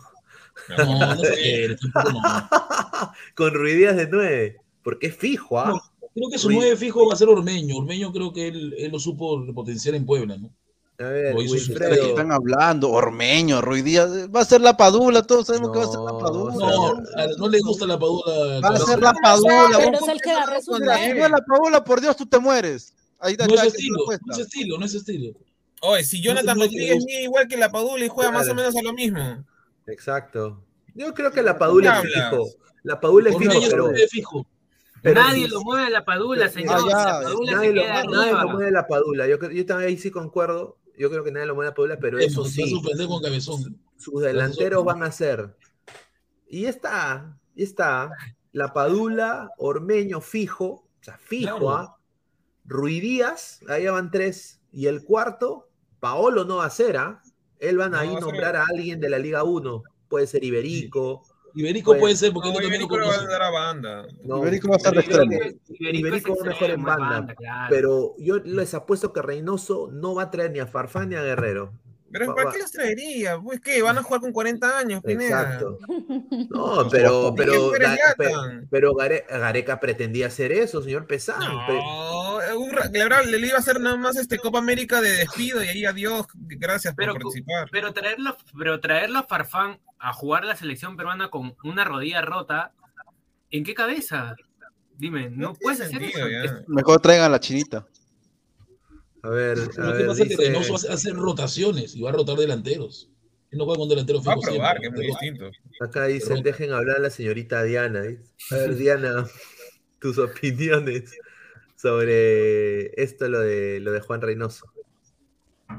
[0.78, 1.78] No, no sé,
[3.36, 5.70] con Ruidías de 9, porque es fijo, ¿ah?
[5.70, 5.82] No,
[6.14, 7.78] Creo que su Ruiz- nueve fijo va a ser Ormeño.
[7.78, 10.50] Ormeño creo que él, él lo supo potenciar en Puebla, ¿no?
[11.00, 12.10] A ver, Lo hizo su ¿De qué estrella.
[12.10, 12.90] están hablando?
[12.90, 16.18] Ormeño, Ruiz Díaz, va a ser la Padula, todos sabemos que va a ser la
[16.18, 16.56] Padula.
[16.56, 18.60] No, a- no le gusta la padula.
[18.60, 19.78] Va a ser la Padula.
[19.78, 20.30] Pero es el que
[20.62, 22.94] si no es la Paola, por Dios, tú te mueres.
[23.18, 25.34] Ahí está, No es estilo, no es estilo, no es estilo.
[25.82, 28.76] Oye, si Jonathan No Rodríguez mide igual que la Padula y juega más o menos
[28.76, 29.46] a lo mismo.
[29.88, 30.62] Exacto.
[30.96, 32.46] Yo creo que la Padula es fijo.
[32.84, 34.48] La Padula es fijo, pero, fijo.
[35.02, 36.76] Nadie lo mueve a la padula, señor.
[36.78, 39.28] Ah, ya, la padula nadie se lo, queda nadie lo mueve la Padula.
[39.28, 40.76] Yo, creo- yo también ahí sí concuerdo.
[41.00, 43.82] Yo creo que nadie lo mueve la Padula, pero eso a sí, sorprender con cabezón.
[43.98, 45.56] sus delanteros van a ser.
[46.50, 48.12] Y está, ya está.
[48.52, 51.70] La Padula, Ormeño fijo, o sea, fijo, Claro.
[51.72, 52.00] ¿ah?
[52.66, 54.60] Ruidías, ahí van tres.
[54.74, 55.70] Y el cuarto,
[56.02, 57.22] Paolo no va a ser, ¿ah?
[57.60, 59.84] Él van a No, ahí va a nombrar a alguien de la Liga 1.
[60.10, 61.24] Puede ser Iberico.
[61.24, 61.39] Iberico
[61.92, 62.00] Bueno.
[62.02, 64.08] puede ser porque No, no Iberico le va a dar a banda.
[64.24, 65.32] No, Iberico va a estar de extremo.
[65.34, 67.10] es va mejor en extremo, es banda.
[67.10, 67.68] banda, claro.
[67.70, 71.22] Pero yo les apuesto que Reynoso no va a traer ni a Farfán ni a
[71.24, 71.74] Guerrero.
[72.12, 73.40] Pero ¿para qué los traería?
[73.40, 75.42] Pues que van a jugar con 40 años, Pineda.
[75.44, 75.78] Exacto.
[76.50, 77.72] No, pero, pero,
[78.70, 81.40] pero Gare- Gareca pretendía hacer eso, señor Pesán.
[81.40, 85.68] No, un le, le iba a hacer nada más este Copa América de despido y
[85.68, 87.70] ahí adiós, gracias Pero, por participar.
[87.72, 92.74] pero traerlo, pero traerlo a Farfán a jugar la selección peruana con una rodilla rota,
[93.52, 94.36] ¿en qué cabeza?
[94.98, 96.46] Dime, no, No puedes hacer sentido, eso.
[96.54, 96.64] ya.
[96.68, 97.88] Mejor traigan a la chinita.
[99.22, 101.96] A ver, a Lo que ver, pasa es que dice- Reynoso va a hacer rotaciones
[101.96, 103.10] y va a rotar delanteros.
[103.52, 105.08] Él no juega con delanteros Va a fijos probar, que siempre.
[105.08, 105.52] es muy distinto.
[105.82, 108.02] acá dicen, dejen hablar a la señorita Diana.
[108.04, 108.24] dice.
[108.52, 109.26] A ver, Diana,
[110.00, 111.12] tus opiniones
[111.80, 114.66] sobre esto, lo de, lo de Juan Reynoso.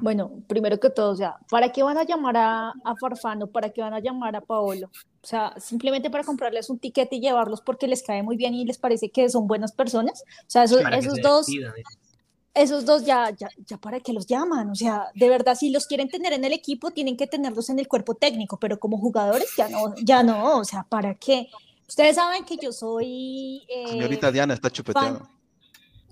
[0.00, 3.48] Bueno, primero que todo, o sea, ¿para qué van a llamar a, a Farfano?
[3.48, 4.86] ¿Para qué van a llamar a Paolo?
[5.22, 8.64] O sea, simplemente para comprarles un tiquete y llevarlos porque les cae muy bien y
[8.64, 10.22] les parece que son buenas personas.
[10.22, 11.82] O sea, esos, esos se dos, despidan, ¿eh?
[12.54, 14.70] esos dos ya, ya, ya para qué los llaman.
[14.70, 17.78] O sea, de verdad, si los quieren tener en el equipo, tienen que tenerlos en
[17.78, 20.58] el cuerpo técnico, pero como jugadores ya no, ya no.
[20.58, 21.48] O sea, ¿para qué?
[21.86, 25.20] Ustedes saben que yo soy eh, Señorita Diana está fan.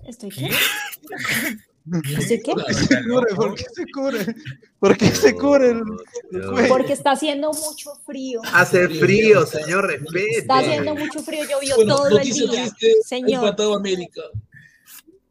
[0.09, 0.49] ¿Estoy qué?
[2.19, 2.53] ¿Estoy qué?
[2.53, 3.35] ¿Por qué se cubre?
[3.35, 4.35] ¿Por qué se cubre?
[4.79, 5.77] ¿Por qué se cubre el,
[6.31, 6.51] el No.
[6.51, 6.67] cuello?
[6.67, 8.41] Porque está haciendo mucho frío.
[8.53, 10.37] Hace frío, señor, respete.
[10.39, 12.49] Está haciendo mucho frío, llovió Bueno, todo el día.
[12.49, 13.43] triste, Señor.
[13.45, 14.21] empatado América.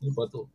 [0.01, 0.49] Empató.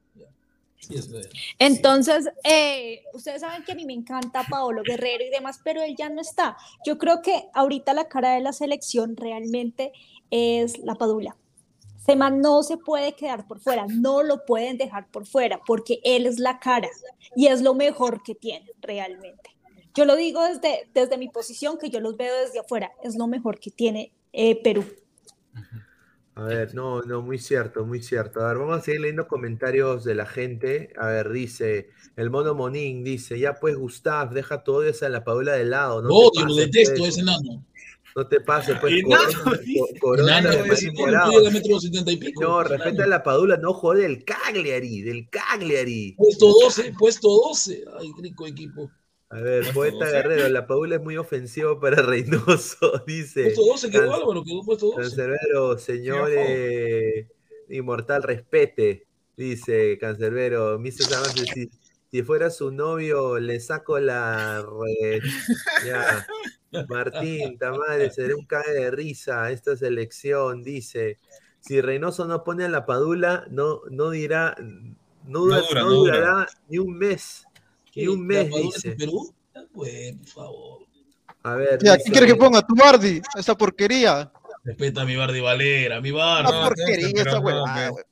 [1.60, 5.96] Entonces, eh, ustedes saben que a mí me encanta Paolo Guerrero y demás, pero él
[5.98, 6.58] ya no está.
[6.86, 9.92] Yo creo que ahorita la cara de la selección realmente
[10.30, 11.38] es la Padula.
[12.06, 16.26] Sema no se puede quedar por fuera, no lo pueden dejar por fuera, porque él
[16.26, 16.90] es la cara
[17.36, 19.52] y es lo mejor que tiene realmente.
[19.94, 23.28] Yo lo digo desde, desde mi posición, que yo los veo desde afuera, es lo
[23.28, 24.84] mejor que tiene eh, Perú.
[26.36, 28.42] A ver, no, no, muy cierto, muy cierto.
[28.42, 30.92] A ver, vamos a seguir leyendo comentarios de la gente.
[30.98, 35.24] A ver, dice, el mono Monín dice, ya pues Gustav, deja todo eso en la
[35.24, 36.02] Paula de lado.
[36.02, 37.64] No Lo te odio, lo detesto ese enano.
[38.16, 38.94] No te pases, pues.
[40.00, 40.42] Corona-.
[41.02, 42.64] No, Enano.
[42.64, 46.14] respeta la Padula, no jode del Cagliari, del Cagliari.
[46.18, 47.86] Puesto 12, puesto 12.
[48.00, 48.92] Ay, rico equipo.
[49.30, 50.12] A ver, poeta 12.
[50.12, 53.44] Guerrero, la Paula es muy ofensivo para Reynoso, dice.
[53.46, 55.02] Puesto 12 quedó Can- Álvaro, quedó puesto 12.
[55.02, 57.28] Cancerbero, señor eh,
[57.70, 60.78] inmortal, respete, dice Cancerbero.
[60.78, 60.92] Mr.
[61.04, 61.70] Savage, si,
[62.12, 65.22] si fuera su novio, le saco la re-
[65.88, 66.28] Ya.
[66.90, 71.18] Martín, Tamales, seré un cae de risa esta selección, dice.
[71.60, 74.56] Si Reynoso no pone a la Padula, no, no dirá,
[75.26, 76.18] no, dura- dura, no no dura.
[76.18, 77.46] durará ni un mes.
[77.96, 78.92] Ni un ¿La mes, dice.
[78.98, 79.34] Perú?
[79.74, 80.80] Pues, por favor.
[81.44, 82.62] A ver, Ya, dice- ¿quién quiere que ponga?
[82.62, 84.32] Tu Bardi, esa porquería.
[84.66, 86.50] Respeta a mi Bardi Valera, mi Bardi.
[86.52, 88.04] Una porquería esa huevada, güey.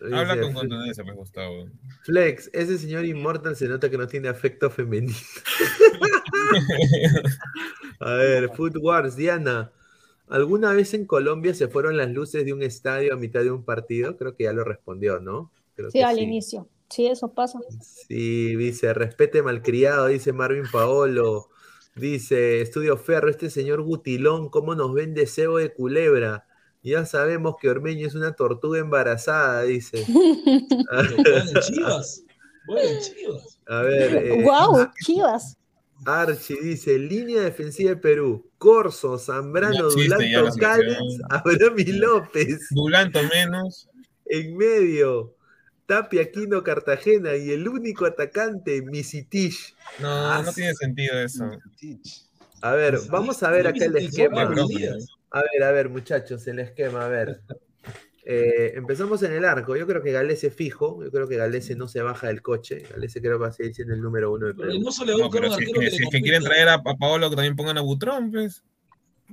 [0.00, 1.68] Habla Dice, con contundencia, pues, Gustavo.
[2.04, 5.14] Flex, ese señor inmortal se nota que no tiene afecto femenino.
[8.00, 9.72] A ver, Food Wars, Diana.
[10.28, 13.64] ¿Alguna vez en Colombia se fueron las luces de un estadio a mitad de un
[13.64, 14.16] partido?
[14.16, 15.52] Creo que ya lo respondió, ¿no?
[15.76, 16.22] Creo Sí, que al sí.
[16.22, 16.68] inicio.
[16.90, 17.58] Sí, eso pasa.
[17.80, 21.48] Sí, dice, respete malcriado, dice Marvin Paolo.
[21.94, 26.45] Dice, Estudio Ferro, este señor Gutilón, ¿cómo nos vende cebo de culebra?
[26.86, 30.04] Ya sabemos que Ormeño es una tortuga embarazada, dice.
[30.06, 32.22] En Chivas.
[32.68, 33.58] En Chivas.
[33.66, 34.88] A ver, eh, ¡Wow!
[35.04, 35.56] Chivas.
[36.04, 41.18] Archie dice, línea defensiva de Perú, Corso, Zambrano, Dulanto, Callens,
[41.78, 42.68] y López.
[42.70, 43.88] Dulanto menos.
[44.26, 45.34] En medio,
[45.86, 49.74] Tapia, Aquino, Cartagena y el único atacante, Misitish.
[49.98, 51.50] No, no tiene sentido eso.
[52.60, 54.44] A ver, vamos a ver acá el esquema.
[54.44, 54.68] broma,
[55.30, 57.40] A ver, a ver, muchachos, el esquema, a ver.
[58.24, 59.76] Eh, empezamos en el arco.
[59.76, 61.02] Yo creo que Galese fijo.
[61.04, 62.82] Yo creo que Galese no se baja del coche.
[62.90, 64.70] Galese creo que va a seguir siendo el número uno de Perú.
[64.70, 66.10] Reynoso le va a No, buscar pero un si es que, que si le es
[66.10, 68.64] que quieren traer a, a Paolo que también pongan a Butrón, pues.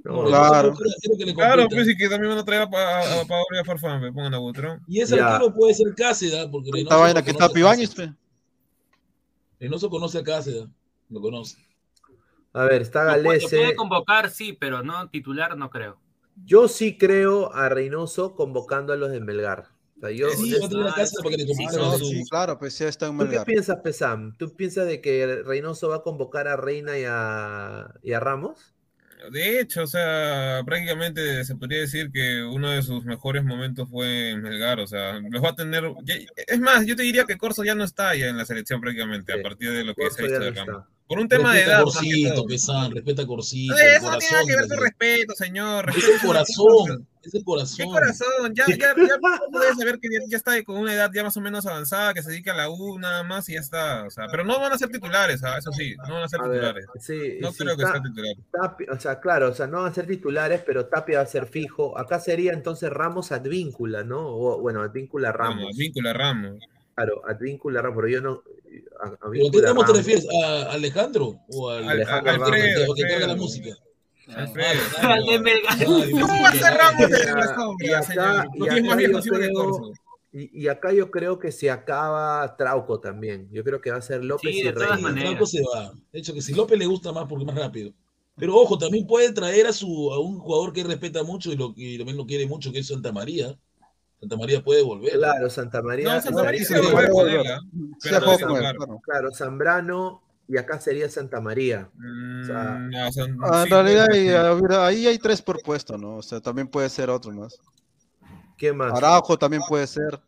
[0.03, 0.73] No, Claro.
[0.75, 1.33] Claro.
[1.35, 3.99] Claro, pues y que también van a traer a, a- a Paolo y a Farfán,
[4.01, 4.81] pues pongan a Butrón.
[4.87, 5.35] Y ese Ya.
[5.35, 8.13] arquero puede ser Cáceda, porque Esta Reynoso vaina que conoce está a Pibañez, pe.
[9.59, 10.69] Reynoso conoce a Cáceda,
[11.09, 11.57] lo conoce.
[12.53, 13.57] A ver, está Galese.
[13.57, 15.99] puede convocar, sí, pero no titular, no creo.
[16.45, 19.67] Yo sí creo a Reynoso convocando a los de Melgar.
[19.97, 22.23] O sea, yo, Sí, va a traer a Cáceda para que le Sí, los sí,
[22.29, 23.45] claro, pues ya está en ¿Tú qué Melgar.
[23.45, 24.35] piensas, Pesam?
[24.37, 28.73] ¿Tú piensas de que Reynoso va a convocar a Reina y a, y a Ramos?
[29.31, 34.31] De hecho, o sea, prácticamente se podría decir que uno de sus mejores momentos fue
[34.31, 35.85] en Melgar, o sea, los va a tener.
[36.47, 39.31] Es más, yo te diría que Corso ya no está ya en la selección prácticamente,
[39.33, 39.39] Sí.
[39.39, 40.67] a partir de lo que Corso se ha visto de Ramos.
[40.83, 40.92] está.
[41.07, 41.81] Por un tema de Respeta edad.
[41.81, 42.45] a más que Corsito.
[42.47, 43.73] Pesán, respeta a Corsito.
[43.75, 45.89] No, el eso no tiene nada corazón que ver de con respeto, señor.
[45.89, 47.91] Es Respeto el a sus corazón, es el ¿Qué corazón.
[47.91, 48.53] corazón?
[48.55, 49.19] Ya, ya, ya
[49.51, 52.23] puedes saber que ya, ya está con una edad ya más o menos avanzada, que
[52.23, 54.05] se dedica a la U nada más y ya está.
[54.05, 56.39] O sea, pero no van a ser titulares, ah, eso sí, no van a ser
[56.41, 56.85] A ver, titulares.
[56.99, 58.37] sí, No sí, creo que sean titulares.
[58.51, 61.27] Tapia- o sea, claro, o sea, no van a ser titulares, pero Tapia va a
[61.27, 61.97] ser fijo.
[61.97, 64.25] Acá sería entonces Ramos Advíncula, ¿no?
[64.25, 65.63] O, bueno, Advíncula Ramos.
[65.63, 66.59] Bueno, víncula Ramos.
[66.95, 68.41] Claro, Advíncula Ramos, pero yo no.
[69.01, 70.27] A- ¿Pero a qué Ramos te refieres?
[70.43, 71.39] ¿A Alejandro?
[71.49, 72.43] ¿O al, Al- Alejandro al-.
[72.43, 73.69] Alfredo, que carga la música?
[74.35, 74.81] Alfredo.
[76.21, 78.45] ¿Cómo va a que- ser Ramos Ya, en la y sombra, señor?
[78.55, 79.93] y No tiene más acá yo que creo- Corso.
[80.35, 83.47] Y, y acá yo creo que se acaba Trauco también.
[83.51, 85.01] Yo creo que va a ser López Sí, y de todas Reina.
[85.09, 85.29] maneras.
[85.29, 85.93] Franco se va.
[86.11, 87.93] De hecho, que si López le gusta más porque es más rápido.
[88.35, 91.71] Pero ojo, también puede traer a su a un jugador que respeta mucho y, lo,
[91.75, 93.55] y también lo quiere mucho, que es Santa María.
[94.23, 95.11] Santa María puede volver.
[95.11, 96.15] Claro, Santa María.
[96.15, 97.41] No, Santa se claro, volver
[98.47, 99.01] claro.
[99.03, 101.89] Claro, Zambrano y acá sería Santa María.
[102.45, 104.07] Sea, no, en sí, realidad
[104.57, 106.15] puede ahí hay tres por puesto, ¿no?
[106.15, 107.59] O sea, también puede ser otro más.
[108.57, 108.93] ¿Qué más?
[108.93, 110.21] Araujo también puede ser.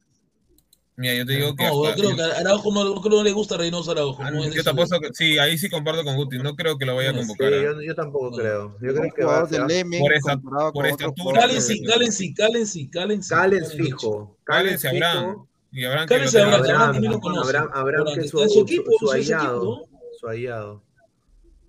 [0.97, 1.63] Mira, yo te digo que.
[1.65, 3.91] No, yo hasta- creo que a Araujo no, creo que no le gusta a Reynoso
[3.91, 4.23] Araujo.
[4.23, 6.37] Ah, no yo apuesto que sí, ahí sí comparto con Guti.
[6.39, 7.53] No creo que lo vaya a Sí, Sí, convocar.
[7.53, 7.61] ¿ah?
[7.63, 8.37] yo, yo tampoco No.
[8.37, 8.77] creo.
[8.81, 9.61] Yo creo que va a ser.
[9.99, 10.37] Por esa-
[10.73, 12.89] por estatura, cállense, cállense, cállense.
[12.89, 13.75] Callens Cállense.
[13.77, 14.37] fijo.
[14.45, 15.45] Callens Abraham.
[15.71, 17.01] Y Abraham que lo Abraham.
[17.03, 17.47] Lo conoce.
[17.49, 19.27] Abraham, Abraham que es su, su equipo, su, es
[20.17, 20.81] su ahijado.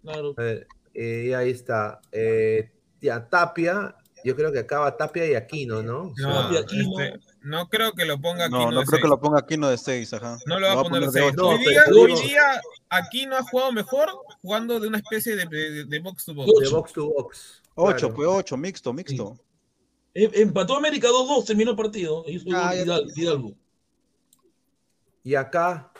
[0.02, 0.34] Claro.
[0.36, 2.00] A ver, eh, y ahí está.
[2.12, 2.70] Eh,
[3.00, 3.96] ya, Tapia.
[4.24, 6.12] Yo creo que acaba Tapia y Aquino, ¿no?
[6.16, 6.98] No, Tapia, Aquino.
[7.00, 8.52] este, no creo que lo ponga aquí.
[8.54, 10.38] No, no creo que lo ponga aquí no de 6, ajá.
[10.46, 11.24] No lo va a poner de seis.
[11.32, 11.36] ocho.
[11.36, 14.10] No, hoy, día, hoy día aquí no ha jugado mejor
[14.42, 16.52] jugando de una especie de, de, de box to box.
[16.60, 17.62] de box to box.
[17.74, 18.14] 8, claro.
[18.14, 19.38] pues 8, mixto, mixto.
[20.14, 22.24] Em- Empató América 2-2, terminó el partido.
[22.24, 22.72] Fue Ah.
[25.22, 25.92] Y acá,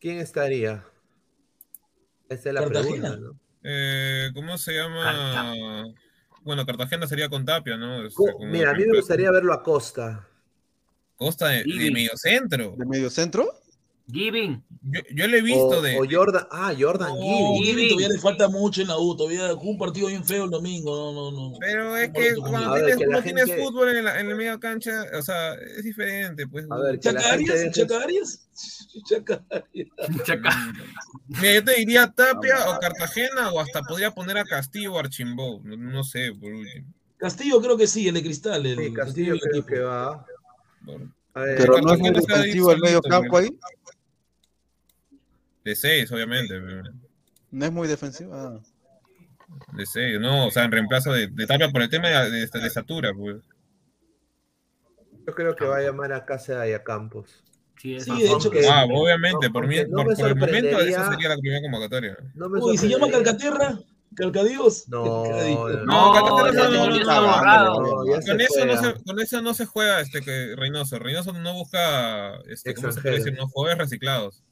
[0.00, 0.84] ¿quién estaría?
[2.28, 3.08] Esa es la Cartagena.
[3.10, 3.40] pregunta, ¿no?
[3.62, 5.84] Eh, ¿Cómo se llama?
[6.42, 8.04] Bueno, Cartagena sería con Tapia, ¿no?
[8.06, 10.28] Este, como Mira, a mí me gustaría verlo a Costa.
[11.16, 11.90] Costa de, de Sí.
[11.90, 12.74] medio centro.
[12.76, 13.48] ¿De medio centro?
[14.08, 14.62] Giving.
[14.82, 15.98] Yo, yo le he visto o, de.
[15.98, 17.64] o Jordan, ah, Jordan No, Giving.
[17.64, 20.50] Giving todavía le falta mucho en la U, todavía jugó un partido bien feo el
[20.50, 21.58] domingo, no, no, no.
[21.58, 24.28] Pero es que cuando ver, tienes, que la no tienes gente- fútbol en la, en
[24.28, 26.66] la media cancha, o sea, es diferente, pues.
[26.70, 27.72] A ver, la gente ¿Chacarias?
[27.72, 28.48] ¿Chacarias?
[30.24, 30.74] ¿Chacarias?
[31.26, 35.60] Mira, yo te diría Tapia o Cartagena o hasta podría poner a Castillo o Archimbó,
[35.64, 36.86] no, no sé, por último.
[37.16, 38.64] Castillo creo que sí, el de Cristal.
[38.66, 40.24] El Sí, Castillo del creo que va.
[41.34, 43.48] Pero no es muy defensivo el medio campo ahí.
[45.64, 46.54] De seis, obviamente.
[46.60, 46.82] pero-
[47.50, 48.34] No es muy defensivo.
[48.34, 48.60] Ah.
[49.72, 52.46] De seis, no, o sea, en reemplazo de, de Tapia por el tema de, de,
[52.46, 53.36] de estatura, pues.
[55.26, 57.42] Yo creo que va a llamar a Casa y a Campos.
[57.78, 61.28] Sí, Sí, de hecho que Ah, obviamente, por, mí, no por, el momento esa sería
[61.28, 62.16] la primera convocatoria.
[62.34, 63.10] No me Uy, ¿se llama.
[63.10, 63.78] Calcaterra?
[64.14, 64.84] ¿Calcadios?
[64.88, 65.24] No.
[65.84, 66.12] No,
[68.26, 70.98] Con eso, no se, con eso no se juega este que Reynoso.
[70.98, 73.34] Reynoso no busca este, ¿cómo se puede decir?
[73.36, 74.42] No jugadores reciclados.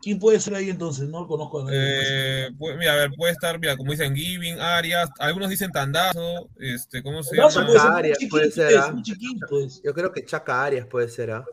[0.00, 1.08] ¿Quién puede ser ahí entonces?
[1.08, 1.78] No lo conozco a nadie.
[1.80, 6.48] Eh, pu- mira, a ver, puede estar, mira, como dicen Giving, Arias, algunos dicen Tandazo,
[6.60, 7.66] este, ¿cómo se Tandazo llama?
[7.66, 8.92] puede ser Arias puede ser, es, ¿ah?
[8.92, 9.82] muy chiquito es.
[9.82, 11.44] Yo creo que Chaca Arias puede ser, ¿ah?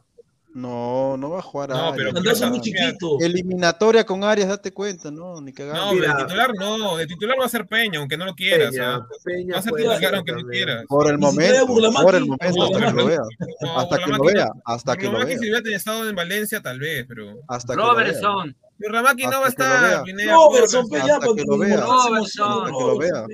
[0.56, 3.18] No, no va a jugar No, a pero es muy chiquito.
[3.20, 5.41] Eliminatoria con Arias, date cuenta, ¿no?
[5.41, 6.14] Ni No, pero Mira.
[6.16, 8.72] de titular no, de titular va a ser Peña, aunque no lo quieras.
[8.72, 9.08] Peña, ¿ah?
[9.26, 10.86] Peña Va a ser titular ser aunque no quieras.
[10.88, 13.20] Por el momento, por el momento, hasta que lo vea.
[13.60, 15.38] No, Hasta que lo vea, no- hasta que lo vea.
[15.38, 17.36] si hubiera estado en Valencia, tal vez, pero.
[17.49, 18.06] Hasta que lo vea.
[18.06, 18.56] Robertson.
[18.80, 20.36] Burlamaqui no Hasta va a que lo estar.
[20.38, 20.89] Robertson.
[20.89, 21.78] Peña, hasta que lo vea.
[21.82, 22.47] Robertson.
[22.47, 23.26] Hasta que lo vea.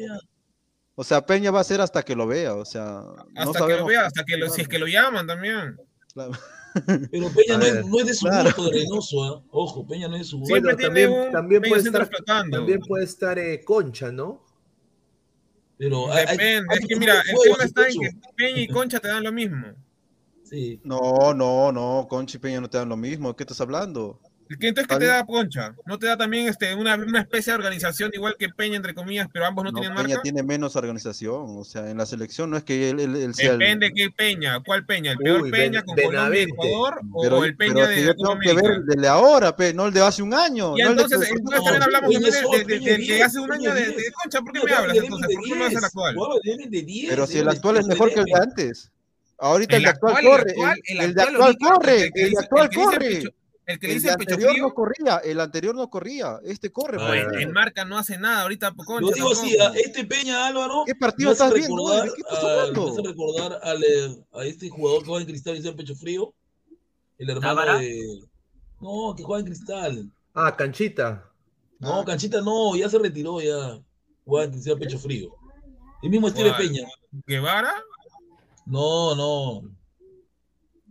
[0.95, 3.75] O sea, Peña va a ser hasta que lo vea, o sea, no Hasta que
[3.75, 5.77] lo vea, hasta que lo, si es que lo llaman también.
[6.15, 6.31] Claro.
[7.11, 7.77] Pero Peña no ver.
[7.77, 8.45] es, no es de su Claro.
[8.45, 9.43] gusto de Reynoso, ¿ah?
[9.51, 10.53] Ojo, Peña no es de su gusto.
[10.53, 12.09] Tiene también, un también puede estar,
[12.49, 14.43] también puede estar eh, Concha, ¿no?
[15.77, 18.99] Pero Depende, hay es que mira, el juego, tema está en que Peña y Concha
[18.99, 19.67] te dan lo mismo.
[20.43, 20.79] Sí.
[20.83, 23.35] No, no, no, Conchi y Peña no te dan lo mismo.
[23.35, 24.19] ¿Qué estás hablando?
[24.59, 25.75] ¿Qué- Entonces, ¿qué te da Concha?
[25.85, 29.27] ¿No te da también este, una, una especie de organización igual que Peña, entre comillas,
[29.31, 30.21] pero ambos no, No, tienen Peña marca?
[30.23, 33.51] tiene menos organización, o sea, en la selección no es que él, él- él sea
[33.51, 35.11] el- Depende qué Peña, ¿cuál Peña?
[35.11, 36.43] ¿El peor Uy, Peña Ben- con Colombia y.
[36.43, 39.55] Ecuador o, pero, o el Peña pero de que yo tengo ver el de ahora,
[39.55, 40.77] pe, no el de hace un año.
[40.77, 42.91] Y no el de- entonces, entonces también hablamos Peña también es de, de- de- Peña
[42.97, 44.11] del de hace un Peña año de.
[44.23, 44.41] Concha.
[44.41, 45.35] ¿Por qué Peña me hablas entonces?
[45.35, 46.15] ¿Por qué no al 10, actual?
[46.15, 48.39] jugaba de de 10, Pero si el actual es mejor que el de 10.
[48.41, 48.91] antes.
[49.43, 50.53] Ahorita el, de actual, el corre,
[50.87, 53.23] el, el de actual corre, el el de actual el corre.
[53.71, 56.39] El que le El dice el pecho anterior frío, no corría, el anterior no corría,
[56.43, 56.97] este corre.
[56.97, 57.23] no, pues.
[57.33, 59.01] en, en marca no hace nada ahorita Concha.
[59.01, 59.77] Lo digo así, tampoco.
[59.77, 60.83] a este Peña Álvaro.
[60.85, 61.75] ¿Qué partido estás viendo?
[61.75, 62.85] recordar ¿De qué a- hablando?
[62.85, 65.75] Me hace recordar al, eh, a este jugador que juega en Cristal y dice en
[65.75, 66.33] Pecho Frío.
[67.17, 67.77] El hermano ¿Tábara?
[67.79, 68.23] de.
[68.79, 70.11] No, que juega en Cristal.
[70.33, 71.29] Ah, Canchita.
[71.79, 73.79] No, Canchita no, ya se retiró, ya.
[74.25, 75.35] Juega en Cristal Pecho Frío.
[76.03, 76.53] El mismo estilo de.
[76.55, 76.87] Peña.
[77.27, 77.73] Guevara,
[78.65, 79.61] No, no.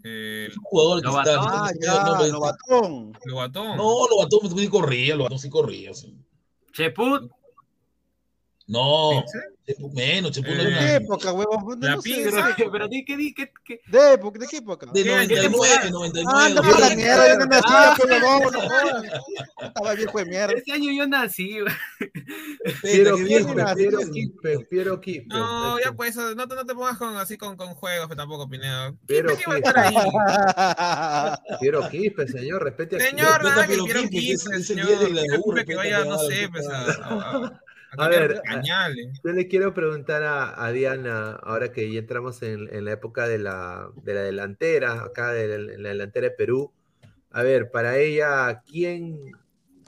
[0.04, 1.34] Eh, Un jugador Lobatón.
[1.34, 1.48] Cristal.
[1.52, 3.18] Ah, no ya, no, Lobatón.
[3.24, 3.76] Lobatón.
[3.76, 5.94] No, Lobatón sí corría, Lobatón sí corría.
[5.94, 6.16] sí.
[6.72, 7.30] Cheput.
[8.66, 9.24] No.
[9.92, 11.80] Menos, no Eh, ¿De qué una- época, huevón?
[11.80, 12.54] No, La no pinza.
[12.56, 14.38] Pero, pero di que di que, que- ¿De época?
[14.38, 14.86] ¿De qué época?
[14.92, 15.10] De ¿Qué?
[15.10, 16.30] 99, 99.
[16.34, 19.04] Ah, no, la mierda, yo no nacía, pues, huevón, no jodas.
[19.62, 20.52] Estaba viejo de mierda.
[20.54, 21.60] ese año yo nací.
[21.60, 21.74] güey.
[22.82, 23.98] Piero qué Quispe, Piero.
[24.12, 25.26] Quispe, Piero Quispe.
[25.28, 28.48] No, ya pues, no, te- no te pongas con, así con, con juegos tampoco.
[29.06, 31.56] Pero ¿Qué va a estar ahí?
[31.60, 34.88] Piero Quispe, señor, respete a Señor, nada que Piero quiero Quispe, Quispe, señor.
[34.88, 36.66] Quispe que vaya, no sé, pues,
[37.96, 39.20] a, ver, cañales.
[39.24, 43.26] Yo le quiero preguntar a, a Diana, ahora que ya entramos en, en la época
[43.28, 46.72] de la, de la delantera, acá de la, en la delantera de Perú.
[47.30, 49.32] A ver, para ella, ¿quién,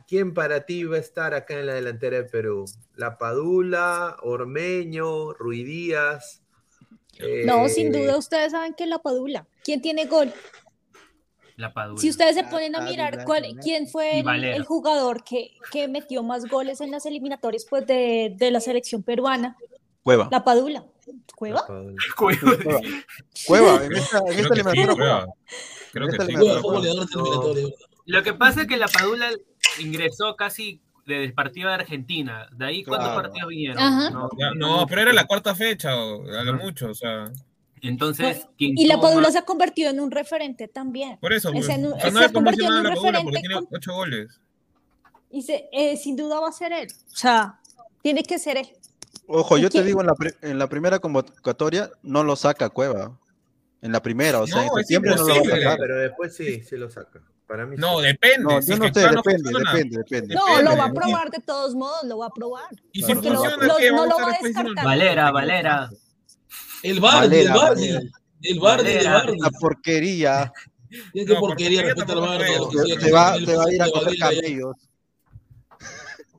[0.07, 2.65] ¿quién para ti va a estar acá en la delantera de Perú?
[2.95, 6.43] ¿La Padula, Ormeño, Ruidíaz?
[7.45, 9.47] No, Eh, sin duda ustedes saben que la Padula.
[9.65, 10.33] ¿Quién tiene gol?
[11.63, 12.01] La Padula.
[12.01, 16.23] Si ustedes se ponen a Padula, mirar cuál, quién fue el, jugador que, que metió
[16.23, 19.57] más goles en las eliminatorias pues, de, de la selección peruana,
[20.03, 20.29] Cueva.
[20.31, 20.85] la Padula.
[21.07, 21.65] La ¿Cueva?
[22.17, 22.57] Cueva.
[23.47, 25.27] Cueva, en esta, en esta eliminatoria.
[25.93, 26.35] Creo que sí.
[28.07, 29.31] Lo que pasa es que la Padula
[29.81, 32.49] ingresó casi desde el partido de Argentina.
[32.53, 33.23] De ahí, ¿cuántos Claro.
[33.23, 33.79] partidos vinieron?
[33.79, 34.11] Ajá.
[34.11, 37.31] No, No, pero era la cuarta fecha, o a lo mucho, o sea.
[37.83, 41.19] Entonces, Y la Padula se ha convertido en un referente también.
[41.21, 43.41] Por eso, pues, sea, no se es ha convertido en un la Padula porque referente
[43.41, 44.41] tiene ocho goles.
[45.31, 46.89] Y se- eh, sin duda va a ser él.
[47.13, 47.59] O sea,
[48.03, 48.69] tiene que ser él.
[49.27, 53.19] Ojo, yo te digo, en la, pri- en la primera convocatoria no lo saca Cueva.
[53.81, 55.63] En la primera, o sea, No, en es septiembre no lo va a imposible.
[55.63, 55.79] sacar.
[55.79, 57.21] Pero después sí, sí lo saca.
[57.49, 58.07] Para mí No, sí.
[58.07, 58.39] depende.
[58.55, 59.73] No, si es no sé, depende, funciona.
[59.73, 60.35] depende, depende.
[60.37, 62.69] No, Depende, lo va a probar de todos modos, lo va a probar.
[62.93, 64.85] Y si lo- funciona, no lo va a diciendo, descartar.
[64.85, 65.91] Valera, Valera.
[66.83, 67.89] El Bardi, el Bardi.
[68.43, 69.07] El Bardi, el.
[69.07, 69.39] Bardi.
[69.39, 70.53] La porquería.
[71.13, 72.39] qué No, porquería por respecto al
[72.71, 74.77] que Te va, que te va a ir a que coger camellos.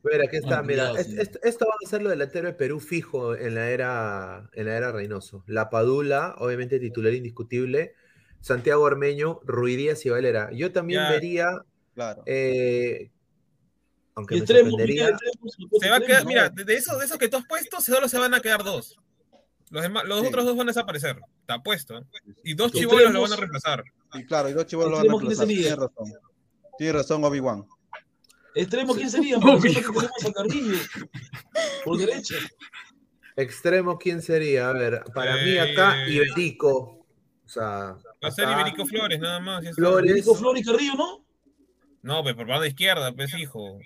[0.03, 3.55] Mira, aquí está, mira, esto, esto va a ser lo delantero de Perú fijo en
[3.55, 5.45] la era, en la era Reynoso.
[5.47, 7.93] La Padula, obviamente titular indiscutible,
[8.41, 10.49] Santiago Ormeño, Ruidíaz y Valera.
[10.51, 11.09] Yo también Ya.
[11.09, 11.51] vería,
[11.95, 12.23] Claro.
[12.25, 13.11] eh,
[14.15, 17.37] aunque Y me se va a quedar, mira, de de esos, de esos que tú
[17.37, 18.97] has puesto, solo se van a quedar dos.
[19.73, 20.27] Los, demás, los Sí.
[20.27, 21.19] otros dos van a desaparecer.
[21.41, 21.99] Está puesto.
[22.43, 23.83] Y dos Los chivolos lo van a reemplazar.
[24.13, 25.47] Y claro, y dos chivos lo van a Extremo, ¿quién reemplazar.
[25.47, 26.13] Tiene razón.
[26.77, 27.65] Tiene razón Obi-Wan.
[28.53, 29.39] Extremo, ¿quién sería?
[29.41, 30.77] Porque nosotros tenemos a Carrillo
[31.83, 32.35] por derecha.
[33.35, 34.69] extremo, ¿quién sería?
[34.69, 36.11] A ver, para mí acá, Eh.
[36.13, 37.05] Iberico.
[37.43, 39.65] O sea, Va a ser acá, Iberico Flores, nada más.
[39.73, 40.13] Flores.
[40.13, 41.25] Nico Flores y Carrillo, ¿no?
[42.03, 43.79] No, pues por banda izquierda, pues hijo.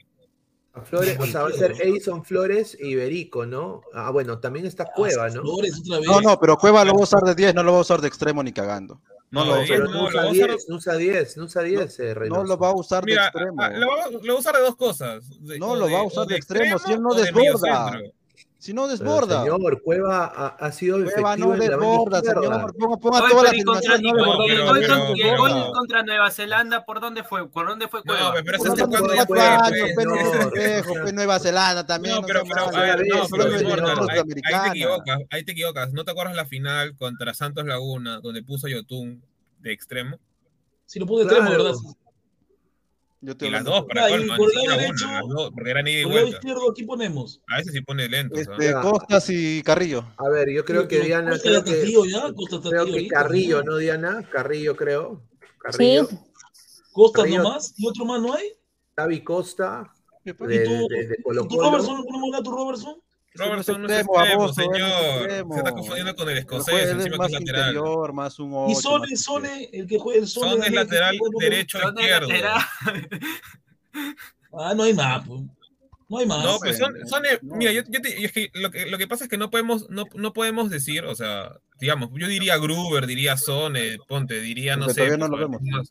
[0.77, 3.81] A Flores, o sea, va a ser Edison Flores e Iberico, ¿no?
[3.93, 5.41] Ah, bueno, también está Cueva, ¿no?
[5.41, 6.07] Flores otra vez.
[6.07, 8.01] No, no, pero Cueva lo va a usar de 10, no lo va a usar
[8.01, 8.99] de extremo ni cagando.
[9.29, 11.43] No, No, lo, Pero no, no, usa va a usar- 10, no usa 10, no
[11.45, 13.61] usa 10, eh, no lo va a usar de extremo.
[13.61, 15.29] ah, lo, va, lo va a usar de dos cosas.
[15.41, 17.99] de- No, lo va a usar de extremo, si él no desborda.
[18.67, 19.43] Si no Pero, desborda.
[19.43, 22.75] señor, Cueva ha, ha sido Cueva efectivo no en la desborda, señor.
[22.75, 24.67] Ponga, ponga Hoy, pero y contra, no con- pero- y el desborda.
[24.67, 27.49] gol pero- con- y el pero- gol contra Nueva Zelanda, ¿por dónde fue?
[27.49, 28.31] ¿Por dónde fue No, Cueva?
[28.33, 29.39] pues, pero Por eso eso es cuando no fue.
[29.39, 32.15] años, pues, pe, no no, seas pendejo, pe, Nueva Zelanda también.
[32.15, 35.51] No, no pero, pero, a ver, no, pero de ahí, ahí te equivocas, ahí te
[35.53, 35.93] equivocas.
[35.93, 39.23] ¿No te acuerdas la final contra Santos Laguna, donde puso a Yotun
[39.61, 40.19] de extremo?
[40.85, 41.63] Si lo puse extremo, Claro.
[41.63, 41.79] ¿verdad?
[43.19, 45.51] Yo te Y las dos, para y colmo, por el lado derecho, una, las dos,
[45.51, 46.29] porque eran ida y vuelta.
[46.29, 47.41] izquierdo aquí ponemos.
[47.47, 48.39] A veces sí pone lento.
[48.39, 48.73] Este.
[48.73, 50.05] Costas y Carrillo.
[50.17, 52.91] A ver, yo creo que Diana, Costa creo ya que, ya, Costa creo tío que
[52.91, 53.71] ahorita, Carrillo, ¿no?
[53.71, 54.29] ¿no, Diana?
[54.31, 55.23] Carrillo, creo.
[55.59, 56.05] Carrillo.
[56.05, 56.17] Sí,
[56.91, 57.43] Costa Carrillo.
[57.43, 58.53] nomás, y otro más no hay.
[58.95, 59.91] David Costa,
[60.23, 61.69] de, ¿Y tú, de, de ¿y Colo tú Colo.
[61.69, 61.97] Robertson?
[61.97, 63.01] ¿No ponemos a tu Robertson?
[63.37, 64.89] Robertson no es extremo, extremo, señor.
[65.17, 65.53] extremo.
[65.53, 67.67] Se está confundiendo con el escocés, encima que más es lateral.
[67.75, 68.81] interior, más un Y 8.
[68.81, 70.49] Sone, Sone, el que juega el Sone.
[70.51, 72.27] Son es lateral que derecho o ¿Dónde izquierdo.
[72.27, 72.61] lateral?
[74.53, 75.41] Ah, no hay más, pues.
[76.09, 76.43] No hay más.
[76.43, 77.55] No, pues son, son No.
[77.57, 79.89] mira, yo, yo te- es que lo, que lo que pasa es que no podemos,
[79.89, 84.85] no, no podemos decir, o sea, digamos, yo diría Gruber, diría Sone, ponte, diría, no
[84.85, 85.89] Porque sé, todavía no pues, lo vemos.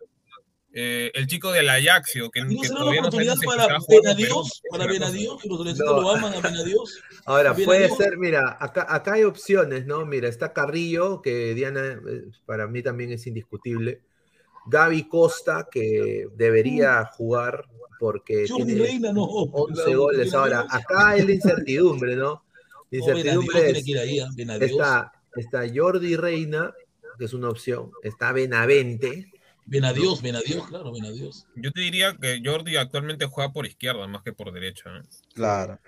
[0.78, 3.86] Eh, el chico del Ajaxio, que, ¿Y no que será todavía una no oportunidad sabemos
[3.86, 4.62] si para Benadios?
[4.70, 4.86] Para.
[4.86, 6.01] Benadios, que los No.
[6.03, 7.01] lo aman a Benadios.
[7.24, 10.05] Ahora, puede ser, mira, acá, acá hay opciones, ¿no?
[10.05, 14.03] Mira, está Carrillo, que Diana eh, para mí también es indiscutible.
[14.66, 17.65] Gaby Costa, que debería jugar
[17.98, 19.23] porque Jordi tiene Reina, no.
[19.24, 20.35] 11 Claro, goles.
[20.35, 22.44] Ahora, acá es la incertidumbre, ¿no?
[22.90, 24.20] La Benadios incertidumbre es, ahí,
[24.61, 26.74] está, está Jordi Reina,
[27.19, 27.90] que es una opción.
[28.03, 29.32] Está Benavente.
[29.66, 31.47] Benadios, Benadios, claro, Benadios.
[31.56, 34.90] Yo te diría que Jordi actualmente juega por izquierda más que por derecha.
[34.90, 35.02] ¿no?
[35.34, 35.78] Claro.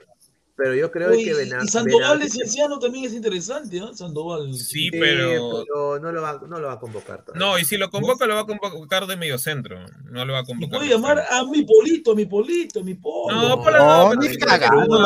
[0.58, 3.80] Pero yo creo Oye, que y- Bena- y Sandoval de Benavente- Cienciano también es interesante,
[3.80, 3.90] ¿ah?
[3.94, 4.52] Sandoval.
[4.54, 5.62] Sí, Sí, pero...
[5.64, 7.22] pero no lo va, no lo va a convocar.
[7.24, 7.46] todavía.
[7.46, 9.78] No, y si lo convoca, lo va a convocar de medio centro.
[10.10, 10.78] No lo va a convocar.
[10.80, 13.36] puede de llamar a mi polito, a mi polito, a mi polo.
[13.40, 14.48] No, por la- No, ni no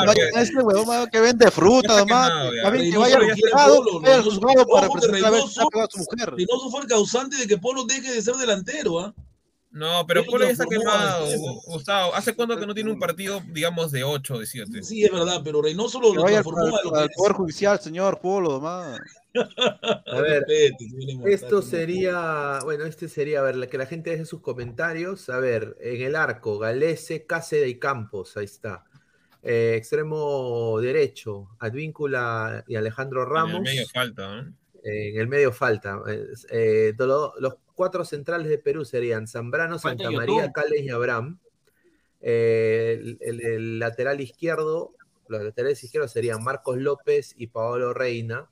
[0.07, 2.01] vaya a ese huevón que vende fruta.
[2.01, 3.85] Está bien que vaya juzgado,
[4.23, 6.31] juzgado para representar a a su mujer.
[6.35, 9.15] Reynoso fue el causante de que Polo deje de ser delantero, ¿ah?
[9.73, 11.27] No, pero Polo ya está quemado.
[11.67, 12.15] Gustavo.
[12.15, 14.83] ¿Hace cuánto que no tiene un partido, digamos, de 8 o de 7?
[14.83, 17.05] Sí, es verdad, pero Reynoso lo, Que lo vaya al, transformó a lo que al
[17.11, 17.17] es.
[17.17, 19.01] Poder Judicial, señor Polo, nomás.
[19.35, 20.45] A ver,
[21.25, 25.31] Esto sería, bueno, este sería, a ver, la- que la gente deje sus comentarios.
[25.31, 28.85] A ver, en el arco, Galese, Cáceres y Campos, ahí está.
[29.43, 33.55] Eh, extremo derecho, Advíncula y Alejandro En Ramos.
[33.57, 34.55] el medio falta, ¿no?
[34.83, 36.03] En el medio falta.
[36.51, 40.11] Eh, lo- los cuatro centrales de Perú serían Zambrano, Santa.
[40.11, 41.39] María, Cales y Abraham.
[42.21, 44.95] Eh, el, el- el lateral izquierdo,
[45.29, 48.49] los laterales izquierdos serían Marcos López y Paolo Reina.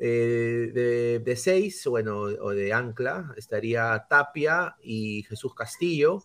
[0.00, 6.22] Eh, de, de seis, bueno, o de ancla, estaría Tapia y Jesús Castillo,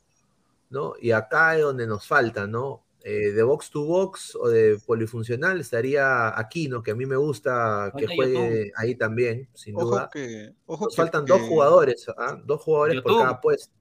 [0.70, 0.94] ¿no?
[1.02, 2.84] Y acá es donde nos falta, ¿no?
[3.06, 7.92] Eh, de box to box o de polifuncional estaría Aquino, que a mí me gusta
[7.98, 10.10] que juegue ahí también, sin Ojo duda.
[10.12, 10.54] que.
[10.66, 12.40] Ojo Nos que, faltan que- dos jugadores, ¿ah?
[12.46, 13.26] Dos jugadores por Yotun.
[13.26, 13.74] cada puesto.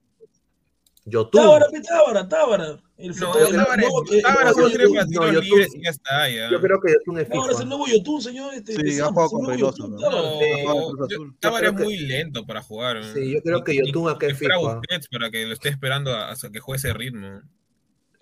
[1.05, 1.41] Yotun.
[1.41, 2.83] Tábara, Tábara, Tábara.
[2.97, 3.83] El No, el Tábara
[4.23, 5.43] Tábara solo sirve para tiros YouTube.
[5.43, 6.51] libres y ya está, ya.
[6.51, 7.37] Yo creo que Yotun es fijo.
[7.39, 7.69] Tábara es el ¿ah?
[7.69, 8.53] nuevo Yotun, señor.
[8.53, 9.41] Este, Sí, ha jugado con
[9.89, 11.33] ¿no?
[11.39, 11.67] Tábara.
[11.69, 13.03] Es muy lento para jugar.
[13.13, 14.75] Sí, yo creo que Yotun acá es fijo, ¿ah?
[14.75, 17.41] Busquets para que lo esté esperando a que juegue ese ritmo.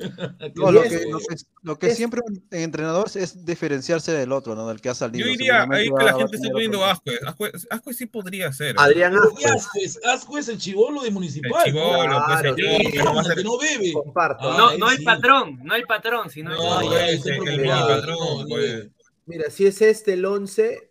[0.56, 4.32] No, lo, es- que, lo que, lo que es- siempre un entrenador es diferenciarse del
[4.32, 4.68] otro, ¿no?
[4.68, 5.26] Del que ha salido.
[5.26, 6.84] Yo diría ahí que la gente está poniendo.
[6.86, 7.19] Ascuez.
[7.26, 8.76] Ascuez, Ascuez sí podría ser.
[8.78, 9.98] Adrián Pero ¿qué Ascuez.
[9.98, 9.99] Ascuez?
[10.06, 11.52] Ascuez el chivolo de Municipal.
[11.52, 11.64] ¿no?
[11.65, 12.88] chivolo, pues señor, sí.
[12.94, 13.94] pero va a ser que no bebe.
[13.94, 14.52] Comparto.
[14.52, 15.03] Ah, No, ahí no el sí.
[15.03, 18.88] patrón, no el patrón, sino No, ese, el mini patrón, pues.
[19.26, 20.90] Mira, si es este el 11.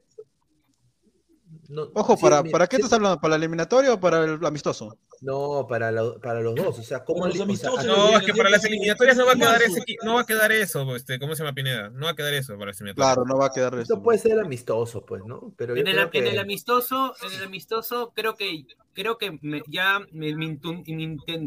[1.69, 3.21] no- Ojo, sí, ¿para, mira, ¿para qué estás hablando?
[3.21, 4.97] ¿Para el eliminatorio o para el amistoso?
[5.23, 6.79] No, para, lo- para los dos.
[6.79, 9.27] O sea, ¿cómo los li- o sea, amistosos, No, es que para las eliminatorias no
[9.27, 11.91] va a quedar ese, no va a quedar eso, este, ¿cómo se llama Pineda?
[11.91, 13.15] No va a quedar eso para las eliminatorias.
[13.15, 13.83] Claro, no va a quedar eso.
[13.83, 15.53] Esto puede ser amistoso, pues, ¿no?
[15.59, 18.65] Pero En el, en amistoso, en el amistoso creo que
[18.95, 20.35] creo que me- ya me,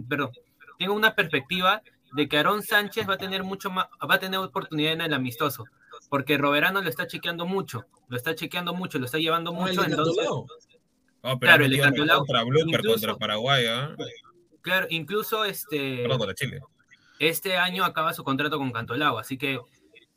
[0.07, 0.31] perdón,
[0.77, 1.81] tengo una perspectiva
[2.13, 5.13] de que Aarón Sánchez va a tener mucho más, va a tener oportunidad en el
[5.13, 5.65] amistoso,
[6.09, 10.27] porque Roberano lo está chequeando mucho, lo está chequeando mucho, lo está llevando mucho, entonces.
[11.23, 13.95] Ah, pero Claro, el de metido gol Cantolao, contra Blooper incluso- contra Paraguay, ¿ah?
[14.61, 16.59] claro, incluso este Perdón, contra Chile.
[17.19, 19.59] este año acaba su contrato con Cantolao, así que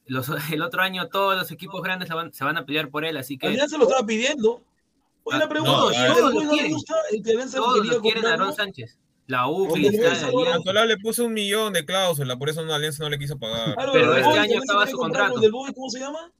[0.06, 3.04] los, el otro año todos los equipos grandes se van, se van a pelear por
[3.04, 4.62] él, así que Alianza lo estaba pidiendo.
[5.24, 6.16] Oye, la pregunta, no, ¿si a el ver.
[6.16, 6.72] del Todos lo no le quieren.
[6.72, 6.94] gusta?
[7.10, 8.52] ¿El que todos lo quieren a no?
[8.52, 8.98] Sánchez.
[9.28, 10.52] La U, Cristal, ese Alianza.
[10.52, 13.74] Cantolao le puso un millón de cláusula, por eso no Alianza no le quiso pagar.
[13.74, 15.34] Claro, Pero este Boys año acaba su contrato.
[15.36, 16.32] ¿El del Boys cómo se llama?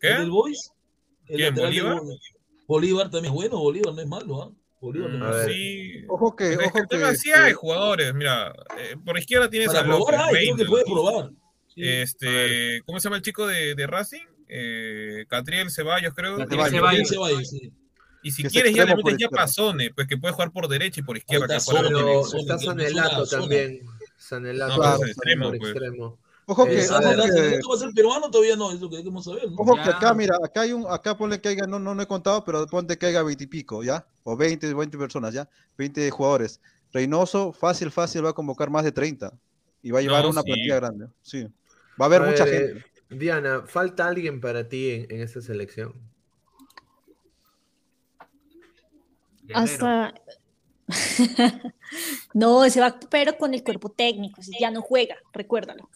[0.00, 0.30] ¿El del ¿Qué?
[0.30, 0.72] Boys?
[1.28, 2.18] El ¿Quién, lateral del
[2.70, 3.10] Bolívar?
[3.10, 4.52] También es bueno, Bolívar no es malo, ¿ah?
[4.80, 5.54] Bolívar no es ver.
[5.54, 6.04] Sí.
[6.06, 9.18] Ojo que, Es que ojo el que, tema sí este, hay jugadores, mira, eh, por
[9.18, 11.30] izquierda tienes Para a probar, López, hay, creo que Reina, puede probar.
[11.66, 11.82] Sí.
[11.84, 14.24] este, ¿cómo se llama el chico de, de Racing?
[14.46, 16.36] Eh, Catriel Ceballos, creo.
[16.36, 17.08] Catriel Ceballos.
[17.08, 17.72] Ceballos, sí.
[18.22, 19.28] Y si Que es quieres ya le metes ya.
[19.28, 21.48] Pasone, pues que puede jugar por derecha y por izquierda.
[21.48, 23.80] Que está que Sanelato también.
[24.16, 25.70] Sanelato No, pero por es extremo, por pues.
[25.70, 26.18] extremo.
[26.50, 28.30] Ojo que, ojo que, ¿Sanelato va a ser peruano?
[28.30, 29.56] Todavía no, es lo que queremos saber, ¿no?
[29.56, 29.82] Ojo Ya.
[29.82, 32.44] que acá, mira, acá hay un, acá ponle que haya, no, no, no he contado,
[32.44, 34.06] pero ponte que haya 20 y pico, ¿ya?
[34.24, 35.48] O 20, 20 personas, ¿ya?
[35.78, 36.60] 20 jugadores.
[36.92, 39.32] Reynoso, fácil, fácil, va a convocar más de 30.
[39.82, 40.46] Y va a llevar No, una sí.
[40.46, 41.06] plantilla grande.
[41.22, 41.44] Sí.
[42.00, 42.84] Va a haber A mucha ver, gente.
[43.10, 45.94] Diana, ¿falta alguien para ti en, en esta selección?
[49.54, 50.14] Hasta.
[52.34, 55.88] no, ese va, pero con el cuerpo técnico, ya no juega, recuérdalo.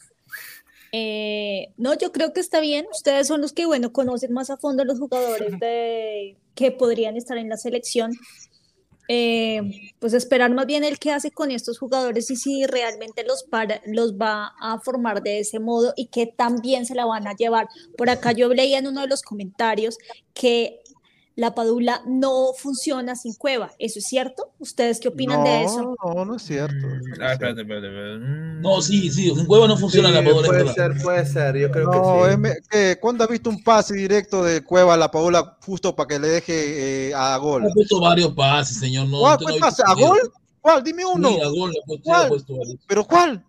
[0.97, 2.87] Eh, no, yo creo que está bien.
[2.93, 7.16] Ustedes son los que, bueno, conocen más a fondo a los jugadores de, que podrían
[7.16, 8.12] estar en la selección.
[9.09, 9.61] Eh,
[9.99, 13.83] pues esperar más bien el qué hace con estos jugadores y si realmente los, para,
[13.87, 17.66] los va a formar de ese modo y que también se la van a llevar.
[17.99, 19.99] Por acá yo leía en uno de los comentarios
[20.33, 20.81] que
[21.36, 23.73] la Padula no funciona sin Cueva.
[23.81, 24.52] ¿Eso es cierto?
[24.61, 25.97] ¿Ustedes qué opinan no, de eso?
[26.05, 26.74] No, no es cierto.
[26.86, 27.61] no es Ah, espérate, cierto.
[27.62, 28.19] espérate, espérate.
[28.24, 28.61] Mm.
[28.62, 30.47] No, sí, sí, en Cueva no funciona Sí, la Padula.
[30.47, 30.74] puede verdad.
[30.74, 32.35] ser, puede ser, yo creo No, que sí.
[32.35, 32.98] M-.
[33.01, 36.28] ¿cuándo has visto un pase directo de Cueva a la Paola justo para que le
[36.28, 37.65] deje eh, a gol?
[37.65, 39.09] Ha puesto varios pases, señor.
[39.09, 39.82] No, ¿Cuál fue pase?
[39.82, 40.32] visto ¿A gol?
[40.61, 40.85] ¿Cuál?
[40.85, 41.28] Dime uno.
[41.31, 42.20] Sí, a gol le ha puesto, ¿Cuál?
[42.20, 42.77] le ha puesto varios.
[42.86, 43.44] ¿Pero cuál?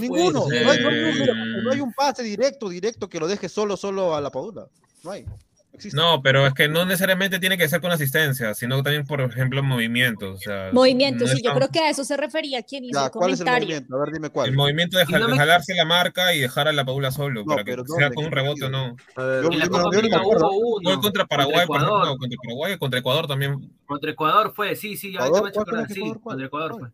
[0.00, 0.46] Ninguno.
[0.48, 1.34] No hay, no hay un- mira,
[1.64, 4.66] no hay un pase directo, directo que lo deje solo, solo a la Paula.
[5.02, 5.24] No hay.
[5.72, 5.96] No existe.
[5.96, 9.62] No, pero es que no necesariamente tiene que ser con asistencia, sino también, por ejemplo,
[9.62, 10.34] movimientos.
[10.36, 13.06] O sea, Movimiento, no sí, yo creo que a eso se refería quien hizo Ya,
[13.06, 13.66] el ¿cuál es el comentario.
[13.68, 13.96] movimiento?
[13.96, 14.48] A ver, dime cuál.
[14.50, 17.46] El movimiento de, no me- jalarse la marca y dejar a la Paula solo, No,
[17.46, 18.96] para que pero sea con un ¿Qué rebote o no.
[19.16, 22.18] Ver, Yo- yo- yo me contra Paraguay, ejemplo, Ecuador.
[22.18, 23.70] contra Paraguay, contra Ecuador también.
[23.86, 26.88] Contra Ecuador fue, sí, sí, ahorita me contra Ecuador fue.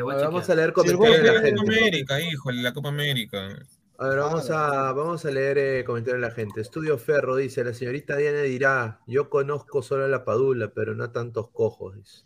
[0.00, 1.62] Vamos a leer comentarios la la Copa.
[1.72, 3.48] América, híjole, la Copa América.
[3.98, 6.60] A ver, vamos a, vamos a leer eh, comentarios de la gente.
[6.60, 11.04] Estudio Ferro dice, la señorita Diana dirá, yo conozco solo a la Padula, pero no
[11.04, 11.96] a tantos cojos.
[11.96, 12.22] dice.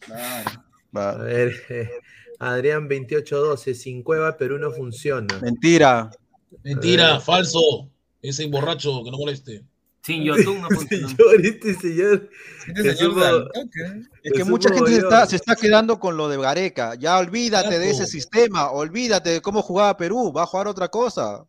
[0.94, 1.90] A ver, eh,
[2.40, 5.38] Adrián 2812, sin cueva Perú no funciona.
[5.40, 6.10] Mentira.
[6.64, 7.20] Mentira, Eh.
[7.20, 7.88] falso.
[8.20, 9.64] Ese borracho que no moleste.
[10.02, 11.08] Sin YouTube no funcionó.
[11.08, 12.30] Señor, este señor.
[12.74, 13.50] Este señor.
[14.24, 16.96] Es que mucha gente se está, se está quedando con lo de Gareca.
[16.96, 21.44] Ya olvídate de ese sistema, olvídate de cómo jugaba Perú, va a jugar otra cosa.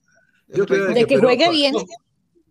[0.54, 1.76] Yo creo De que juegue va- bien.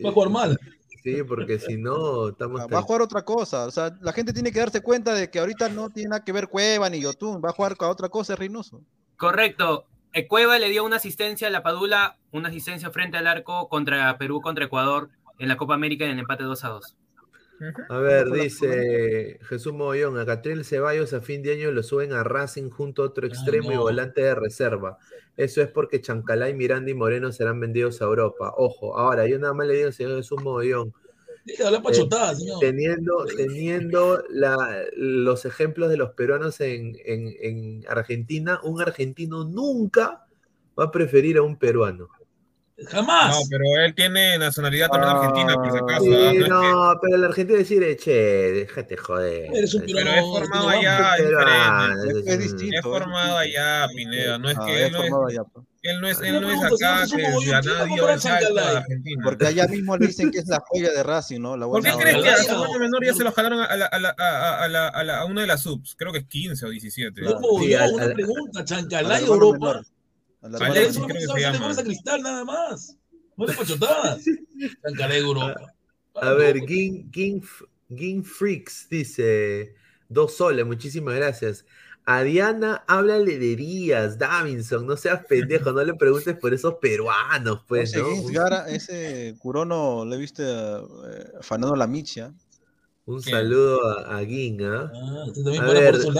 [0.04, 0.58] Va a jugar mal.
[1.02, 2.60] Sí, porque si no, estamos...
[2.72, 3.66] Va a jugar otra cosa.
[3.66, 6.32] O sea, la gente tiene que darse cuenta de que ahorita no tiene nada que
[6.32, 8.82] ver Cueva ni Yotun, va a jugar con otra cosa Reynoso.
[9.16, 9.86] Correcto.
[10.12, 14.18] Eh, Cueva le dio una asistencia a la Padula, una asistencia frente al arco contra
[14.18, 15.08] Perú, contra Ecuador
[15.38, 16.96] en la Copa América en el empate 2 a 2.
[17.88, 22.24] A ver, dice Jesús Mogollón, a Catriel Ceballos a fin de año lo suben a
[22.24, 23.82] Racing junto a otro extremo y no.
[23.82, 24.96] volante de reserva.
[25.36, 28.52] Eso es porque Chancalay, Miranda y Moreno serán vendidos a Europa.
[28.56, 30.92] Ojo, ahora yo nada más le digo al señor Jesús Mogollón,
[32.38, 32.60] señor.
[32.60, 40.26] teniendo, teniendo la- los ejemplos de los peruanos en, en- en Argentina, un argentino nunca
[40.78, 42.08] va a preferir a un peruano.
[42.88, 43.36] Jamás.
[43.36, 46.02] No, pero él tiene nacionalidad también argentina, por si acaso.
[46.04, 46.48] Sí, ¿ah?
[46.48, 49.50] No no, pero el argentino decir, che, déjate joder.
[49.54, 52.32] Eres un Pero es formado no, allá, diferente.
[52.32, 52.76] Es distinto.
[52.76, 54.38] Es formado allá, Pineda.
[54.38, 55.66] No es Ah, que él no es, formado allá, pues.
[55.82, 58.78] él no es, Una él no es acá que la ¿quién va a a?
[58.78, 59.22] Argentina.
[59.24, 61.56] Porque allá mismo le dicen que es la joya de Racing, ¿no?
[61.56, 63.98] La ¿Por qué crees que a su menor ya se lo jalaron a, la, a,
[63.98, 65.94] la, a, a, la, a, la, a una de las subs?
[65.96, 67.14] Creo que es 15 o 17.
[67.20, 68.60] Señor Sí, Mogollón, al- una pregunta.
[68.60, 69.82] Al Chancalay, Europa.
[70.42, 70.62] Menor.
[70.62, 71.16] Al hermano Alexis, Eso menor.
[71.16, 71.58] creo que no se le llama.
[71.60, 72.96] pones a cristal nada más.
[73.36, 74.24] No le pachotadas.
[74.84, 75.74] Chancalay, Europa.
[76.14, 79.74] A ver, Game Freaks dice:
[80.08, 81.64] Dos soles, muchísimas gracias.
[82.06, 87.60] A Diana, háblale de Díaz, Davinson, no seas pendejo, no le preguntes por esos peruanos,
[87.68, 88.08] pues, Ese ¿no?
[88.10, 92.32] Gins Gara, ese Curono, le viste a, eh, a Fernando Lamicha.
[93.04, 94.90] Un saludo a, a Guin, ¿ah?
[95.34, 96.14] tú también A ver, por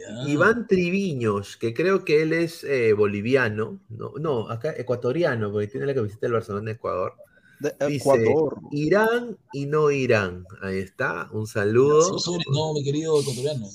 [0.00, 0.28] lares.
[0.32, 5.86] Iván Triviños, que creo que él es eh, boliviano, no, no, acá ecuatoriano, porque tiene
[5.86, 7.14] la camiseta del Barcelona de Ecuador.
[7.60, 8.58] De Dice, Ecuador.
[8.72, 10.46] Irán y no Irán.
[10.62, 12.16] Ahí está, un saludo.
[12.52, 13.66] No, mi querido ecuatoriano.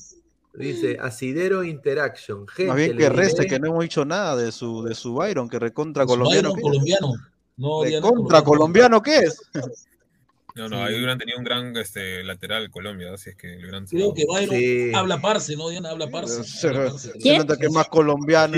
[0.56, 2.48] Dice Asidero Interaction.
[2.48, 5.14] Gente, Más bien que reste, diré- que no hemos dicho nada de su, de su
[5.14, 6.49] Byron, que recontra colombiano.
[6.53, 7.14] Byron colombiano.
[7.57, 9.39] No, ¿Recontra colombiano qué es?
[10.58, 13.86] No, no, ahí hubieran tenido un gran este, lateral Colombia, así es que le hubieran
[13.86, 14.92] Creo que Byron Sí.
[14.96, 15.70] habla parce, ¿no?
[15.70, 16.44] Diana habla parce.
[16.44, 16.72] Se,
[17.20, 18.54] se nota que es más colombiano.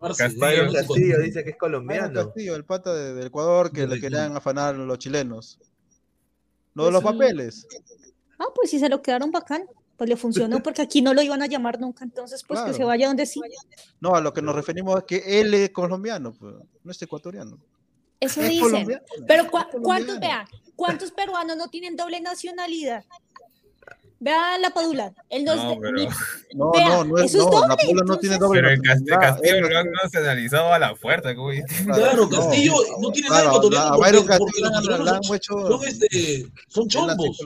[0.00, 2.26] Byron Castillo, dice que es colombiano.
[2.26, 5.58] Castillo, el pata de, de Ecuador que le querían afanar los chilenos.
[6.74, 7.18] Lo de los Pues sí.
[7.18, 7.66] papeles.
[8.38, 9.64] Ah, pues sí se lo quedaron bacán.
[9.96, 12.84] Pues le funcionó porque aquí no lo iban a llamar nunca, entonces pues que se
[12.84, 13.38] vaya donde sí.
[14.00, 17.58] No, a lo que nos referimos es que él es colombiano, pues, no es ecuatoriano.
[18.20, 18.62] Eso Es dicen.
[18.70, 23.04] colombiano, Pero cua- ¿cuántos, vean, cuántos peruanos no tienen doble nacionalidad?
[24.22, 25.14] Vea la Padula.
[25.30, 25.96] Él no, es No, de- pero-
[26.54, 27.68] No, vea, no, no es, no, doble.
[27.68, 30.72] la Pula no tiene doble Pero el Cast- nacionalidad, Castillo él lo no han nacionalizado
[30.74, 31.50] a la fuerza, como
[31.94, 34.68] Claro, Castillo no tiene nada Claro, ecuatoriano a porque, Byron porque Castillo
[34.98, 37.40] los hecho- son, este, son chombos.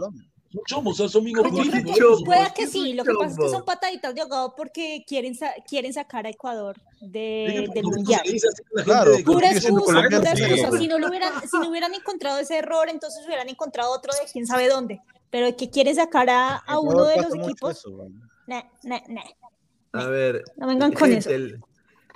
[1.42, 1.82] Pues orgullosos.
[1.84, 5.04] que Chombos, pueda que sí, lo que pasa es que son pataditas de ahogado porque
[5.06, 8.22] quieren, sa- quieren sacar a Ecuador de, del mundial.
[8.84, 10.78] Claro, Pura excusa, pura excusa.
[10.78, 14.30] Si no, lo hubieran, si no hubieran encontrado ese error, entonces hubieran encontrado otro de
[14.30, 15.00] quién sabe dónde.
[15.30, 18.14] Pero que quieren sacar a, a uno de los equipos, eso, bueno.
[18.46, 19.24] nah, nah, nah.
[19.92, 21.30] A ver, No vengan con eso.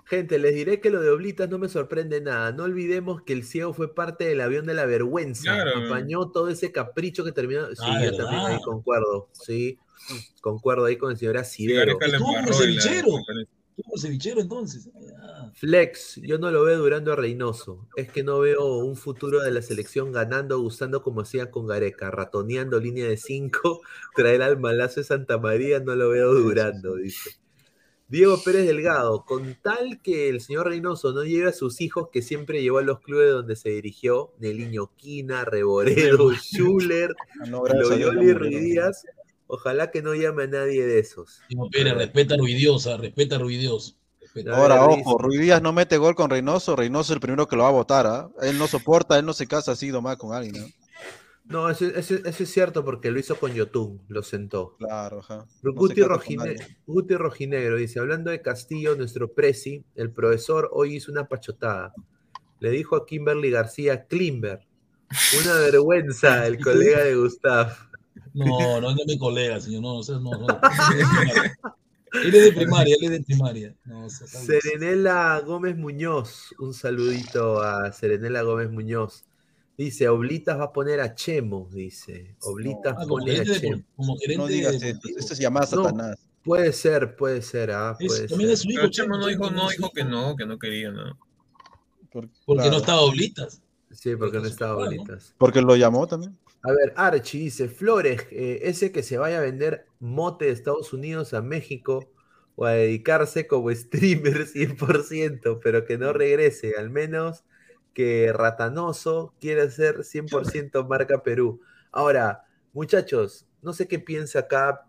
[0.08, 2.52] Gente, les diré que lo de Oblitas no me sorprende nada.
[2.52, 5.54] No olvidemos que el ciego fue parte del avión de la vergüenza.
[5.54, 5.86] Claro.
[5.86, 7.66] Apañó todo ese capricho que terminó.
[7.68, 8.24] Sí, Ah, yo ¿verdad?
[8.24, 9.28] también ahí concuerdo.
[9.32, 9.78] Sí,
[10.40, 11.98] concuerdo ahí con el señor Asidero.
[12.52, 13.08] Cevichero.
[13.96, 14.88] cevichero entonces.
[15.22, 15.52] Ah.
[15.54, 17.86] Flex, yo no lo veo durando a Reynoso.
[17.96, 22.10] Es que no veo un futuro de la selección ganando, gustando como hacía con Gareca,
[22.10, 23.80] ratoneando línea de 5,
[24.16, 27.38] traer al malazo de Santa María, no lo veo durando, dice.
[28.08, 32.22] Diego Pérez Delgado, con tal que el señor Reynoso no lleve a sus hijos que
[32.22, 37.14] siempre llevó a los clubes donde se dirigió, Neliño Quina, Reboredo, Schuller,
[37.50, 39.04] no, Loyoli y no, Ruiz Díaz,
[39.46, 41.42] ojalá que no llame a nadie de esos.
[41.50, 43.98] Diego Pérez, respeta a Ruidiosa, respeta a Ruidios.
[44.22, 44.54] Respeta.
[44.54, 47.46] A Ahora, ver, ojo, Ruiz Díaz no mete gol con Reynoso, Reynoso es el primero
[47.46, 48.30] que lo va a votar, ¿ah?
[48.40, 50.66] Él no soporta, él no se casa así nomás con alguien, ¿no?
[51.48, 54.76] No, eso, eso- eso es cierto porque lo hizo con Yotun, lo sentó.
[54.78, 55.46] Claro, ajá.
[55.62, 61.26] No Guti, Rojine- Rojinegro dice, hablando de Castillo, nuestro presi, el profesor hoy hizo una
[61.26, 61.94] pachotada.
[62.60, 64.66] Le dijo a Kimberly García, Klimber.
[65.42, 67.72] Una vergüenza el colega de Gustav.
[68.34, 69.80] No, no es de mi colega, señor.
[69.82, 70.60] No, no, no, no, no.
[72.24, 73.74] Él es de primaria, él es de primaria.
[73.84, 74.62] No, o sea, tal vez.
[74.62, 79.24] Serenela Gómez Muñoz, un saludito a Serenela Gómez Muñoz.
[79.78, 82.34] Dice, Oblitas va a poner a Chemo, dice.
[82.42, 83.82] Oblitas Ah, como pone a gerente de- Chemo.
[83.96, 86.18] como gerente No digas de- esto, esto se llama No, Satanás.
[86.42, 88.54] Puede ser, puede ser, ah, Es- puede también ser.
[88.54, 90.90] es su hijo, Pero Chemo no dijo, no es dijo que no, que no quería,
[90.90, 91.16] ¿no?
[92.10, 93.62] Por- Porque claro, no estaba Oblitas.
[93.92, 94.88] Sí, porque no estaba ¿no?
[94.88, 95.34] Oblitas.
[95.38, 96.36] Porque lo llamó también.
[96.64, 100.92] A ver, Archie dice, Flores, eh, ese que se vaya a vender mote de Estados
[100.92, 102.10] Unidos a México
[102.56, 107.44] o a dedicarse como streamer 100%, pero que no regrese, al menos
[107.94, 111.60] que Ratanoso quiera ser 100% marca Perú.
[111.92, 114.86] Ahora, muchachos, no sé qué piensa acá,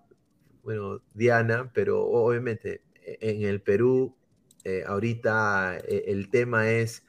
[0.64, 4.16] bueno, Diana, pero obviamente e- en el Perú
[4.64, 7.06] eh, ahorita eh, el tema es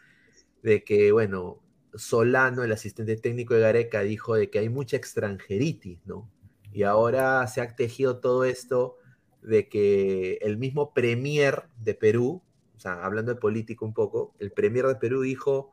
[0.62, 1.62] de que, bueno,
[1.94, 6.30] Solano, el asistente técnico de Gareca, dijo de que hay mucha extranjeritis, ¿no?
[6.72, 8.96] Y ahora se ha tejido todo esto
[9.42, 12.42] de que el mismo premier de Perú,
[12.76, 15.72] o sea, hablando de político un poco, el premier de Perú dijo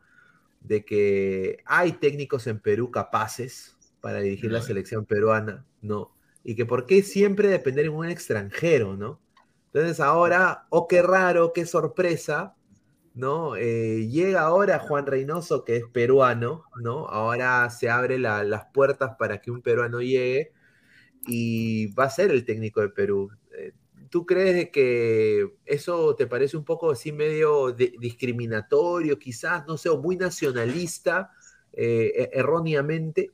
[0.68, 4.64] de que hay técnicos en Perú capaces para dirigir la No.
[4.64, 6.14] selección peruana, ¿no?
[6.44, 9.22] Y que por qué siempre depender en un extranjero, ¿no?
[9.73, 12.56] Entonces ahora, oh, qué raro, qué sorpresa,
[13.14, 13.56] ¿no?
[13.57, 17.07] Eh, llega ahora Juan Reynoso, que es peruano, ¿no?
[17.07, 20.53] Ahora se abre la- las puertas para que un peruano llegue
[21.27, 23.31] y va a ser el técnico de Perú.
[24.09, 29.89] ¿Tú crees que eso te parece un poco así medio de- discriminatorio, quizás, no sé,
[29.89, 31.31] o muy nacionalista,
[31.73, 33.31] eh, e- erróneamente?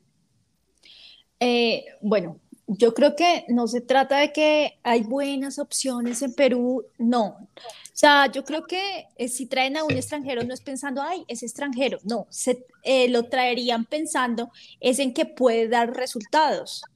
[1.39, 6.85] Eh, bueno, yo creo que no se trata de que hay buenas opciones en Perú,
[6.97, 7.49] no.
[7.55, 11.25] O sea, yo creo que eh, si traen a un extranjero no es pensando, ay,
[11.27, 16.92] es extranjero, no, se, eh, lo traerían pensando es en que puede dar resultados.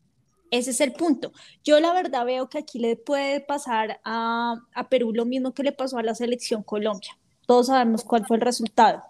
[0.51, 1.31] Ese es el punto.
[1.63, 5.63] Yo la verdad veo que aquí le puede pasar a, a Perú lo mismo que
[5.63, 7.17] le pasó a la selección Colombia.
[7.45, 9.03] Todos sabemos cuál fue el resultado.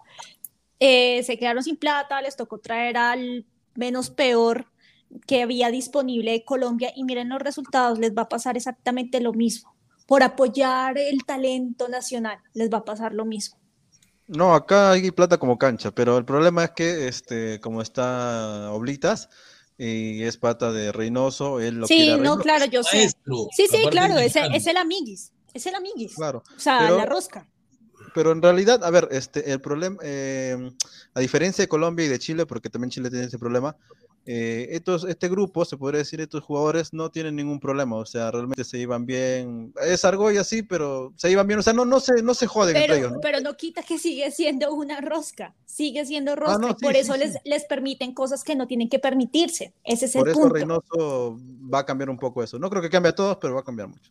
[0.80, 3.44] Eh, se quedaron sin plata, les tocó traer al
[3.74, 4.66] menos peor
[5.26, 9.32] que había disponible de Colombia y miren los resultados, les va a pasar exactamente lo
[9.32, 9.74] mismo.
[10.06, 13.58] Por apoyar el talento nacional, les va a pasar lo mismo.
[14.26, 19.30] No, acá hay plata como cancha, pero el problema es que, este, como está Oblitas
[19.78, 22.40] y es pata de Reynoso, él lo Sí, no, Reynoso.
[22.42, 22.96] claro, yo sé.
[22.98, 24.56] Maestro, Sí, sí, claro, es es, el- mexicano.
[24.56, 26.14] es el amiguis, es el amiguis.
[26.16, 26.42] Claro.
[26.56, 27.46] O sea, Pero- la rosca.
[28.14, 30.72] Pero en realidad, a ver, este, el problema, eh,
[31.14, 33.76] a diferencia de Colombia y de Chile, porque también Chile tiene ese problema,
[34.30, 38.30] eh, estos, este grupo, se podría decir, estos jugadores no tienen ningún problema, o sea,
[38.30, 39.72] realmente se iban bien.
[39.86, 42.76] Es Argolla sí, pero se iban bien, o sea, no, no, se, no se joden
[42.76, 43.20] entre ellos, Pero, ¿no?
[43.22, 46.92] pero no quita que sigue siendo una rosca, sigue siendo rosca, Ah, no, sí, por
[46.92, 47.20] sí, eso sí.
[47.20, 49.72] Les, les permiten cosas que no tienen que permitirse.
[49.82, 50.54] Ese es Por el eso punto.
[50.56, 51.38] Reynoso
[51.72, 52.58] va a cambiar un poco eso.
[52.58, 54.10] No creo que cambie a todos, pero va a cambiar mucho.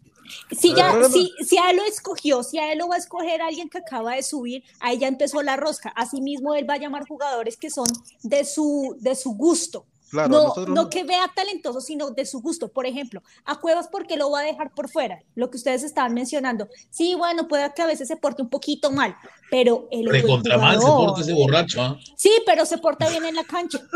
[0.60, 2.98] Si, ya, Pero- si, si a él lo escogió, si a él lo va a
[2.98, 5.90] escoger alguien que acaba de subir, ahí ya empezó la rosca.
[5.96, 7.86] Asimismo, él va a llamar jugadores que son
[8.24, 9.86] de su, de su gusto.
[10.10, 12.70] Claro, no, nosotros no que vea talentoso, sino de su gusto.
[12.70, 15.22] Por ejemplo, a Cuevas, ¿por qué lo va a dejar por fuera?
[15.36, 16.70] Lo que ustedes estaban mencionando.
[16.90, 19.16] Sí, bueno, puede que a veces se porte un poquito mal,
[19.52, 22.00] pero buen Recontra mal se porta ese borracho, ¿ah?
[22.16, 23.80] Sí, pero se porta bien en la cancha.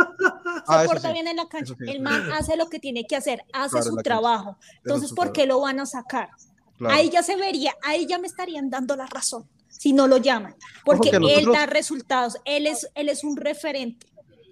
[0.64, 1.74] Se Ah, porta sí, bien en la cancha.
[1.80, 1.90] sí.
[1.90, 4.58] El man hace lo que tiene que hacer, hace Claro, su trabajo.
[4.60, 6.30] Eso es Entonces, su ¿por qué lo van a sacar?
[6.78, 6.94] Claro.
[6.94, 10.56] Ahí ya se vería, ahí ya me estarían dando la razón si no lo llaman,
[10.86, 14.06] porque que él nosotros- da resultados, él es, él es un referente.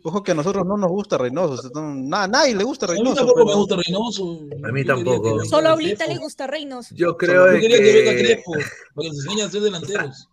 [0.04, 1.54] Ojo que a nosotros no nos gusta Reynoso.
[1.54, 3.16] o sea, no- na- nadie le gusta A mí Reynoso.
[3.18, 4.40] tampoco pero- me gusta Reynoso.
[4.64, 5.46] A mí Yo tampoco.
[5.46, 6.04] Solo a Crespo.
[6.14, 6.96] le gusta Reynoso.
[6.96, 8.64] Yo creo Yo de quería que venga Crespo, para
[9.04, 10.30] que nos enseñe a ser delanteros.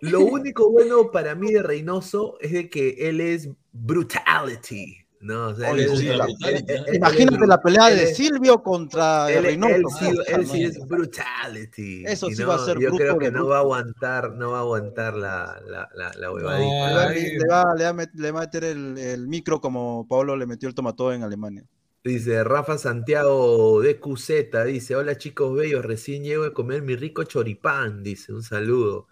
[0.00, 4.96] lo único bueno para mí de Reynoso es de que él es brutality.
[5.20, 6.36] No, o sea, Oye, él es- sí, él- la- él-
[6.68, 9.74] él- él- Imagínate él- la pelea él de Silvio contra Él, Reynoso.
[9.74, 12.04] él sí, él sí es brutality.
[12.06, 14.58] Eso sí no, va a ser Yo creo que no va a aguantar, no va
[14.58, 16.68] a aguantar la, la, la, la huevadita.
[16.68, 17.14] Le va, verdad.
[17.14, 20.36] le va- le va a met- le va a meter el, el micro como Pablo
[20.36, 21.64] le metió el tomató en Alemania.
[22.04, 27.24] Dice Rafa Santiago de QZ, dice, hola chicos bellos, recién llego de comer mi rico
[27.24, 29.08] choripán, dice, un saludo.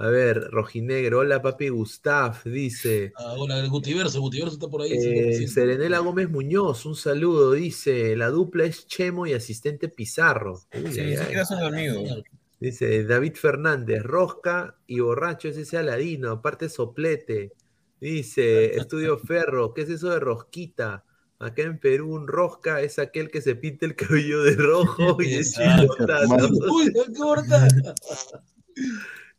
[0.00, 3.12] A ver, Rojinegro, hola papi Gustav, dice.
[3.16, 4.92] Ah, hola, el Gutiverso, Gutiverso está por ahí.
[4.92, 5.48] Eh.
[5.48, 10.60] Serenela Gómez Muñoz, un saludo, dice, la dupla es Chemo y asistente Pizarro.
[10.72, 11.18] Uy, Sí, ay, ni ay.
[11.18, 12.22] siquiera son amigos.
[12.60, 17.52] Dice David Fernández, Rosca y borracho es ese Aladino, aparte soplete.
[18.00, 21.04] Dice Estudio Ferro, ¿qué es eso de rosquita?
[21.40, 25.34] Acá en Perú un rosca es aquel que se pinta el cabello de rojo y
[25.34, 26.48] es chilota, ¿no?
[26.72, 27.66] Uy, qué corta.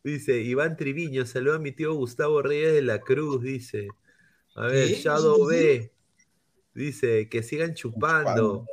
[0.03, 3.87] Dice Iván Triviño, saluda a mi tío Gustavo Reyes de la Cruz, dice.
[4.55, 4.95] A ver, ¿Qué?
[4.95, 5.91] Shadow ¿Eso qué B,
[6.73, 8.65] dice que sigan chupando.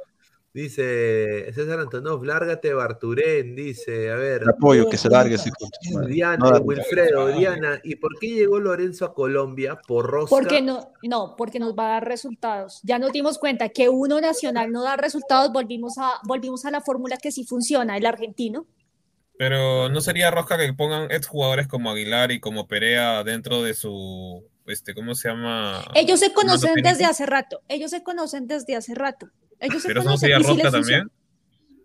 [0.57, 4.41] Dice César Antonov, lárgate Barturén, dice, a ver.
[4.41, 5.37] El apoyo, que se largue.
[6.09, 9.79] Diana, No Wilfredo, Diana, ¿y por qué llegó Lorenzo a Colombia?
[9.87, 10.35] Por Rosca.
[10.35, 12.81] Porque no, no, porque nos va a dar resultados.
[12.85, 16.81] Ya nos dimos cuenta que uno nacional no da resultados, volvimos a, volvimos a la
[16.81, 18.65] fórmula que sí funciona, el argentino.
[19.39, 24.43] Pero no sería rosca que pongan exjugadores como Aguilar y como Perea dentro de su,
[24.67, 25.85] este, ¿cómo se llama?
[25.95, 29.29] Ellos se conocen desde hace rato, ellos se conocen desde hace rato.
[29.61, 31.11] Ellos se Pero eso no conocen sería rosca les también.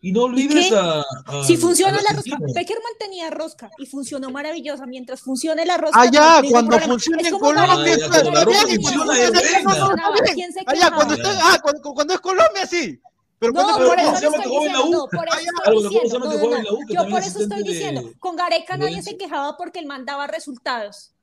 [0.03, 2.36] Y no olvides a, a- Si funciona la rosca.
[2.56, 4.88] Peckerman tenía rosca y funcionó maravillosa.
[4.88, 8.10] Mientras funcione la rosca, Ah, no hay ningún cuando funcione en Colombia, Gareca, ya, está
[8.10, 9.80] cuando la rosca bien, funciona, cuando es funcione- buena.
[9.80, 10.36] no, no, está bien.
[10.36, 10.64] ¿Quién se Ah,
[11.53, 12.99] ah, cuando, cuando es Colombia, sí.
[13.41, 14.91] Pero No, por ¿cómo eso se llama estoy que juega en la diciendo, U?
[14.91, 16.63] no, por eso ya, estoy algo que diciendo, se llama no, que no, juega en
[16.63, 16.69] no.
[16.69, 19.09] la U, que Yo por es eso estoy de diciendo, con Gareca nadie Lorenzo.
[19.09, 21.13] se quejaba porque él mandaba resultados.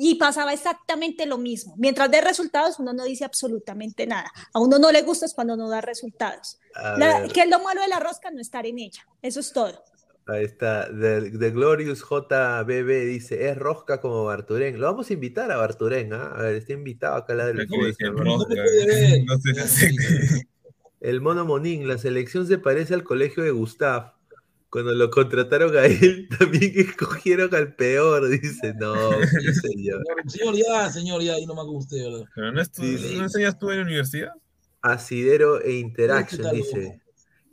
[0.00, 1.74] Y pasaba exactamente lo mismo.
[1.76, 4.30] Mientras dé resultados, uno no dice absolutamente nada.
[4.52, 6.58] A uno no le gusta es cuando no da resultados.
[6.96, 9.04] La- que es lo malo de la rosca, no estar en ella.
[9.22, 9.82] Eso es todo.
[10.28, 14.78] Ahí está, The, The Glorious JBB dice, es rosca como Barturén.
[14.78, 16.32] Lo vamos a invitar a Barturén, ¿ah?
[16.36, 18.54] A ver, está invitado acá lado del ¿Qué fútbol, dice señor rosca?
[18.54, 19.24] Barturén.
[19.26, 20.48] No sé, no sé.
[21.00, 24.14] El mono Monín, la selección se parece al colegio de Gustav.
[24.70, 28.74] Cuando lo contrataron a él, también escogieron al peor, dice.
[28.74, 28.94] No,
[29.40, 30.02] qué señor.
[30.26, 32.24] Señor, ya, señor, ya, ahí nomás con usted, ¿verdad?
[32.34, 33.14] Pero no, estu- Sí, sí.
[33.16, 34.32] ¿no enseñas tú en la universidad?
[34.82, 37.00] Asidero e Interaction dice.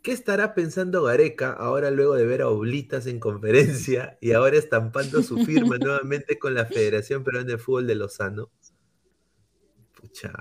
[0.04, 5.24] ¿Qué estará pensando Gareca ahora luego de ver a Oblitas en conferencia y ahora estampando
[5.24, 8.52] su firma nuevamente con la Federación Peruana de Fútbol de Lozano?
[9.96, 10.32] Pucha,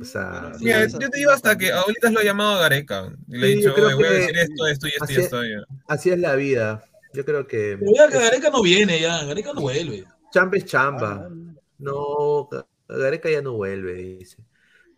[0.00, 3.12] o sea, Mira, yo te digo hasta que ahorita lo ha llamado a Gareca.
[3.28, 5.12] Y le he dicho, yo creo "Oye, voy a decir esto, esto y esto y
[5.14, 5.42] así- esto.
[5.44, 5.58] ya".
[5.88, 6.84] así es la vida.
[7.14, 10.04] Yo creo que Pero ya que Gareca no viene, ya, Gareca no vuelve.
[10.32, 11.28] chamba es chamba.
[11.78, 14.36] No, Ga- Gareca ya no vuelve, dice.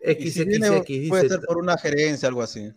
[0.03, 2.71] Y si viene, XXX puede dice, ser por una gerencia, algo así.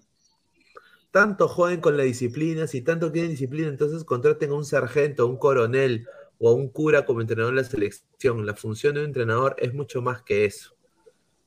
[1.10, 5.26] tanto joden con la disciplina, si tanto quieren disciplina, entonces contraten a un sargento, a
[5.26, 6.06] un coronel
[6.38, 8.44] o a un cura como entrenador de la selección.
[8.44, 10.73] La función de un entrenador es mucho más que eso.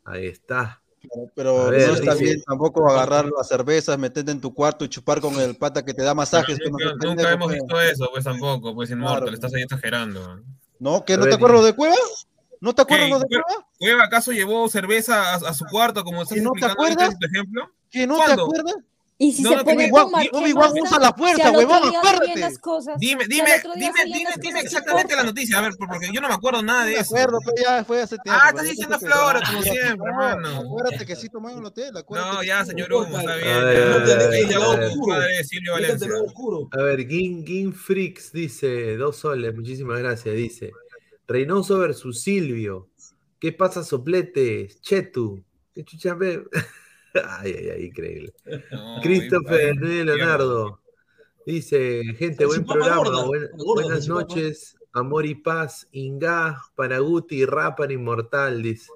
[0.07, 0.81] Ahí está.
[1.35, 4.89] Pero ver, no está dice- bien tampoco agarrar las cervezas, meterte en tu cuarto y
[4.89, 6.57] chupar con el pata que te da masajes.
[6.57, 6.69] que
[7.05, 7.59] Nunca, hemos pues.
[7.61, 9.33] visto eso, pues tampoco, pues inmortal, Claro.
[9.33, 10.41] estás ahí exagerando.
[10.79, 11.05] ¿No?
[11.05, 11.95] ¿Que no te acuerdas de Cueva?
[12.59, 13.67] ¿No te acuerdas de Cueva- Cueva?
[13.77, 17.13] ¿Cueva acaso llevó cerveza a, a su cuarto como estás ¿Y no te acuerdas?
[17.13, 17.69] en tu ejemplo?
[17.89, 18.75] ¿Que no te acuerdas?
[19.19, 21.91] Y si No, se no, pone Obi-Wan- tomar, ¿qué Obi-Wan más usa la fuerza, huevón,
[22.59, 26.21] cosas, Dime, dime, dime, dime, dime cosas, ¿qué exactamente la noticia, a ver, porque yo
[26.21, 27.15] no me acuerdo nada de Me eso.
[27.15, 28.39] acuerdo, pero ya fue hace tiempo.
[28.43, 30.57] Ah, estás diciendo flores, como siempre, no, hermano.
[30.59, 31.97] Acuérdate que sí tomaba en el hotel.
[31.97, 33.49] acuérdate No, ya, señor Humo, está bien.
[33.49, 33.95] A ver, ya.
[33.95, 33.97] a
[34.75, 34.97] ver,
[36.71, 40.71] a ver, Gin, Gin Freaks dice, dos soles, muchísimas gracias, dice.
[41.27, 42.89] Reynoso versus Silvio.
[43.39, 44.79] ¿Qué pasa, sopletes?
[44.81, 45.43] Chetu.
[45.73, 46.43] ¿Qué chucha ve?
[47.39, 48.33] ay, ay, ay, increíble.
[48.71, 50.05] No, Christopher bien.
[50.05, 50.79] Leonardo.
[51.45, 52.97] Dice, gente, buen programa.
[52.97, 54.77] gorda, buen- la gorda buenas noches.
[54.93, 55.87] Amor y paz.
[55.91, 58.91] Inga, Paraguti, Rapan Inmortal, dice.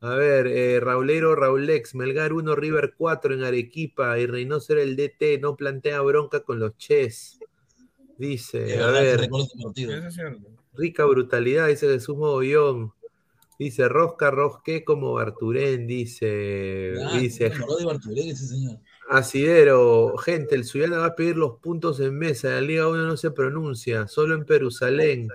[0.00, 4.96] A ver, eh, Raulero, Raulex, Melgar 1, River 4 en Arequipa y Reynoso era el
[4.96, 7.38] DT, no plantea bronca con los Ches.
[8.16, 9.28] Dice, a ver,
[10.74, 12.92] rica brutalidad, dice Jesús Mogollón.
[13.60, 16.94] Dice, rosca, rosqué como Barturén, dice.
[17.04, 18.78] Ah, dice, de Bartolé, ese señor.
[19.10, 22.48] Asidero, gente, el Suyana va a pedir los puntos en mesa.
[22.48, 25.28] La Liga 1 no se pronuncia, solo en Perusalén.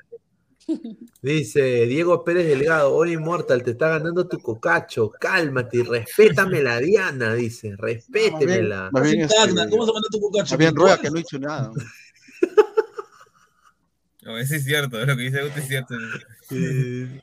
[1.21, 5.11] Dice Diego Pérez Delgado, hoy Inmortal, te está ganando tu cocacho.
[5.11, 7.75] Cálmate y respétame la Diana, dice.
[7.77, 8.89] Respétemela.
[8.91, 10.55] Más bien, este, Tacna, ¿Cómo se manda tu cocacho?
[10.55, 11.71] más bien ruega que no he hecho nada.
[14.23, 15.93] No, eso es cierto, lo que dice Guti es cierto.
[16.49, 17.21] Eh,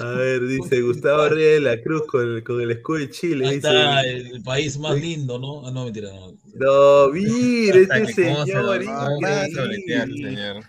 [0.00, 3.46] A ver, dice Gustavo Reyes de la Cruz con el, con el escudo de Chile.
[3.46, 5.66] Ahí dice, está el país más lindo, ¿no?
[5.66, 6.32] Ah, no, mentira, no.
[6.54, 8.82] No, mire, este señor.
[8.82, 10.62] increíble.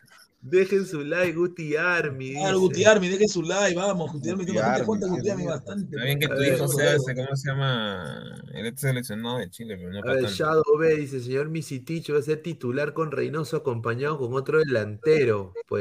[0.44, 2.32] Dejen su like, Guti Army.
[2.32, 2.60] Claro, dice.
[2.60, 4.12] Guti Army, deje su like, vamos.
[4.12, 5.96] Guti Army bastante cuenta, Guti Army bastante.
[5.96, 8.42] Está bien que tu ver, hijo sea ese, ¿cómo se llama?
[8.54, 10.26] El ex seleccionado de Chile, pero no A ver.
[10.26, 15.54] Shadow B dice, señor Misitich va a ser titular con Reynoso acompañado con otro delantero.
[15.72, 15.78] Va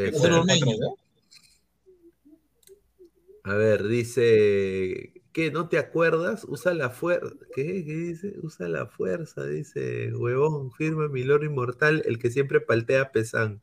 [3.45, 5.51] a ver, dice, ¿qué?
[5.51, 6.45] ¿No te acuerdas?
[6.49, 7.35] Usa la fuerza.
[7.55, 7.85] ¿Qué?
[7.85, 8.35] ¿Qué dice?
[8.43, 13.61] Usa la fuerza, dice, huevón, firma mi loro inmortal, el que siempre paltea a Pesán.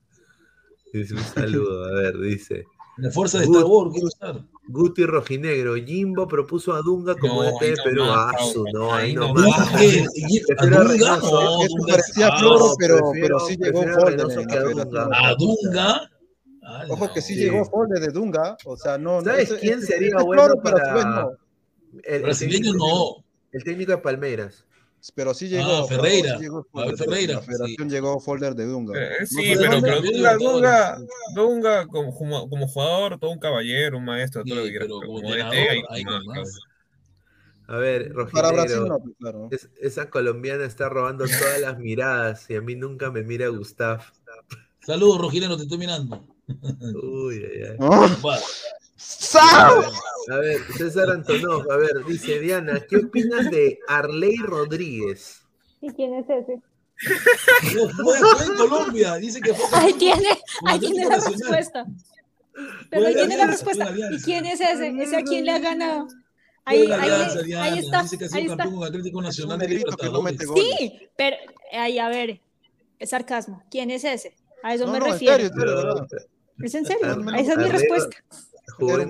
[0.93, 2.65] Dice un saludo, a ver, dice.
[2.97, 4.45] La fuerza de Gut- Star Wars, quiero usar.
[4.69, 8.03] Guti Rojinegro, Jimbo propuso a Dunga como No, DT de Perú.
[8.05, 9.45] Ah, su, no, ahí nomás.
[9.55, 10.03] Ah, ¿qué?
[10.15, 10.93] ¿Y- Prefiero ¿A a Dunga?
[10.93, 11.41] Reynoso.
[11.43, 14.05] No, Eso parecía floro, pero, pero sí llegó a Dunga.
[14.07, 15.05] federación.
[15.13, 16.11] ¿A Dunga?
[16.63, 17.13] Ah, Ojo no.
[17.13, 17.39] que sí, Sí.
[17.41, 18.57] llegó Folder de Dunga.
[18.65, 19.19] O sea, no.
[19.21, 21.31] no, ¿Sabes ese- quién ese- sería es bueno pero para- vez no.
[22.03, 22.77] El, el Brasileño técnico-
[23.21, 23.25] no.
[23.51, 24.63] El técnico de Palmeiras.
[25.15, 25.63] Pero sí llegó.
[25.63, 26.35] Ah, pero Ferreira.
[26.37, 28.99] sí llegó A ver, Folder, Ferreira, La federación llegó Folder de Dunga.
[28.99, 30.33] Eh, No sí, pero, pero Dunga.
[30.37, 30.97] Dunga,
[31.35, 34.87] Dunga como, como- como jugador, todo un caballero, un maestro, todo lo que Sí, quieras.
[34.89, 35.83] pero pero como DT.
[37.69, 39.49] A ver, Para Brasil no, pues, claro.
[39.51, 44.01] es- esa colombiana está robando todas las miradas y a mí nunca me mira Gustav.
[44.85, 46.25] Saludos, Rojinero, te estoy mirando.
[46.47, 47.77] Uy, ay, ay.
[48.25, 48.37] Va.
[50.29, 55.41] A ver, César Antonov, a ver, dice Diana, ¿qué opinas de Arley Rodríguez?
[55.81, 56.61] ¿Y quién es ese?
[57.75, 59.15] No, fue, fue en Colombia.
[59.17, 59.67] Dice que fue.
[59.79, 60.29] Ahí tiene,
[60.65, 61.39] ahí tiene la Nacional.
[61.39, 61.85] respuesta.
[62.89, 63.93] Pero ahí tiene la respuesta.
[64.11, 64.87] ¿Y quién es ese?
[64.87, 66.07] ¿Ese a quién le ha ganado?
[66.65, 67.77] Ahí, la ahí, alianza, ahí Diana.
[67.79, 68.63] está, Dice que ha ahí sido está.
[68.63, 70.55] campeón con Atlético Nacional de no.
[70.55, 71.37] Sí, pero
[71.71, 72.41] ahí, a ver,
[72.99, 73.63] es sarcasmo.
[73.69, 74.35] ¿Quién es ese?
[74.63, 75.35] A eso No, me refiero.
[75.37, 75.51] serio,
[76.59, 77.07] ¿Es en serio?
[77.35, 78.17] Esa es mi respuesta.
[78.77, 79.09] Jugó en,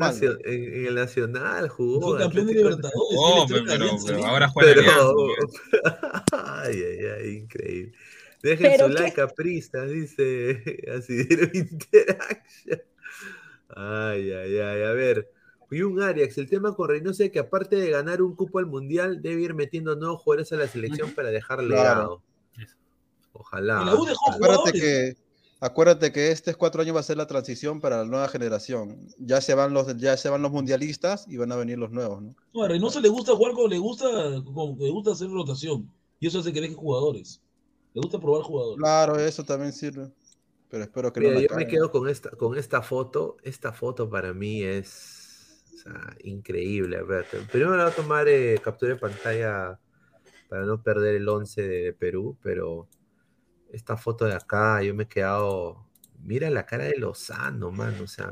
[0.85, 2.11] el Nacional, jugó.
[2.11, 3.17] Fue campeón de Libertadores.
[3.17, 6.23] Oh, pero, ahora juega en Pero, Alianza,
[6.63, 7.93] ay, ay, ay, increíble.
[8.43, 10.61] Dejen ¿Pero su like, capristas, dice
[10.95, 12.81] Asidero Interaction.
[13.69, 15.31] Ay, ay, ay, a ver.
[15.69, 18.67] Y un Arias, el tema con Reynoso es que aparte de ganar un cupo al
[18.67, 21.69] Mundial, debe ir metiendo nuevos jugadores a la selección para dejar Claro.
[21.69, 22.23] legado.
[23.33, 23.83] Ojalá.
[23.83, 24.81] La U dejó Acuérdate jugadores.
[24.81, 25.17] que,
[25.59, 29.07] acuérdate que estos cuatro años va a ser la transición para la nueva generación.
[29.17, 32.21] Ya se van los, ya se van los mundialistas y van a venir los nuevos,
[32.21, 32.35] ¿no?
[32.53, 34.07] No, a Reynoso le gusta jugar como le gusta,
[34.45, 35.89] como le gusta hacer rotación.
[36.19, 37.41] Y eso hace que deje jugadores.
[37.93, 38.77] Le gusta probar jugadores.
[38.77, 40.11] Claro, eso también sirve.
[40.69, 43.37] Pero espero que Mira, no la yo me quedo con esta, con esta foto.
[43.43, 46.97] Esta foto para mí es o sea, increíble.
[46.97, 49.79] A ver, te- primero me voy a tomar eh, captura de pantalla
[50.49, 52.87] para no perder el 11 de Perú, pero
[53.71, 55.85] esta foto de acá, yo me he quedado.
[56.23, 57.99] Mira la cara de Lozano, man.
[58.01, 58.31] O sea,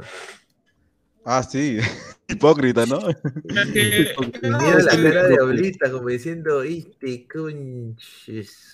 [1.25, 1.77] Ah, sí.
[2.27, 2.99] Hipócrita, ¿no?
[3.43, 8.71] Mira la cara de Oblita como diciendo, este conches.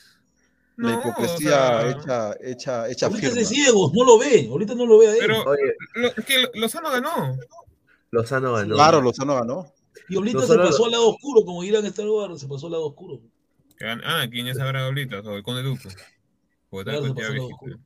[0.77, 4.97] La hipocresía hecha, hecha, hecha Ahorita es de ciegos, no lo ve, ahorita no lo
[4.97, 5.17] ve a él.
[5.19, 7.37] Pero Oye, lo- es que Lozano ganó.
[8.09, 8.73] Lozano ganó.
[8.73, 9.71] Claro, Lozano ganó.
[10.09, 12.71] Y Oblita No se pasó al lado oscuro, como dirán Star Wars, se pasó al
[12.71, 13.21] lado oscuro.
[14.03, 15.19] Ah, ¿quién es ahora ahorita?
[15.19, 15.89] O el Conde Duque.
[16.71, 17.79] Claro, viejito.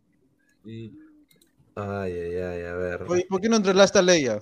[0.64, 0.98] Sí.
[1.76, 3.04] Ay, ay, ay, a ver.
[3.08, 4.40] Oye, ¿por qué no entrelaste a Leia?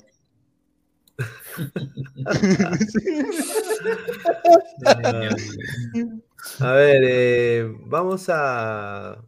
[6.60, 9.24] A ver, eh, vamos a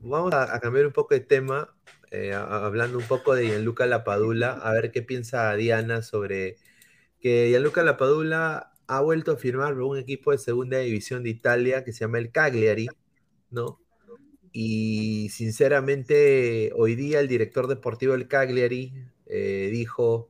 [0.00, 1.74] vamos a, a cambiar un poco de tema,
[2.10, 6.56] eh, a- a- hablando un poco de Gianluca Lapadula, a ver qué piensa Diana sobre
[7.20, 11.84] que Gianluca Lapadula ha vuelto a firmar por un equipo de segunda división de Italia
[11.84, 12.88] que se llama el Cagliari,
[13.50, 13.80] ¿no?
[14.52, 18.92] Y sinceramente, hoy día el director deportivo del Cagliari
[19.26, 20.28] eh, dijo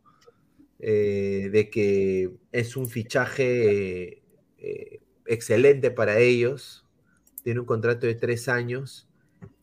[0.78, 4.22] eh, de que es un fichaje
[4.58, 6.86] eh, excelente para ellos.
[7.42, 9.08] Tiene un contrato de tres años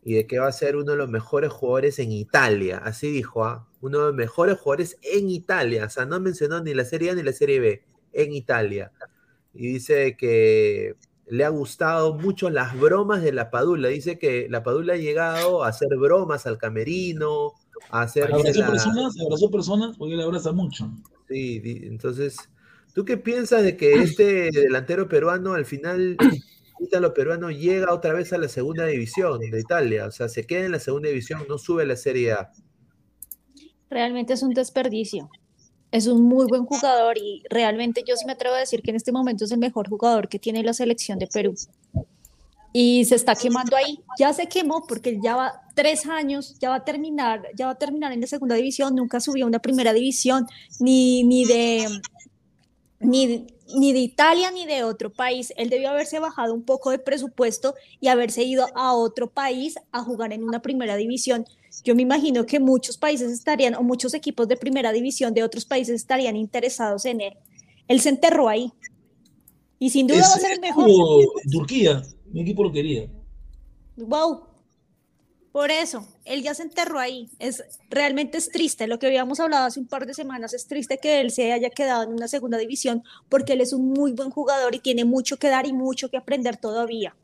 [0.04, 2.78] y de que va a ser uno de los mejores jugadores en Italia.
[2.78, 3.68] Así dijo, ¿ah?
[3.82, 5.86] uno de los mejores jugadores en Italia.
[5.86, 8.92] O sea, no mencionó ni la Serie A ni la Serie B, en Italia.
[9.54, 10.96] Y dice que
[11.30, 13.90] le ha gustado mucho las bromas de la Padula.
[13.90, 17.54] Dice que la Padula ha llegado a hacer bromas al camerino,
[17.90, 18.26] a hacer...
[18.34, 20.90] Abrazó personas, abrazó personas, porque él abraza mucho.
[21.28, 22.38] Sí, di- entonces,
[22.94, 26.18] ¿tú qué piensas de que este delantero peruano al final,
[26.80, 30.06] ítalo peruano, llega otra vez a la segunda división de Italia?
[30.06, 32.52] O sea, se queda en la segunda división, no sube a la Serie A.
[33.90, 35.30] Realmente es un desperdicio.
[35.92, 38.98] Es un muy buen jugador y realmente yo sí me atrevo a decir que en
[38.98, 41.56] este momento es el mejor jugador que tiene la selección de Perú.
[42.74, 44.00] Y se está quemando ahí.
[44.20, 47.78] Ya se quemó porque ya va tres años, ya va a terminar, ya va a
[47.78, 50.46] terminar en la segunda división, nunca subió a una primera división,
[50.80, 51.88] ni, ni de
[53.00, 55.54] ni, ni de Italia ni de otro país.
[55.58, 60.04] Él debió haberse bajado un poco de presupuesto y haberse ido a otro país a
[60.04, 61.46] jugar en una primera división.
[61.84, 65.66] Yo me imagino que muchos países estarían, o muchos equipos de primera división de otros
[65.66, 67.34] países estarían interesados en él.
[67.88, 68.72] Él se enterró ahí.
[69.80, 70.90] Y sin duda va a ser el mejor.
[71.52, 72.02] Turquía,
[72.32, 73.08] mi equipo lo quería.
[73.96, 74.48] Wow.
[75.52, 77.30] Por eso, él ya se enterró ahí.
[77.40, 78.86] Es realmente es triste.
[78.88, 81.70] Lo que habíamos hablado hace un par de semanas es triste que él se haya
[81.70, 85.38] quedado en una segunda división porque él es un muy buen jugador y tiene mucho
[85.38, 87.16] que dar y mucho que aprender todavía.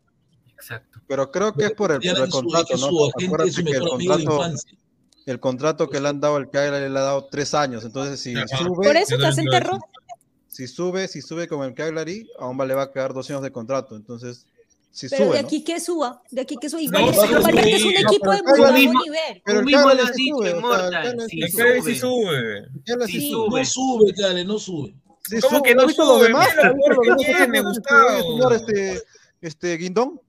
[1.07, 2.88] Pero creo que es por el, por el contrato, que ¿no?
[2.90, 4.41] su agente Acuérdate es su que el contrato,
[5.26, 7.84] el contrato que le han dado al Cagliari le ha dado tres años.
[7.85, 8.48] Entonces, si Ajá.
[8.57, 9.80] sube, Por eso se enterró.
[10.48, 13.52] si sube, si sube con el Cagliari, aún le va a quedar dos años de
[13.52, 13.95] contrato.
[13.95, 14.45] Entonces,
[14.91, 15.48] si Pero sube, de ¿no?
[15.48, 16.81] aquí que suba, de aquí que suba.
[16.91, 17.72] No, Igual, sí, igualmente sí.
[17.73, 18.60] es un No, equipo pero de el muy
[18.94, 19.41] bajo nivel.
[19.45, 21.99] Pero el mismo lo has dicho, sube, o sea, el sí El Cagliari sí sube.
[21.99, 22.57] sube.
[22.57, 23.48] El Cagliari sí Sí sube.
[23.49, 23.60] sube.
[23.60, 24.95] No sube, Cale, no sube.
[25.26, 25.69] Sí ¿Cómo sube.
[25.69, 26.27] que no ¿Has visto los sube?
[26.27, 26.48] demás?
[26.56, 28.52] Mira ¿Has visto el gol que tiene, Gustavo.
[28.53, 29.02] este,
[29.41, 30.22] este Guindón.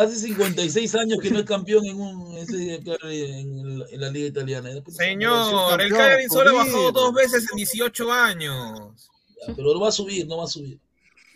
[0.00, 2.84] Hace 56 años que no es campeón en, un, en,
[3.78, 4.70] la- en la liga italiana.
[4.88, 6.92] Señor, el Cagliari solo bajó ir.
[6.92, 9.10] dos veces en 18 años.
[9.56, 10.78] Pero no va a subir, no va a subir.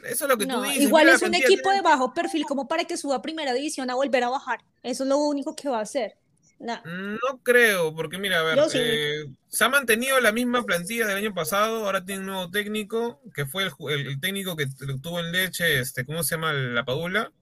[0.05, 0.83] Eso es lo que tú dices.
[0.83, 3.53] igual mira es un equipo de- de bajo perfil como para que suba a primera
[3.55, 4.61] división a volver a bajar.
[4.83, 6.15] Eso es lo único que va a hacer.
[6.59, 6.81] No.
[6.85, 8.79] No creo, porque mira, a ver, sí.
[8.81, 13.21] eh, se ha mantenido la misma plantilla del año pasado, ahora tiene un nuevo técnico,
[13.35, 14.67] que fue el, ju- el- el técnico que
[15.03, 16.53] tuvo en Leche, este, ¿cómo se llama?
[16.53, 17.33] La Padula.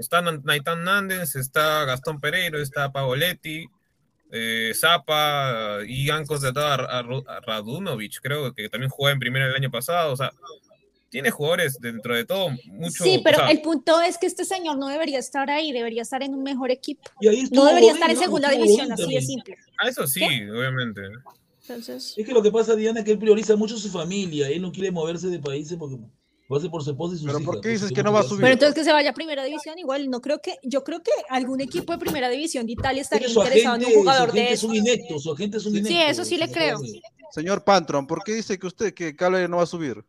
[0.00, 3.66] Está Naitán Nández, está Gastón Pereiro, está Paoletti,
[4.32, 9.18] eh, Zapa, y han contratado a, a Ru- a Radunovic, creo que también jugó en
[9.18, 10.32] primera el año pasado, o sea,
[11.10, 13.04] tiene jugadores dentro de todo, mucho.
[13.04, 16.02] Sí, pero o sea, el punto es que este señor no debería estar ahí, debería
[16.02, 17.02] estar en un mejor equipo.
[17.20, 18.22] Y ahí No debería estar en ¿no?
[18.22, 19.56] segunda división, así de simple.
[19.78, 21.02] a eso sí, obviamente.
[21.62, 24.48] Entonces, Es que lo que pasa, Diana, es que él prioriza mucho su familia.
[24.48, 25.96] Él no quiere moverse de países porque
[26.56, 27.46] hace por su esposa y sus Pero hijas.
[27.52, 28.40] ¿por qué dices que no va a subir?
[28.40, 31.12] pero entonces que se vaya a primera división, igual no creo que, yo creo que
[31.28, 34.48] algún equipo de primera división de Italia estaría interesado agente, en un su jugador agente
[34.48, 34.84] de es un eso.
[34.84, 36.80] inecto, su agente es un Sí, eso sí le creo.
[37.30, 40.04] Señor Pantron, ¿por qué dice que usted que Cagliari no va a subir?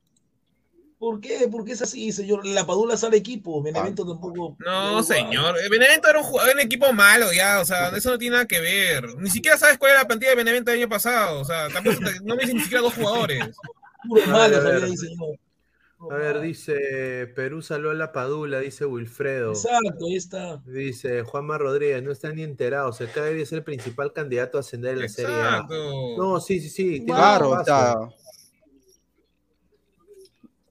[1.01, 1.47] ¿Por qué?
[1.51, 2.45] Porque es así, señor.
[2.45, 4.55] La Padula sale equipo, Benevento tampoco.
[4.59, 5.55] No, señor.
[5.67, 8.59] Benevento era un, jugador, un equipo malo ya, o sea, eso no tiene nada que
[8.59, 9.17] ver.
[9.17, 11.97] Ni siquiera sabes cuál era la plantilla de Benevento del año pasado, o sea, tampoco
[12.23, 13.43] no me dicen ni siquiera dos jugadores.
[14.07, 15.39] Puro malo, sabía señor.
[16.09, 19.51] A ver, dice Perú saló a la Padula, dice Wilfredo.
[19.51, 20.57] Exacto, ahí está.
[20.65, 22.99] Dice Juanma Rodríguez, no están ni enterados.
[23.01, 25.39] El Cagliari es el principal candidato a ascender en la Serie A.
[25.57, 26.17] Exacto.
[26.17, 27.05] No, sí, sí, sí.
[27.05, 27.95] Claro, sea.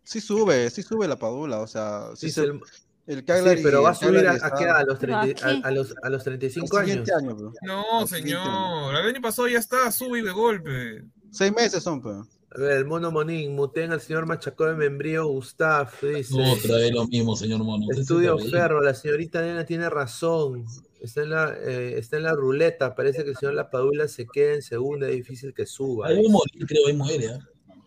[0.03, 2.61] Sí sube, sí sube la Padula, o sea, sí Sí, se- el-
[3.07, 4.65] el sí, pero va a el subir a, a está- qué?
[4.65, 5.61] A los, ¿Pero a 30 a, qué?
[5.65, 7.09] a los, a los el 35 años.
[7.17, 7.53] año.
[7.63, 8.95] No, señor.
[8.97, 11.05] El año pasado ya está, sube de golpe.
[11.31, 12.17] Seis meses son, pues.
[12.53, 16.35] A ver, el mono Monín, muteen al señor Machacó de Membrío Gustav, dice.
[16.35, 17.87] Otra vez lo mismo, señor Mono.
[17.91, 20.67] Estudio Ferro, la señorita Nena tiene razón.
[21.01, 22.97] Está en, la, eh, está en la ruleta.
[22.97, 25.09] Parece que el señor Lapadula se queda en segunda.
[25.09, 26.09] Es difícil que suba.
[26.09, 27.29] Ahí va a morir, creo, ahí muere.
[27.29, 27.39] ¿ah?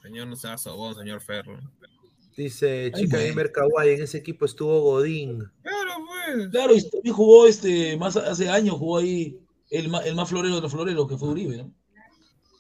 [0.02, 1.60] Señor, no sea sobón, señor Ferro.
[2.38, 3.20] Dice Chica.
[3.20, 3.96] Gamer Kawaii.
[3.96, 5.44] En ese equipo estuvo Godín.
[5.62, 6.48] Claro, pues.
[6.50, 9.38] Claro, y también jugó este, más hace años, jugó ahí
[9.70, 11.72] el, el más florero de los floreros, que fue Uribe, ¿no?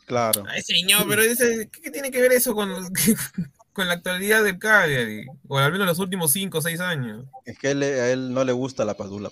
[0.05, 0.43] Claro.
[0.49, 2.69] Ay, señor, pero ese- ¿qué, qué tiene que ver eso con,
[3.73, 5.25] con la actualidad del Cagliari?
[5.47, 7.25] O al menos los últimos cinco o seis años.
[7.45, 9.31] Es que él- a él no le gusta la padula.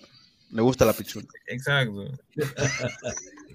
[0.51, 1.27] Le gusta la pichula.
[1.47, 2.11] Exacto.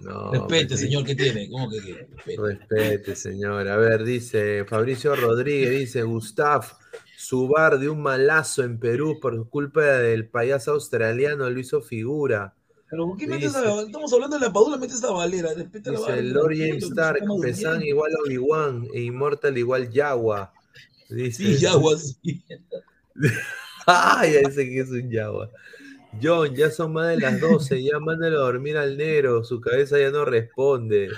[0.02, 0.84] No, Respete, sí.
[0.84, 1.48] señor, ¿qué tiene?
[1.48, 2.06] ¿Cómo que qué?
[2.26, 2.36] Respete.
[2.42, 3.66] Respete, señor.
[3.66, 6.64] A ver, dice Fabricio Rodríguez, dice Gustav,
[7.16, 12.54] su bar de un malazo en Perú por culpa del payaso australiano lo hizo figura.
[12.88, 15.90] Pero ¿por qué metes Dice- a, estamos hablando de la Padula, metes a Valera, respeta
[15.92, 16.34] la Dice Valera.
[16.34, 20.52] Lord James Stark, Pesan igual a Obi-Wan e Immortal igual Yagua.
[21.08, 22.42] Dice, Sí, Yagua, sí.
[23.86, 25.50] Ay, ya dice que es un Yagua.
[26.22, 29.98] John, ya son más de las 12, ya mándalo a dormir al negro, su cabeza
[29.98, 31.10] ya no responde.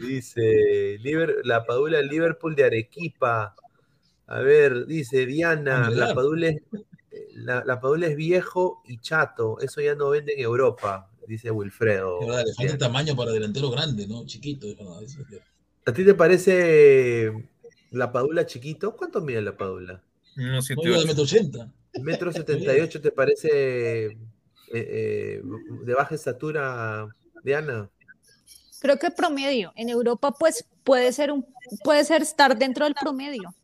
[0.00, 3.54] Dice, Liber- la Padula Liverpool de Arequipa.
[4.26, 6.14] A ver, dice Diana, la claro.
[6.14, 6.62] Padula, es,
[7.34, 12.20] la, la Padula es viejo y chato, eso ya no vende en Europa, dice Wilfredo.
[12.20, 14.24] Es verdad, le falta tamaño para delantero grande, ¿no?
[14.26, 15.40] Chiquito, eso es.
[15.84, 17.32] ¿A ti te parece
[17.90, 18.96] la Padula chiquito?
[18.96, 20.02] ¿Cuánto mide la Padula?
[20.36, 21.72] No, Oiga, de metro ochenta.
[22.00, 24.16] ¿Metro setenta y ocho te parece eh,
[24.72, 25.42] eh,
[25.84, 27.06] de baja estatura,
[27.44, 27.90] Diana?
[28.80, 29.72] Creo que promedio.
[29.76, 31.46] En Europa, pues puede ser un,
[31.84, 33.54] puede ser estar dentro del promedio.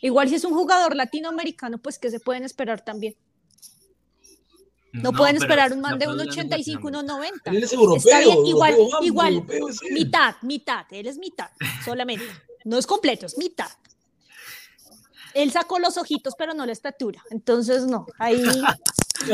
[0.00, 3.16] Igual si es un jugador latinoamericano, pues que se pueden esperar también.
[4.92, 7.30] No, pueden esperar un man de un Padula no es 85, 1,90.
[7.44, 9.92] Él es europeo, Está bien, igual, europeo, igual, europeo es él.
[9.92, 11.50] mitad, mitad, él es mitad,
[11.84, 12.24] solamente.
[12.64, 13.68] No es completo, es mitad.
[15.34, 17.22] Él sacó los ojitos, pero no la estatura.
[17.30, 18.42] Entonces, no, ahí.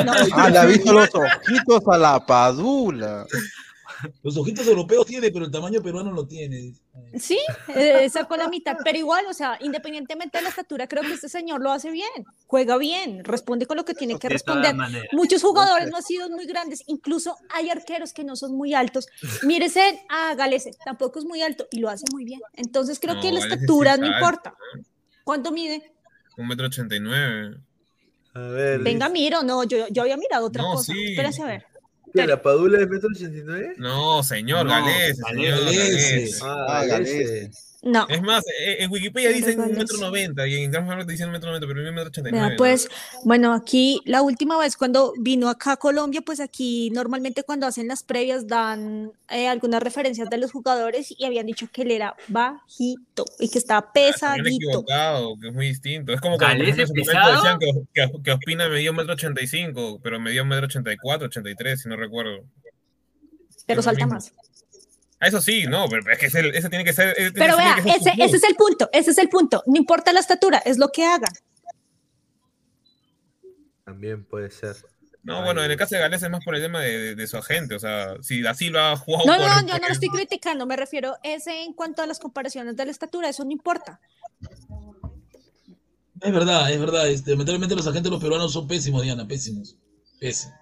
[0.05, 0.13] No.
[0.33, 3.27] Ah, le ha visto los ojitos a la padula.
[4.23, 6.75] Los ojitos europeos tiene, pero el tamaño peruano lo tiene.
[7.19, 7.39] Sí,
[7.75, 11.29] eh, sacó la mitad, pero igual, o sea, independientemente de la estatura, creo que este
[11.29, 12.09] señor lo hace bien,
[12.47, 14.75] juega bien, responde con lo que tiene que responder.
[15.13, 19.07] Muchos jugadores no han sido muy grandes, incluso hay arqueros que no son muy altos.
[19.43, 22.41] Mírese a Galese, tampoco es muy alto y lo hace muy bien.
[22.55, 24.55] Entonces creo No, que la estatura es no importa.
[25.25, 25.93] ¿Cuánto mide?
[26.37, 27.57] Un metro ochenta y nueve.
[28.35, 30.93] A ver, Venga, miro, no, yo, yo había mirado otra No, cosa.
[30.93, 31.13] sí.
[31.13, 31.67] Espérese a ver.
[32.15, 33.75] ¿Qué, ¿La Padula es metro ochenta y nueve?
[33.77, 35.19] No, señor, No, Galés.
[35.19, 36.41] Galés.
[36.43, 36.85] Ah.
[36.87, 37.51] Galese.
[37.87, 38.07] No.
[38.09, 41.51] Es más, eh, en Wikipedia dicen un metro noventa y en Transfer dicen un metro
[41.51, 42.57] noventa, pero un metro ochenta y Vea, nueve.
[42.57, 42.89] pues,
[43.25, 47.87] bueno, aquí la última vez cuando vino acá a Colombia, pues aquí normalmente cuando hacen
[47.87, 52.17] las previas dan eh, algunas referencias de los jugadores y habían dicho que él era
[52.29, 54.49] bajito y que estaba Me han pesadito.
[54.49, 56.15] equivocado, que es muy distinto.
[56.15, 58.97] Es como cuando por ¿Galés ejemplo, en momento decían que, que, que Ospina medía un
[58.97, 61.91] metro ochenta y cinco, pero medía un metro ochenta y cuatro, ochenta y tres, si
[61.91, 62.45] no recuerdo.
[63.67, 64.33] pero salta más.
[65.25, 67.15] Eso sí, no, pero es que ese, ese tiene que ser.
[67.19, 69.63] ese Pero tiene vea, ser ese, es el punto, ese es el punto.
[69.67, 71.33] No importa la estatura, es lo que hagan.
[73.85, 74.77] También puede ser.
[75.23, 77.27] No, bueno, en el caso de Gales es más por el tema de, de- de
[77.27, 79.93] su agente, o sea, si así lo ha jugado No, por- no, yo no lo
[79.95, 83.51] estoy criticando, me refiero ese en cuanto a las comparaciones de la estatura, eso no
[83.51, 84.01] importa.
[86.21, 87.09] Es verdad, es verdad.
[87.09, 89.77] Este, lamentablemente los agentes los peruanos son pésimos, Diana, pésimos.
[90.21, 90.55] Pésimos.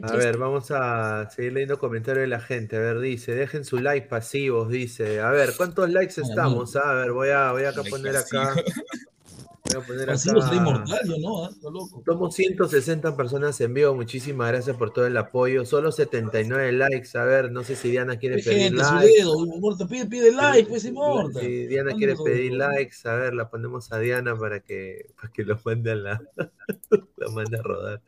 [0.00, 2.76] A ver, vamos a seguir leyendo comentarios de la gente.
[2.76, 5.20] A ver, dice, dejen su like pasivos, dice.
[5.20, 6.76] A ver, ¿cuántos likes estamos?
[6.76, 8.54] A ver, voy a, voy a acá poner acá.
[9.64, 10.56] Voy a poner Pasivo será acá.
[10.56, 11.48] inmortal, no.
[11.48, 12.02] Está loco.
[12.04, 13.94] Somos 160 personas en vivo.
[13.94, 15.64] Muchísimas gracias por todo el apoyo.
[15.64, 17.16] Solo 79 likes.
[17.16, 19.12] A ver, no sé si Diana quiere Hay pedir gente, su likes.
[19.18, 21.40] dedo, pide, pide like, pues Inmortal.
[21.40, 25.44] Si Diana quiere pedir likes, a ver, la ponemos a Diana para que, para que
[25.44, 26.22] lo mande a la,
[27.16, 28.02] lo mande a rodar.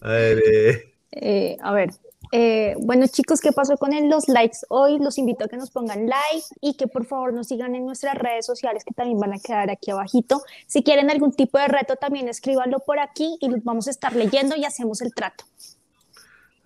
[0.00, 1.90] A ver, eh, Eh, a ver,
[2.32, 4.98] eh, bueno chicos, ¿qué pasó con los likes hoy?
[5.00, 8.14] Los invito a que nos pongan like y que por favor nos sigan en nuestras
[8.14, 10.42] redes sociales que también van a quedar aquí abajito.
[10.66, 14.14] Si quieren algún tipo de reto también escríbanlo por aquí y los vamos a estar
[14.14, 15.44] leyendo y hacemos el trato.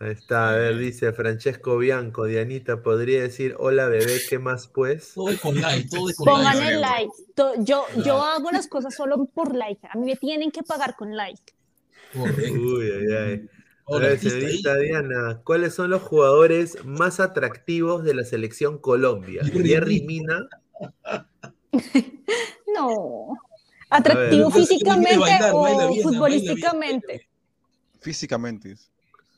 [0.00, 5.14] ahí está, a ver, dice Francesco Bianco, Dianita, ¿podría decir hola bebé, qué más pues?
[5.14, 6.72] Todo es con like, todo es con Pongan like.
[6.74, 7.10] el like.
[7.34, 9.80] To- Yo, yo hago las cosas solo por like.
[9.90, 11.40] A mí me tienen que pagar con like.
[12.12, 12.52] Correcto.
[12.52, 13.48] Uy, ay, ay.
[13.86, 14.40] A Ahora, ver, artista ahí.
[14.42, 19.42] señorita Diana, ¿cuáles son los jugadores más atractivos de la selección Colombia?
[19.44, 20.48] Jerry Mina.
[22.74, 23.36] No.
[23.90, 24.58] Atractivo ver.
[24.60, 26.02] físicamente Bailar, o bien, bien.
[26.02, 27.28] futbolísticamente.
[28.00, 28.76] Físicamente.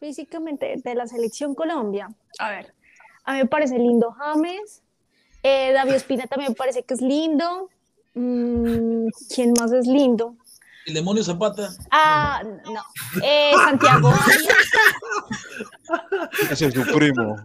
[0.00, 2.08] Físicamente de la selección Colombia.
[2.38, 2.74] A ver,
[3.24, 4.82] a mí me parece lindo James.
[5.42, 7.68] Eh, David Espina también me parece que es lindo.
[8.14, 10.36] Mm, ¿Quién más es lindo?
[10.86, 11.68] El demonio Zapata.
[11.90, 12.42] Ah,
[12.72, 12.82] no.
[13.22, 14.12] Eh, Santiago.
[16.50, 17.36] Ese es su primo.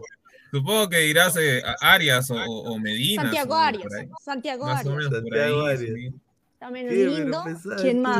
[0.50, 3.22] Supongo que irás eh, a Arias o, o Medina.
[3.22, 3.92] Santiago Arias.
[4.22, 5.10] Santiago Arias.
[5.10, 5.80] Santiago Arias.
[5.80, 6.14] sí.
[6.58, 7.42] También es lindo.
[7.80, 8.18] ¿Quién más?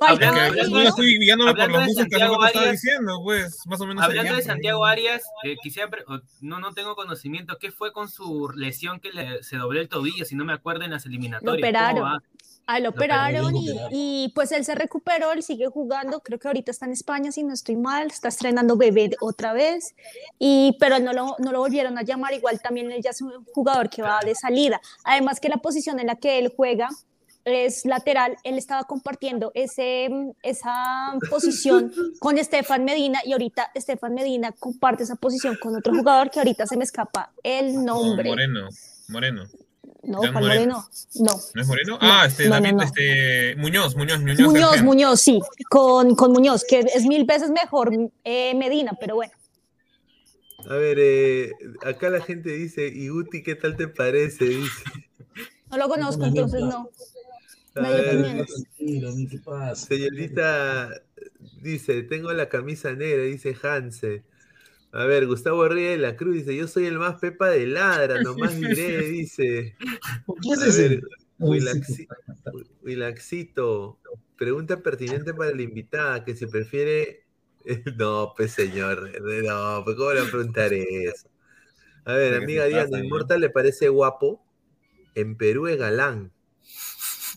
[0.00, 3.86] Hablando, es yo estoy guiándome por de gustos que estaba Arias- diciendo, pues, más o
[3.86, 4.02] menos.
[4.02, 7.58] Hablando de Santiago Arias, eh, quisiera pre- o- no, no tengo conocimiento.
[7.60, 10.24] ¿Qué fue con su lesión que le, se dobló el tobillo?
[10.24, 11.56] Si no me acuerdo en las Lo eliminatorias.
[11.56, 12.20] operaron.
[12.66, 16.70] Ah, lo operaron y, y, pues él se recuperó, él sigue jugando, creo que ahorita
[16.70, 19.94] está en España, si no estoy mal, está estrenando Bebé otra vez,
[20.38, 23.44] y, pero no lo, no lo volvieron a llamar, igual también él ya es un
[23.52, 26.88] jugador que va de salida, además que la posición en la que él juega
[27.44, 30.08] es lateral, él estaba compartiendo ese,
[30.42, 36.30] esa posición con Estefan Medina y ahorita Estefan Medina comparte esa posición con otro jugador
[36.30, 38.28] que ahorita se me escapa el con nombre.
[38.28, 38.68] Moreno.
[39.08, 39.44] Moreno.
[40.02, 40.48] No, Juan Moreno.
[40.50, 40.88] Moreno,
[41.20, 41.40] no.
[41.54, 41.92] ¿No es Moreno?
[41.92, 42.82] No, ah, este, no, no, David, no.
[42.82, 44.40] este, Muñoz, Muñoz, Muñoz.
[44.40, 44.82] Muñoz, García.
[44.82, 47.92] Muñoz, sí, con, con Muñoz, que es mil veces mejor
[48.24, 49.32] eh, Medina, pero bueno.
[50.68, 51.52] A ver, eh,
[51.84, 54.44] acá la gente dice, y Guti, ¿qué tal te parece?
[54.44, 54.84] Dice.
[55.70, 56.90] No lo conozco, No, no, entonces no.
[57.74, 58.46] A ver.
[59.76, 60.90] Señorita,
[61.62, 64.24] dice, tengo la camisa negra, dice Hanse.
[64.92, 68.18] A ver, Gustavo Reyes de la Cruz dice, yo soy el más pepa de ladra,
[68.22, 69.74] nomás diré, dice.
[70.40, 70.88] ¿Quién es A ese?
[70.88, 71.02] ver,
[71.38, 72.06] Wilaxi-
[72.82, 73.98] Wilaxito,
[74.36, 77.24] pregunta pertinente para la invitada, que si prefiere...
[77.96, 81.28] No, pues señor, no, pues cómo le voy a preguntar eso.
[82.04, 82.98] A ver, ¿Qué amiga se Diana?
[82.98, 84.44] ¿Inmortal le parece guapo?
[85.14, 86.32] En Perú es galán.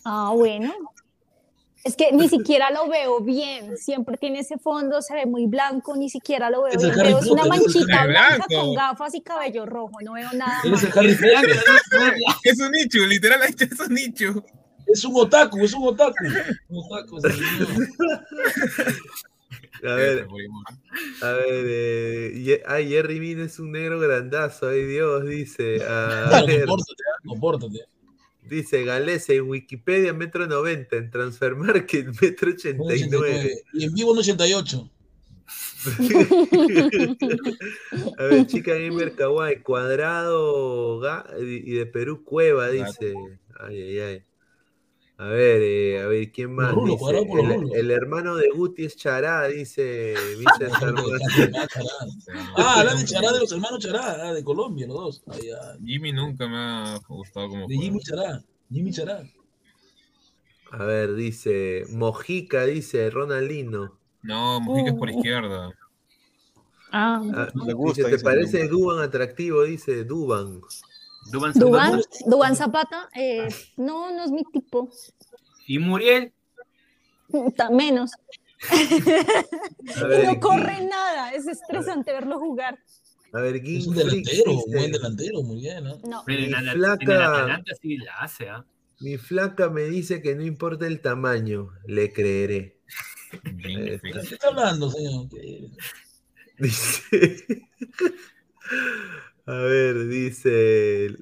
[0.04, 0.72] Ah, bueno.
[1.86, 3.76] Es que ni siquiera lo veo bien.
[3.76, 6.98] Siempre tiene ese fondo, se ve muy blanco, ni siquiera lo veo Es bien.
[6.98, 9.92] Harry Veo es una manchita blanca con gafas y cabello rojo.
[10.02, 10.82] No veo nada es más.
[10.82, 11.56] el Harry Potter.
[12.42, 14.44] Es un nicho, literal, es un nicho.
[14.88, 16.24] Es un otaku, es un otaku.
[16.70, 17.68] Un otaku, señor.
[19.84, 20.26] A ver,
[21.22, 25.76] a ver, eh, ay, Jerry Mina es un negro grandazo, ay Dios, dice.
[25.84, 27.78] A Claro, ver, compórtate, compórtate.
[28.48, 33.62] Dice Galese, en Wikipedia metro 90, en Transfer Market metro 89.
[33.74, 34.90] Y en vivo en 88.
[38.18, 41.00] A ver, chica gamer kawaii, cuadrado
[41.38, 43.14] y de Perú Cueva, dice.
[43.60, 44.22] Ay, ay, ay.
[45.18, 46.74] A ver, eh, a ver, ¿quién más?
[46.74, 47.26] Dice,
[47.74, 50.14] el, hermano de Guti es Chará, dice.
[50.78, 51.06] Sarmazo.
[52.56, 55.22] Ah, hablan de Chará, de los hermanos Chará, ah, de Colombia, los dos.
[55.28, 57.76] Ay, ah, Jimmy nunca me ha gustado como de.
[57.78, 58.42] Jimmy Chará.
[58.70, 59.22] Jimmy Chará.
[60.72, 63.98] A ver, dice Mojica, dice Ronaldinho.
[64.22, 65.12] No, Mujica es por Oh.
[65.12, 65.70] izquierda.
[66.92, 69.62] Ah, Ah, Le gusta, dice, ¿te dice, parece Duban atractivo?
[69.62, 70.60] Dice Duban.
[71.30, 72.18] Dubán Dubán, Zapata.
[72.26, 74.90] Dubán Zapata, eh, no, no es mi tipo.
[75.66, 76.32] Y Muriel.
[77.72, 78.12] Menos.
[78.70, 82.78] Ver, no corre nada, es estresante verlo jugar.
[83.32, 85.98] A ver, Es Gin un delantero, un buen delantero, muy bien, ¿no?
[86.08, 86.22] No.
[86.24, 88.64] Pero en, Mi la- en flaca- Atalanta sí la hace, ¿ah?
[89.00, 92.80] Mi flaca me dice que no importa el tamaño, le creeré.
[93.64, 94.00] Eh.
[94.02, 95.28] ¿Qué está hablando, señor?
[95.28, 95.68] ¿Qué-
[96.58, 97.68] Dice.
[99.46, 101.16] A ver, dice.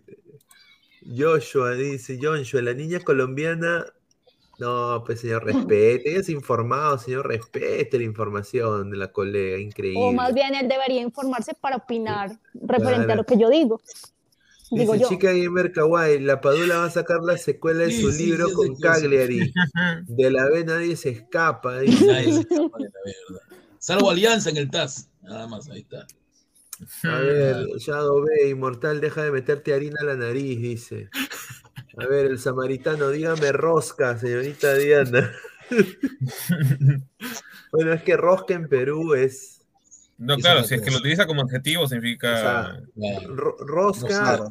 [1.07, 3.85] Joshua, dice Joshua, la niña colombiana.
[4.59, 6.11] No, pues señor, respete.
[6.11, 10.01] Ella es informado, señor, respete la información de la colega, increíble.
[10.03, 13.81] O más bien él debería informarse para opinar referente a lo que yo digo.
[14.71, 15.09] Digo Dice yo.
[15.11, 18.55] Chica Gamer Kawaii, la Padula va a sacar la secuela de su sí, libro sí,
[18.55, 18.81] con sí, sí.
[18.83, 19.53] Cagliari.
[20.09, 21.81] De la B nadie se escapa.
[21.81, 22.07] dice.
[22.07, 23.59] Nadie se escapa de la verdad.
[23.79, 25.11] Salvo Alianza en el TAS.
[25.23, 26.07] Nada más, ahí está.
[27.05, 31.09] A ver, Shadow B, Inmortal, deja de meterte harina a la nariz, dice.
[31.97, 35.33] A ver, el samaritano, dígame rosca, señorita Diana.
[37.73, 39.54] bueno, es que rosca en Perú es.
[40.17, 42.37] No, claro, si es que lo utiliza como adjetivo O significa.
[42.37, 43.35] sea, Claro.
[43.37, 44.47] ro- rosca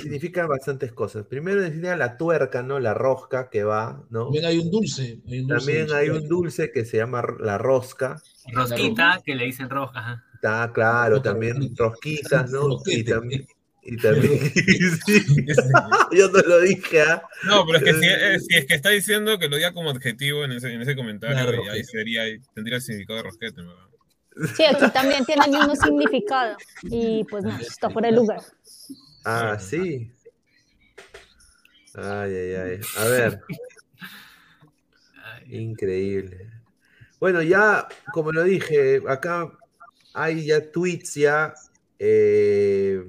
[0.00, 1.26] significa bastantes cosas.
[1.26, 2.80] Primero significa la tuerca, ¿no?
[2.80, 4.24] La rosca que va, ¿no?
[4.24, 5.20] También hay un dulce.
[5.28, 8.20] Hay un dulce También hay un dulce que se llama la rosca.
[8.52, 9.98] Rosquita, que le dicen roja.
[9.98, 10.24] Ajá.
[10.34, 12.78] Está claro, también rosquitas, ¿no?
[12.86, 13.46] Y también.
[13.84, 14.38] Y también
[15.06, 15.24] sí.
[16.16, 17.22] Yo no lo dije, ¿ah?
[17.44, 19.90] No, pero es que si, eh, si es que está diciendo que lo diga como
[19.90, 22.22] adjetivo en ese, en ese comentario, ahí sería,
[22.54, 23.76] tendría el significado de rosquete, ¿verdad?
[24.56, 26.56] Sí, aquí también tiene el mismo significado.
[26.82, 28.40] Y pues no, está fuera de lugar.
[29.24, 30.10] Ah, sí.
[31.94, 32.80] Ay, ay, ay.
[32.96, 33.40] A ver,
[35.46, 36.50] increíble.
[37.20, 39.52] Bueno, ya, como lo dije, acá
[40.14, 41.54] hay ya tweets ya.
[41.98, 43.00] eh,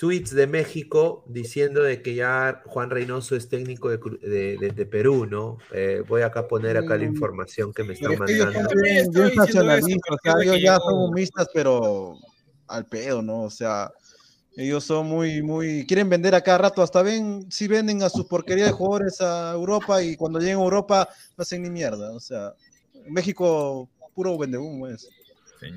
[0.00, 4.86] tweets de México diciendo de que ya Juan Reynoso es técnico de, de- de- de
[4.86, 5.58] Perú, ¿no?
[5.74, 8.60] Eh, voy acá a poner acá la Mm, información que me están es mandando.
[8.70, 12.18] son bien, bien nacionalistas, o sea, ellos ya son humistas, pero
[12.66, 13.42] al pedo, ¿no?
[13.42, 13.92] O sea,
[14.56, 18.24] ellos son muy, muy, quieren vender a cada rato, hasta ven, si venden a sus
[18.24, 22.20] porquerías de jugadores a Europa y cuando llegan a Europa no hacen ni mierda, o
[22.20, 22.54] sea,
[23.06, 25.06] México puro vende humo es.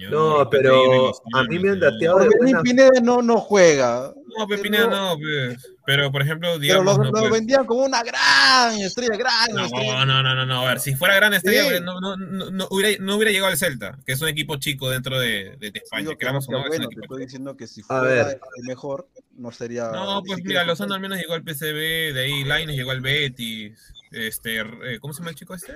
[0.10, 4.14] No, pero a mí me han dateado de Orbelín buena Pineda no, no juega.
[4.38, 5.70] No, Pepineda no, pues.
[5.86, 6.98] Pero, por ejemplo, Pero digamos.
[6.98, 10.06] lo, no, lo pues, vendían como una gran estrella, gran estrella.
[10.06, 10.62] No, no, no, no, no.
[10.62, 11.84] A ver, si fuera gran estrella, Sí.
[11.84, 14.90] no, no, no, no hubiera, no hubiera llegado al Celta, que es un equipo chico
[14.90, 16.16] dentro de, de, de España.
[16.18, 18.40] Que es te estoy diciendo que si A fuera ver.
[18.58, 19.90] el mejor, no sería.
[19.92, 23.78] No, pues mira, Lozano al menos llegó al PCB, de ahí Laines llegó al Betis,
[24.12, 25.74] este, eh, ¿cómo se llama el chico este?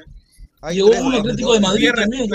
[0.72, 1.14] Llegó un.
[1.16, 2.30] Atlético de Madrid también.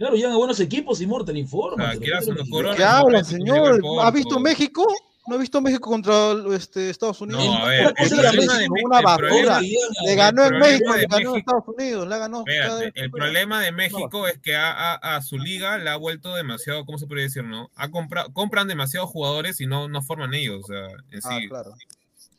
[0.00, 1.90] ¿Qué Claro, llegan a buenos equipos, Immortal, informa.
[1.90, 3.82] Ah, ¿Qué habla, Porto, llegó señor?
[4.00, 4.86] ¿Ha visto México?
[5.26, 7.44] ¿No ha visto México contra este, Estados Unidos?
[7.44, 9.60] No, a ver, el es la problema de México, una basura.
[9.60, 12.44] Le ganó en México, le ganó en Estados Unidos, ganó.
[12.46, 16.34] Espérate, el problema de México es que a, a- a su liga le ha vuelto
[16.34, 17.70] demasiado, ¿cómo se puede decir, no?
[17.76, 21.74] Ha comprado, compran demasiados jugadores y no, no forman ellos, o sea, en Ah, claro.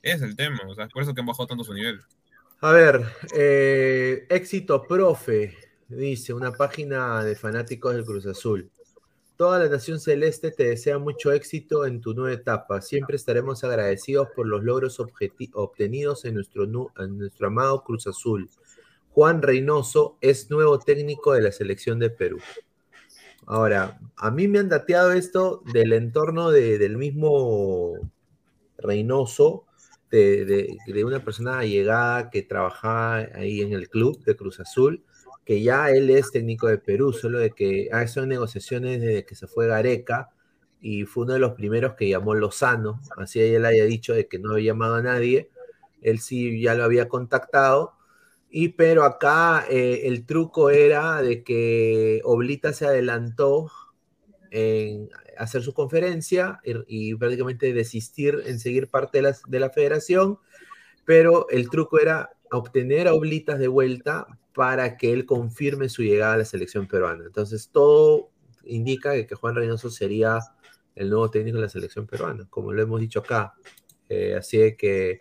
[0.01, 2.01] Es el tema, o sea, es por eso que han bajado tanto su nivel.
[2.61, 3.03] A ver,
[3.35, 5.55] eh, éxito profe,
[5.91, 8.69] dice una página de fanáticos del Cruz Azul.
[9.35, 12.81] Toda la nación celeste te desea mucho éxito en tu nueva etapa.
[12.81, 18.49] Siempre estaremos agradecidos por los logros obtenidos en nuestro, nuestro amado Cruz Azul.
[19.11, 22.39] Juan Reynoso es nuevo técnico de la selección de Perú.
[23.47, 27.93] Ahora, a mí me han dateado esto del entorno de- del mismo
[28.77, 29.65] Reynoso,
[30.11, 35.03] de, de- de una persona allegada que trabajaba ahí en el club de Cruz Azul,
[35.45, 39.35] que ya él es técnico de Perú, solo de que ah, son negociaciones desde que
[39.35, 40.30] se fue Gareca
[40.81, 44.39] y fue uno de los primeros que llamó Lozano, así él haya dicho de que
[44.39, 45.49] no había llamado a nadie,
[46.01, 47.93] él sí ya lo había contactado,
[48.49, 53.72] y pero acá eh, el truco era de que Oblita se adelantó
[54.49, 59.69] en hacer su conferencia y, y prácticamente desistir en seguir parte de la, de la
[59.69, 60.39] federación,
[61.05, 66.34] pero el truco era obtener a Oblitas de vuelta para que él confirme su llegada
[66.34, 67.26] a la selección peruana.
[67.26, 68.32] Entonces todo
[68.64, 70.40] indica que, Juan Reynoso sería
[70.95, 73.53] el nuevo técnico de la selección peruana, como lo hemos dicho acá.
[74.10, 75.19] Eh, así que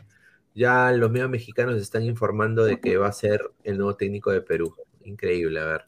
[0.55, 4.43] ya los medios mexicanos están informando de que va a ser el nuevo técnico de
[4.43, 4.75] Perú.
[5.05, 5.85] Increíble, a ver.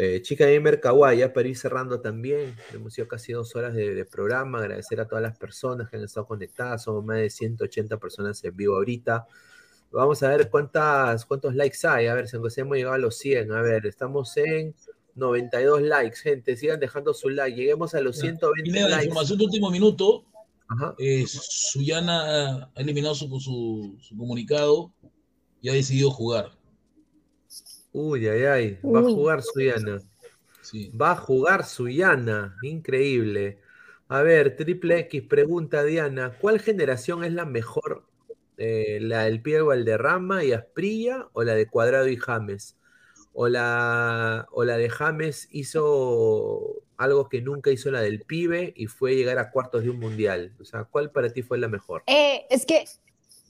[0.00, 3.94] Eh, Chica Gamer Kawaii, ya para ir cerrando también, hemos sido casi dos horas de,
[3.94, 7.96] de programa, agradecer a todas las personas que han estado conectadas, somos más de 180
[7.98, 9.26] personas en vivo ahorita.
[9.90, 13.52] Vamos a ver cuántas, cuántos likes hay, a ver si hemos llegado a los 100,
[13.52, 14.74] a ver, estamos en
[15.14, 19.04] 92 likes, gente, sigan dejando su like, lleguemos a los 120 Pineda, likes.
[19.06, 20.24] información de último minuto.
[20.68, 20.94] Ajá.
[20.98, 24.92] Eh, Suyana ha eliminado su, su, su comunicado
[25.62, 26.52] y ha decidido jugar.
[27.92, 29.98] Uy, ay, ay, va a jugar Suyana.
[30.60, 30.90] Sí.
[30.90, 33.58] Va a jugar Suyana, increíble.
[34.08, 38.07] A ver, Triple X pregunta a Diana, ¿cuál generación es la mejor?
[38.58, 42.76] Eh, ¿La del Piero Valderrama y Asprilla o la de Cuadrado y James?
[43.32, 48.86] ¿O la, o la de James hizo algo que nunca hizo la del pibe y
[48.86, 50.56] fue llegar a cuartos de un mundial?
[50.60, 52.02] O sea, ¿cuál para ti fue la mejor?
[52.08, 52.84] Eh, es que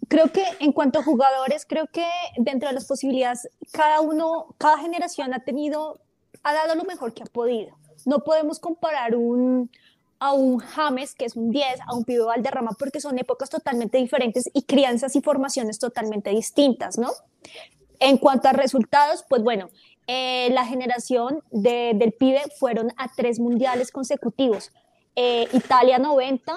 [0.09, 2.07] creo que en cuanto a jugadores, creo que
[2.37, 6.01] dentro de las posibilidades, cada uno, cada generación ha tenido,
[6.43, 7.79] ha dado lo mejor que ha podido.
[8.05, 9.71] No podemos comparar un,
[10.21, 13.99] a un James, que es un 10, a un Pibe Valderrama, porque son épocas totalmente
[13.99, 17.11] diferentes y crianzas y formaciones totalmente distintas, ¿no?
[18.01, 19.71] En cuanto a resultados, pues bueno,
[20.07, 24.73] eh, la generación de, del pibe fueron a tres mundiales consecutivos.
[25.17, 26.55] Eh, Italia 90,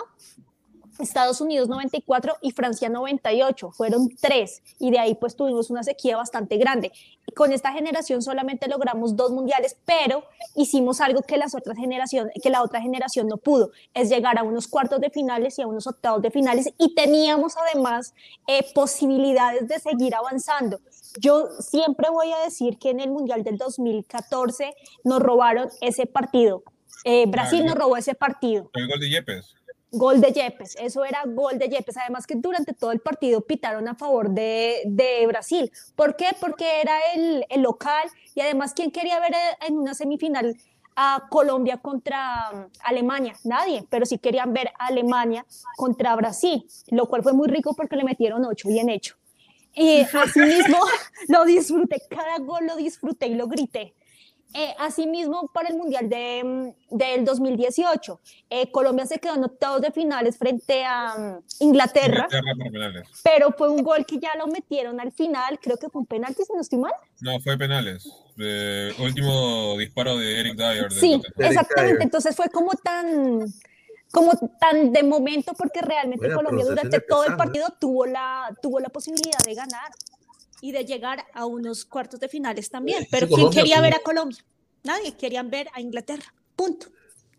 [1.02, 3.72] Estados Unidos 94 y Francia 98.
[3.72, 4.62] Fueron tres.
[4.80, 6.92] Y de ahí pues tuvimos una sequía bastante grande.
[7.36, 10.24] Con esta generación solamente logramos dos mundiales, pero
[10.56, 14.44] hicimos algo que, las otras generaciones, que la otra generación no pudo, es llegar a
[14.44, 16.70] unos cuartos de finales y a unos octavos de finales.
[16.78, 18.14] Y teníamos además
[18.48, 20.80] eh, posibilidades de seguir avanzando.
[21.20, 24.74] Yo siempre voy a decir que en el Mundial del 2014
[25.04, 26.64] nos robaron ese partido.
[27.04, 28.70] Eh, Brasil Ah, nos robó ese partido.
[28.74, 29.56] El gol de Yepes.
[29.94, 31.98] Gol de Yepes, eso era gol de Yepes.
[31.98, 35.70] Además que durante todo el partido pitaron a favor de, de Brasil.
[35.96, 36.28] ¿Por qué?
[36.40, 40.56] Porque era el, el local y además, ¿quién quería ver eh, en una semifinal
[40.96, 43.36] a Colombia contra um, Alemania?
[43.44, 45.46] Nadie, pero sí querían ver a Alemania
[45.76, 49.16] contra Brasil, lo cual fue muy rico porque le metieron ocho, bien hecho.
[49.74, 50.78] Y así mismo
[51.28, 53.94] lo disfruté, cada gol lo disfruté y lo grité.
[54.54, 58.20] Eh, asimismo, para el Mundial de, mm, del 2018,
[58.50, 62.28] eh, Colombia se quedó en octavos de finales frente a mm, Inglaterra,
[63.24, 66.44] pero fue un gol que ya lo metieron al final, creo que fue un penalti,
[66.44, 66.92] si no estoy mal.
[67.22, 68.12] No, fue penales.
[68.38, 70.92] Eh, último disparo de Eric Dyer.
[70.92, 71.52] Sí, Tottenham.
[71.52, 72.04] exactamente.
[72.04, 73.46] Entonces fue como tan,
[74.12, 78.90] como tan de momento porque realmente Colombia durante todo el partido tuvo la, tuvo la
[78.90, 79.92] posibilidad de ganar
[80.62, 83.08] y de llegar a unos cuartos de finales también.
[83.12, 84.38] Pero ¿quién Colombia quería ver a Colombia?
[84.84, 86.34] Nadie querían ver a Inglaterra.
[86.56, 86.88] Punto.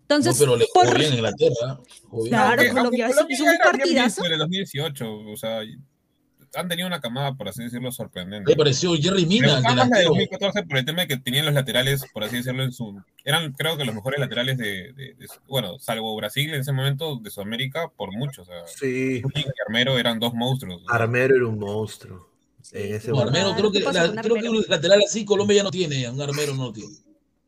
[0.02, 1.80] Entonces, no, pero le por- bien Inglaterra.
[2.12, 2.28] bien.
[2.28, 4.24] Claro, Aunque- Colombia aunque hizo- un partidazo.
[4.26, 5.60] en el 2018, o sea,
[6.54, 8.50] han tenido una camada, por así decirlo, sorprendente.
[8.50, 10.08] Me pareció Jerry Mina, el la de delantero.
[10.10, 13.00] 2014 por el tema de que tenían los laterales, por así decirlo, en su...
[13.24, 17.16] Eran, creo que los mejores laterales de, de- de- bueno, salvo Brasil en ese momento,
[17.16, 18.42] de Sudamérica, por mucho.
[18.42, 19.22] O sea, Sí.
[19.34, 20.82] Y Armero eran dos monstruos.
[20.88, 22.28] Armero era un monstruo.
[22.72, 23.70] Ese No, Armero, momento.
[23.70, 26.64] creo que, la- creo que un lateral así Colombia ya no tiene, un armero no
[26.66, 26.94] lo tiene.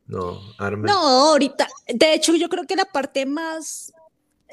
[0.07, 0.93] No, Armero.
[0.93, 3.93] No, ahorita, de hecho, yo creo que la parte más.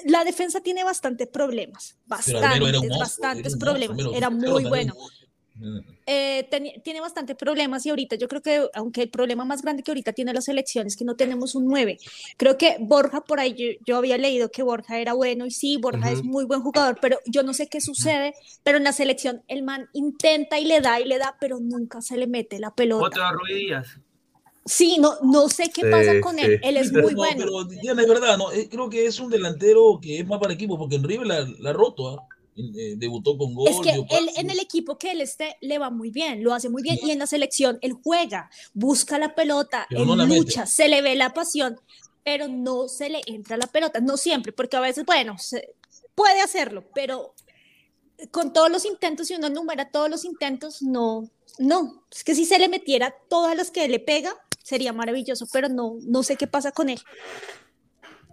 [0.05, 1.95] La defensa tiene bastantes problemas.
[2.07, 3.97] Bastantes, monstruo, bastantes problemas.
[3.97, 4.93] monstruo, Era muy bueno.
[4.93, 5.20] también.
[6.07, 9.83] Eh, teni- tiene bastantes problemas y ahorita yo creo que, aunque el problema más grande
[9.83, 11.99] que ahorita tiene la selección es que no tenemos un 9.
[12.37, 15.77] Creo que Borja, por ahí yo, yo había leído que Borja era bueno y sí,
[15.77, 16.27] Borja es Ujú.
[16.27, 18.33] muy buen jugador, pero yo no sé qué sucede,
[18.63, 22.01] pero en la selección el man intenta y le da y le da, pero nunca
[22.01, 23.05] se le mete la pelota.
[23.07, 23.87] Otro Ruiz Díaz.
[24.65, 26.59] Sí, no, no sé qué pasa con él.
[26.63, 27.45] Él es muy no, bueno.
[27.45, 28.51] Pero Diana, es verdad, ¿no?
[28.51, 31.27] Eh, creo que es un delantero que es más para equipo, porque en River
[31.59, 32.27] la, roto, ¿ah?
[32.55, 33.69] Eh, debutó con gol.
[33.69, 36.53] Es que dio él en el equipo que él esté le va muy bien, lo
[36.53, 40.25] hace muy bien y en la selección él juega, busca la pelota, él no la
[40.25, 40.37] mete.
[40.39, 41.79] lucha, se le ve la pasión,
[42.23, 45.73] pero no se le entra la pelota, no siempre, porque a veces, bueno, se-
[46.13, 47.33] puede hacerlo, pero
[48.31, 52.45] con todos los intentos, si uno enumera todos los intentos, no, no, es que si
[52.45, 56.47] se le metiera todas las que le pega, sería maravilloso, pero no, no sé qué
[56.47, 56.99] pasa con él.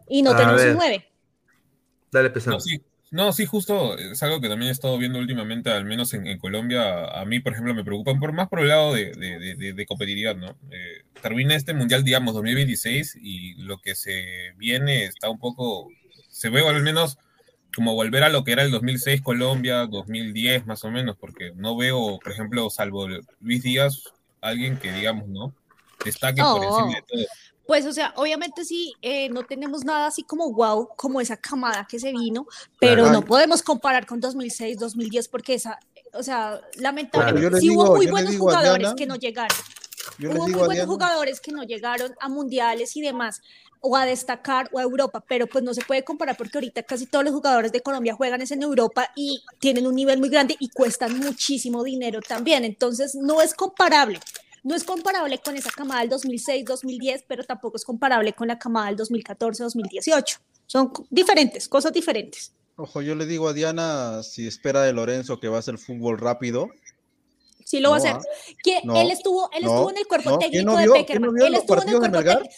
[0.08, 0.70] Y no A tenemos ver.
[0.70, 1.06] un 9.
[2.10, 2.56] Dale, pesado.
[2.56, 2.80] No, sí,
[3.10, 6.38] no, sí, justo es algo que también he estado viendo últimamente, al menos en, en
[6.38, 7.04] Colombia.
[7.06, 10.36] A mí, por ejemplo, me preocupan por más por el lado de, de- de- competitividad,
[10.36, 10.56] ¿no?
[10.70, 15.88] Eh, termina este mundial, digamos, 2026 y lo que se viene está un poco,
[16.28, 17.16] se ve al menos
[17.74, 21.76] como volver a lo que era el 2006 Colombia, 2010 más o menos, porque no
[21.76, 23.06] veo, por ejemplo, salvo
[23.40, 24.02] Luis Díaz,
[24.40, 25.54] alguien que, digamos, ¿no?
[26.04, 27.26] Destaque por encima de todo.
[27.68, 31.86] Pues, o sea, obviamente sí, eh, no tenemos nada así como wow, como esa camada
[31.86, 32.46] que se vino,
[32.80, 33.12] pero Claro.
[33.20, 35.78] no podemos comparar con 2006, 2010, porque esa,
[36.14, 39.58] o sea, lamentablemente sí digo- hubo muy buenos jugadores Diana- que no llegaron.
[40.18, 43.42] Hubo muy buenos Diana- jugadores que no llegaron a mundiales y demás,
[43.82, 47.04] o a destacar, o a Europa, pero pues no se puede comparar porque ahorita casi
[47.04, 50.56] todos los jugadores de Colombia juegan es en Europa y tienen un nivel muy grande
[50.58, 52.64] y cuestan muchísimo dinero también.
[52.64, 54.20] Entonces, no es comparable.
[54.68, 58.58] No es comparable con esa camada del 2006, 2010, pero tampoco es comparable con la
[58.58, 60.40] camada del 2014, 2018.
[60.66, 62.52] Son diferentes, cosas diferentes.
[62.76, 66.18] Ojo, yo le digo a Diana si espera de Lorenzo que va a hacer fútbol
[66.18, 66.68] rápido.
[67.64, 68.16] Sí lo va a hacer.
[68.16, 68.20] ah.
[68.62, 70.38] Que No, él estuvo, él no, estuvo en el cuerpo no.
[70.38, 71.30] ¿Quién técnico de Peckerman.
[71.40, 72.50] él estuvo en el cuerpo técnico.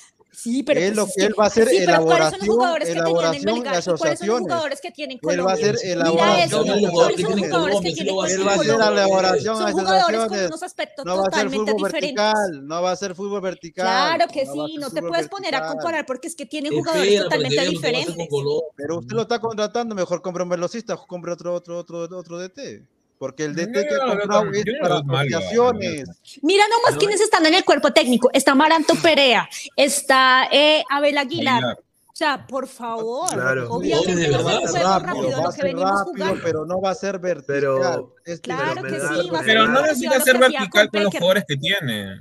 [0.42, 2.38] Sí, pero pues lo es que que- él va a hacer sí, pero ¿cuáles son
[2.38, 3.74] los elaboración, jugadores que tenían en elaboración Melgar?
[3.74, 5.54] y ¿Y cuáles son los jugadores que tienen Él va a Colombia?
[5.54, 6.40] hacer Mira elaboración.
[6.40, 8.40] eso, y ¿cuáles son los jugadores que sí tienen lo va a hacer.
[8.40, 8.92] Él va a hacer Colombia?
[9.04, 12.24] elaboración, Son jugadores con unos aspectos No va a ser totalmente fútbol diferentes.
[12.24, 13.86] vertical, no va a ser fútbol vertical.
[13.86, 15.76] Claro que no sí, no te puedes poner a vertical.
[15.76, 18.28] comparar porque es que tiene Espera, jugadores para totalmente diferentes.
[18.30, 18.68] Colombia.
[18.76, 22.82] Pero usted lo está contratando, mejor compra un velocista, compre otro, otro, otro, otro DT.
[23.20, 26.08] Porque el DT Yo que no ha comprado es yo no lo para asociaciones.
[26.40, 28.30] Mira nomás quiénes están en el cuerpo técnico.
[28.32, 31.56] Está Maranto Perea, está eh, Abel Aguilar.
[31.62, 31.78] Aguilar.
[32.06, 33.70] O sea, por favor, Claro.
[33.70, 36.40] obviamente De va a verdad, ser rápido, lo que venimos rápido, jugando.
[36.42, 37.60] pero no va a ser vertical.
[37.60, 40.70] Pero- Es Claro que Melgar, sí, va a ser Pero no necesita ser que vertical
[40.70, 42.20] con con los jugadores que tiene.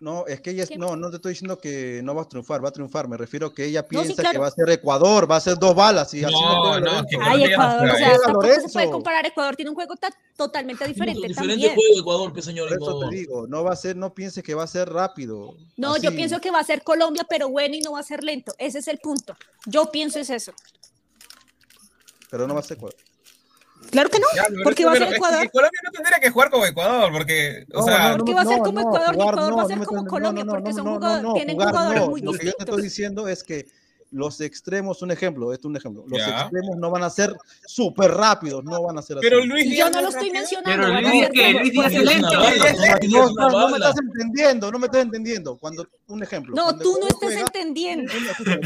[0.00, 2.68] No, es que ella no, no te estoy diciendo que no va a triunfar, va
[2.68, 3.08] a triunfar.
[3.08, 4.32] Me refiero que ella sí, piensa claro.
[4.32, 7.06] que va a ser Ecuador, va a ser dos balas y así No, no no,
[7.06, 9.24] que Ay, Ecuador, o sea, tampoco se puede comparar.
[9.26, 11.34] Ecuador tiene un juego ta- totalmente diferente Diferente
[11.68, 11.74] también.
[11.74, 12.68] juego Ecuador, pues señor.
[12.68, 13.08] Por eso no.
[13.08, 15.54] te digo, no va a ser, no piense que va a ser rápido.
[15.78, 16.16] No, yo Así.
[16.16, 18.52] pienso que va a ser Colombia, pero bueno y no va a ser lento.
[18.58, 19.34] Ese es el punto.
[19.66, 20.52] Yo pienso es eso.
[22.30, 22.96] Pero no va a ser Ecuador.
[23.90, 25.50] Claro que no, Ya, porque va a ser pero es que Ecuador.
[25.50, 28.40] Colombia no tendría que jugar como Ecuador, porque, o No, sea, no, no, Porque va
[28.42, 30.04] a ser no, como no, Ecuador y jugar Ecuador va a no, ser no como
[30.06, 32.08] Colombia, no, no, porque no, son no, jugadores- no, tienen jugadores no.
[32.10, 33.66] muy Lo que yo te estoy diciendo es que
[34.12, 36.40] los extremos, un ejemplo, esto es un ejemplo, los Ya.
[36.40, 37.32] extremos no van a ser
[37.64, 39.24] súper rápidos, no van a ser así.
[39.28, 40.40] pero Luis Yo no lo es estoy rápido.
[40.40, 40.86] mencionando.
[40.88, 42.28] Pero Luis que Luis Díaz es lento.
[42.32, 45.56] No, estás- no me estás entendiendo, no me estás entendiendo.
[45.58, 46.56] Cuando, un ejemplo.
[46.56, 48.12] No, tú no Ecuador estás juega- entendiendo.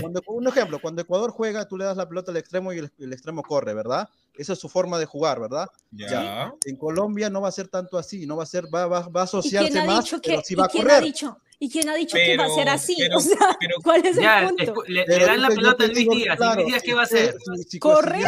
[0.02, 2.90] un, un ejemplo, cuando Ecuador juega, tú le das la pelota al extremo y el,
[2.98, 4.08] el extremo corre, ¿verdad?
[4.36, 5.68] Esa es su forma de jugar, ¿verdad?
[5.90, 6.08] Ya.
[6.08, 6.54] ya.
[6.66, 9.20] En Colombia no va a ser tanto así, no va a ser, va, va, va
[9.20, 10.90] a asociarse más, que, sí va a quién.
[10.90, 12.94] Ha dicho, ¿Y quién ha dicho pero, que va a ser así?
[12.98, 14.82] Pero, o sea, pero, ¿cuál es el punto?
[14.86, 17.36] Le, le, dan la pelota a Luis Díaz, claro, Luis Díaz ¿qué va a hacer?
[17.80, 18.26] Correr.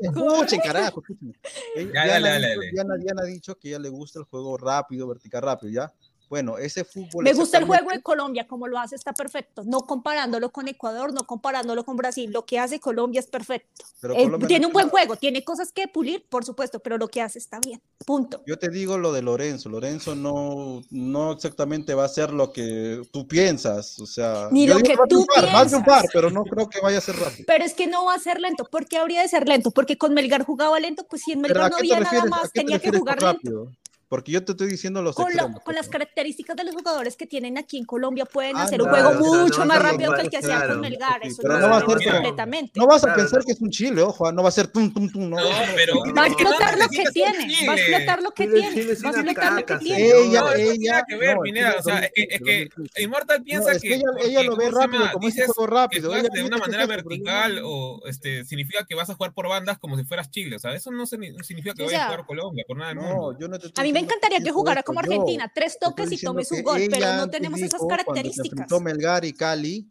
[0.00, 1.36] Escuchen, carajo, escuchen.
[1.74, 2.38] Diana,
[2.72, 5.92] Diana, Diana ha dicho que ella le gusta el juego rápido, vertical rápido, ¿ya?
[6.32, 7.24] Bueno, ese fútbol...
[7.24, 9.64] Me gusta el juego de Colombia, como lo hace, está perfecto.
[9.66, 12.30] No comparándolo con Ecuador, no comparándolo con Brasil.
[12.32, 13.84] Lo que hace Colombia es perfecto.
[14.00, 17.20] Pero eh, tiene un buen juego, tiene cosas que pulir, por supuesto, pero lo que
[17.20, 17.82] hace está bien.
[18.06, 18.42] Punto.
[18.46, 19.68] Yo te digo lo de Lorenzo.
[19.68, 23.98] Lorenzo no, no exactamente va a ser lo que tú piensas.
[23.98, 25.64] O sea, ni lo que tú par, piensas.
[25.64, 27.44] Más un par, pero no creo que vaya a ser rápido.
[27.46, 28.64] Pero es que no va a ser lento.
[28.64, 29.70] ¿Por qué habría de ser lento?
[29.70, 32.90] Porque con Melgar jugaba lento, pues si en Melgar no había nada más, tenía que
[32.90, 33.70] jugar lento.
[34.12, 37.16] Porque yo te estoy diciendo los con, extremos, lo, con las características de los jugadores
[37.16, 39.82] que tienen aquí en Colombia pueden ah, hacer claro, un juego mucho no, más no,
[39.84, 41.20] rápido no, que el que hacía claro, con Melgar.
[41.22, 42.72] Sí, eso claro, no, va a ser completamente.
[42.78, 44.92] No vas a pensar que es un chile, ojo, ah, no va a ser tum,
[44.92, 45.30] tum, tum.
[45.30, 47.66] No, no, pero, va a explotar lo que tiene.
[47.66, 48.84] Va a explotar lo que tiene.
[48.84, 50.04] Va a explotar lo que tiene.
[50.04, 51.04] Ella, ella.
[51.08, 51.76] que ver, Pineda.
[51.78, 52.68] O sea, es que
[52.98, 53.98] Inmortal piensa que.
[54.24, 56.12] Ella lo ve rápido, como es juego rápido.
[56.12, 60.04] De una manera vertical o este significa que vas a jugar por bandas como si
[60.04, 60.56] fueras chile.
[60.56, 62.92] O sea, eso no significa que vayas a jugar Colombia por nada.
[62.92, 66.62] No, yo no te estoy encantaría que jugaras como Argentina, tres toques y tomes un
[66.62, 68.68] gol, pero no tenemos esas características.
[68.80, 69.86] Melgar y Cali,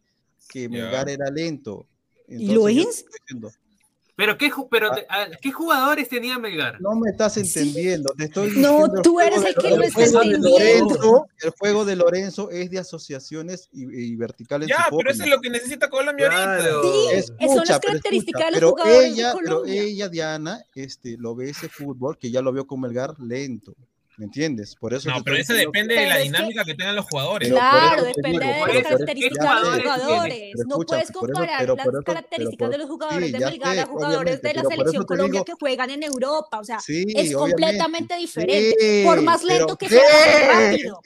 [0.49, 1.88] que Melgar era lento.
[2.27, 3.51] Entonces, ¿Y lo?
[4.69, 4.99] Pero ah.
[5.09, 6.79] Ah, qué, jugadores tenía Melgar?
[6.79, 8.13] No me estás entendiendo.
[8.15, 11.27] Te estoy no, tú eres el que no está entendiendo.
[11.41, 14.67] El juego de Lorenzo es de asociaciones y, verticales.
[14.67, 16.81] Ya, pero eso es lo que necesita Colombia claro.
[16.81, 17.21] ahorita.
[17.21, 22.17] Sí, son las características de los jugadores pero ella, Diana, este, lo ve ese fútbol
[22.19, 23.75] que ya lo vio con Melgar lento.
[24.22, 24.76] ¿me entiendes?
[24.76, 26.76] Por eso no, pero eso depende de la dinámica que...
[26.76, 27.49] tengan los jugadores.
[27.49, 30.53] Claro, depende de las características de los jugadores.
[30.68, 35.06] No puedes comparar las características de los jugadores de Melgar a jugadores de la selección
[35.06, 39.03] Colombia que juegan en Europa, o sea, es completamente diferente.
[39.06, 41.02] Por más lento que sea, rápido.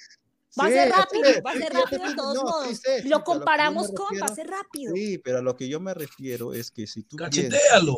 [0.59, 2.81] Va a ser rápido, va a ser rápido de todos modos.
[3.03, 4.93] lo comparamos con, va a ser rápido.
[4.95, 7.97] Sí, pero a lo que yo me refiero es que si tú Cachetealo.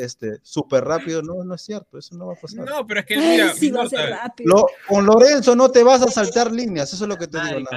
[0.00, 2.64] este súper rápido, no, no es cierto, eso no va a pasar.
[2.64, 4.66] No, pero es que mira, sí va a ser rápido.
[4.86, 7.68] con Lorenzo no te vas a saltar líneas, eso es lo que te digo.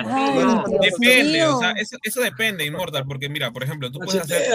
[0.82, 1.74] Depende, o sea,
[2.04, 4.54] eso, depende, Inmortal, porque mira, por ejemplo, tú puedes hacer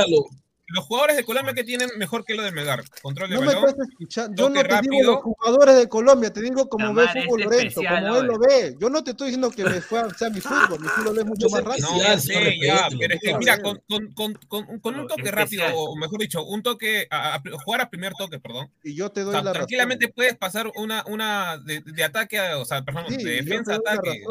[0.66, 2.82] los jugadores de Colombia que tienen mejor que lo de Melgar.
[3.02, 4.42] Control de no balón, me estás escuchando.
[4.42, 4.90] Yo no te rápido.
[4.92, 8.76] digo los jugadores de Colombia, te digo como ve fútbol Lorenzo, como él lo ve.
[8.80, 11.48] Yo no te estoy diciendo que me fue sea mi fútbol, mi fútbol es mucho
[11.50, 11.88] más rápido.
[11.90, 13.80] No, ya sé, ya, pero es que mira, con,
[14.14, 18.70] con, un toque rápido, o mejor dicho, un toque, a, jugar a primer toque, perdón.
[18.82, 22.64] Y yo te doy o sea, Tranquilamente puedes pasar una, una de, ataque, a, o
[22.64, 24.22] sea, perdón, de defensa ataque.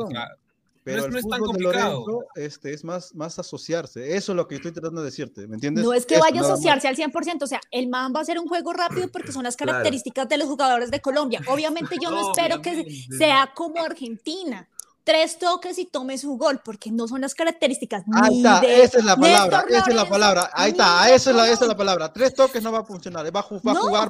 [0.84, 4.16] Pero no es, no es tan este, es más, más asociarse.
[4.16, 5.84] Eso es lo que estoy tratando de decirte, ¿me entiendes?
[5.84, 8.40] No es que vaya a asociarse al 100%, o sea, el man va a ser
[8.40, 11.42] un juego rápido porque son las características de los jugadores de Colombia.
[11.48, 12.86] Obviamente yo no espero que
[13.18, 14.68] sea como Argentina,
[15.04, 18.04] tres toques y tome su gol, porque no son las características.
[18.14, 21.62] Ahí está, de esa es la palabra, esa es la palabra, ahí está, esa es
[21.62, 22.12] la, palabra.
[22.12, 24.10] Tres toques no va a funcionar, va a, jugar, no, va a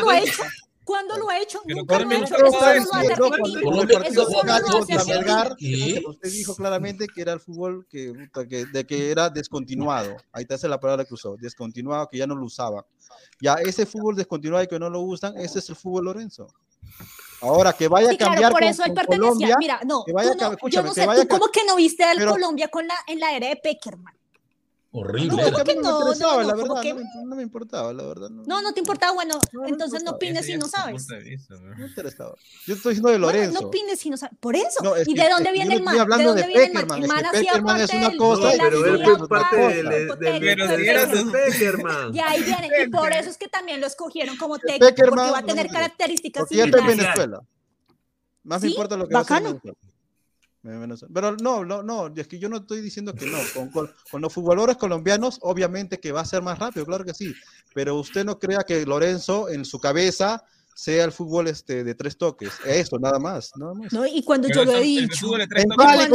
[0.00, 0.42] lo ha hecho?
[0.84, 1.60] ¿Cuándo lo ha hecho?
[1.64, 2.34] Nunca lo ha hecho.
[6.08, 8.12] Usted dijo claramente que era el fútbol que,
[9.10, 10.16] era descontinuado.
[10.32, 11.36] Ahí te la palabra que usó.
[11.36, 12.84] Descontinuado, que ya no lo usaban.
[13.40, 16.48] Ya ese fútbol descontinuado y que no lo usan, ese es el fútbol Lorenzo.
[17.40, 18.82] Ahora, que vaya a cambiar claro, por eso
[19.58, 22.86] Mira, no, que no, yo no sé, ¿tú ¿cómo que no viste al Colombia con
[22.86, 24.14] la, en la era de Peckerman?
[24.96, 25.50] Horrible.
[25.50, 26.94] No, que no, me no, no, la verdad, que...
[26.94, 28.30] no, no, me importaba, la verdad.
[28.30, 31.08] No, no, te importaba, ah, bueno, entonces no opines si no sabes.
[31.24, 32.36] Vista, no me interesaba.
[32.64, 33.50] Yo estoy diciendo de Lorenzo.
[33.50, 34.38] Bueno, no opines si no sabes.
[34.38, 34.94] Por eso.
[35.04, 35.98] ¿Y que, de dónde viene el mal?
[35.98, 37.24] ¿De dónde de viene el mal?
[37.24, 40.48] Hacía parte es una cosa, pero él fue parte del...
[40.88, 42.14] Eras de Peckerman.
[42.14, 45.38] Y ahí viene, y por eso es que también lo escogieron como técnico, porque va
[45.38, 46.74] a tener características similares.
[46.76, 47.42] En Venezuela.
[48.44, 49.24] Más importa lo que va a
[51.12, 53.38] pero no, no, no, es que yo no estoy diciendo que no.
[53.52, 57.12] Con, con, con, los futboladores colombianos, obviamente que va a ser más rápido, claro que
[57.12, 57.34] sí.
[57.74, 60.42] Pero usted no crea que Lorenzo en su cabeza
[60.74, 62.52] sea el fútbol este de tres toques.
[62.64, 63.52] Eso, nada más.
[63.56, 63.92] Nada más.
[63.92, 65.26] No, y cuando Pero yo lo he dicho.
[65.38, 66.08] En contra,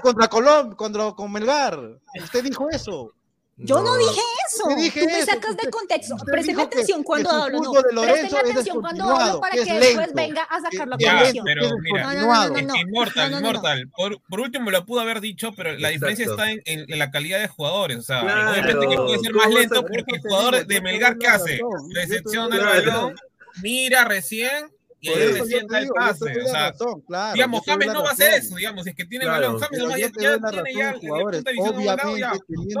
[0.00, 2.00] contra, contra contra, con Melgar.
[2.22, 3.12] Usted dijo eso.
[3.56, 4.64] Yo no, no dije eso.
[4.64, 5.26] Tú me eso?
[5.26, 6.16] sacas de contexto.
[6.26, 7.60] Presten atención que, cuando que hablo.
[7.60, 8.02] No.
[8.02, 11.44] Presten atención cuando hablo para que, es que después venga a sacar la conexión.
[11.44, 13.88] Pero mira, no, no, Inmortal, Inmortal.
[13.96, 15.92] Por, por, último, lo pudo haber dicho, pero la Exacto.
[15.92, 17.98] diferencia está en, en, en, la calidad de jugadores.
[17.98, 18.50] O sea, claro.
[18.50, 21.60] obviamente que puede ser más lento porque el jugador de Melgar, ¿qué hace?
[21.94, 23.14] Recepciona el balón,
[23.62, 24.73] mira recién
[25.04, 26.24] y Por ahí eso yo recién te da el digo, yo te pase.
[26.24, 28.90] doy O la sea, razón, claro, digamos, James no va a hacer eso, digamos, si
[28.90, 29.46] es que tiene Claro.
[29.46, 29.60] balón.
[29.60, 30.92] James nomás ya, ya tiene ya el de ya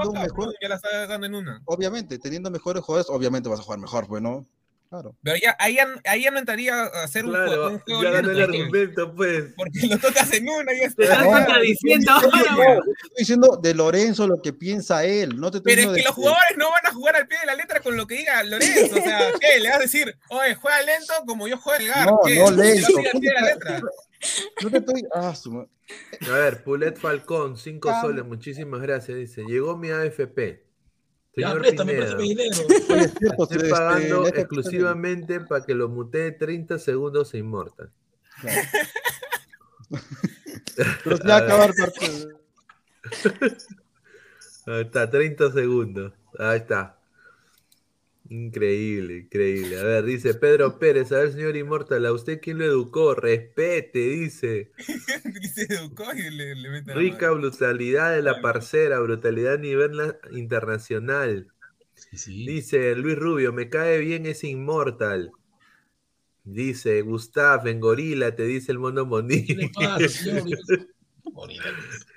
[0.08, 1.62] un mejor- ya la está dando en una.
[1.66, 4.46] Obviamente, teniendo mejores jugadores, obviamente vas a jugar mejor, pues, ¿no?
[4.90, 5.16] Claro.
[5.24, 8.02] Pero ya, ahí, ya- ahí ya no entraría a hacer un Claro, juego, un juego
[8.04, 9.44] ya ganó el lento, argumento, pues.
[9.56, 11.14] Porque lo tocas en una y ya Te está.
[11.14, 12.36] estás contradiciendo ahora, No,
[12.84, 16.00] te estoy diciendo de Lorenzo lo que piensa él, no te estoy Pero es que
[16.02, 18.16] de los jugadores no van a jugar al pie de la letra con lo que
[18.18, 18.94] diga Lorenzo.
[18.96, 19.58] O sea, ¿qué?
[19.60, 22.06] Le vas a decir, oye, juega lento como yo juego el GAR.
[22.06, 22.36] No, ¿Qué?
[22.38, 22.88] no lento.
[24.62, 25.04] No te estoy.
[25.12, 28.00] Ah, su A ver, Pulet Falcón, 5 Ah.
[28.00, 29.18] soles, muchísimas gracias.
[29.18, 30.62] Dice, llegó mi AFP.
[31.36, 32.52] Ya, Señor préstame, dinero.
[32.68, 33.30] Estoy este,
[33.68, 37.90] pagando exclusivamente para que lo mutee 30 segundos e inmortal.
[41.04, 42.40] Pero ya acaba el partido.
[44.66, 46.12] Ahí está, 30 segundos.
[46.38, 46.98] Ahí está.
[48.30, 49.78] Increíble, increíble.
[49.78, 53.14] A ver, dice Pedro Pérez, a ver, señor Inmortal, ¿a usted quién lo educó?
[53.14, 54.72] Respete, dice.
[55.54, 59.92] Se educó y le, le mete la Rica brutalidad de la parcera, brutalidad a nivel
[59.92, 61.48] na- internacional.
[62.26, 65.30] Dice Luis Rubio, me cae bien ese Inmortal.
[66.44, 69.44] Dice Gustav en Gorila, te dice el mono Moní.
[69.44, 70.48] ¿Qué le pasa, señor?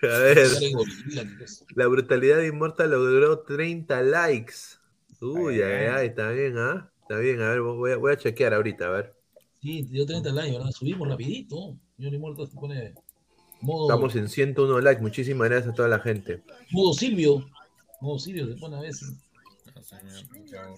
[0.04, 0.48] A ver,
[1.76, 4.77] la brutalidad de Inmortal logró 30 likes.
[5.22, 6.92] Uy, ay, ay, está bien, ¿ah?
[7.02, 9.16] Está bien, a ver, voy a, voy a chequear ahorita, a ver.
[9.62, 10.72] Sí, dio 30 likes, ¿verdad?
[10.72, 11.78] Subimos rapidito.
[11.96, 12.94] Señor Inmortal se pone
[13.62, 16.44] modo, Estamos en 101 likes, muchísimas gracias a toda la gente.
[16.72, 17.46] modo Silvio.
[18.02, 19.14] Modo Silvio se pone a veces.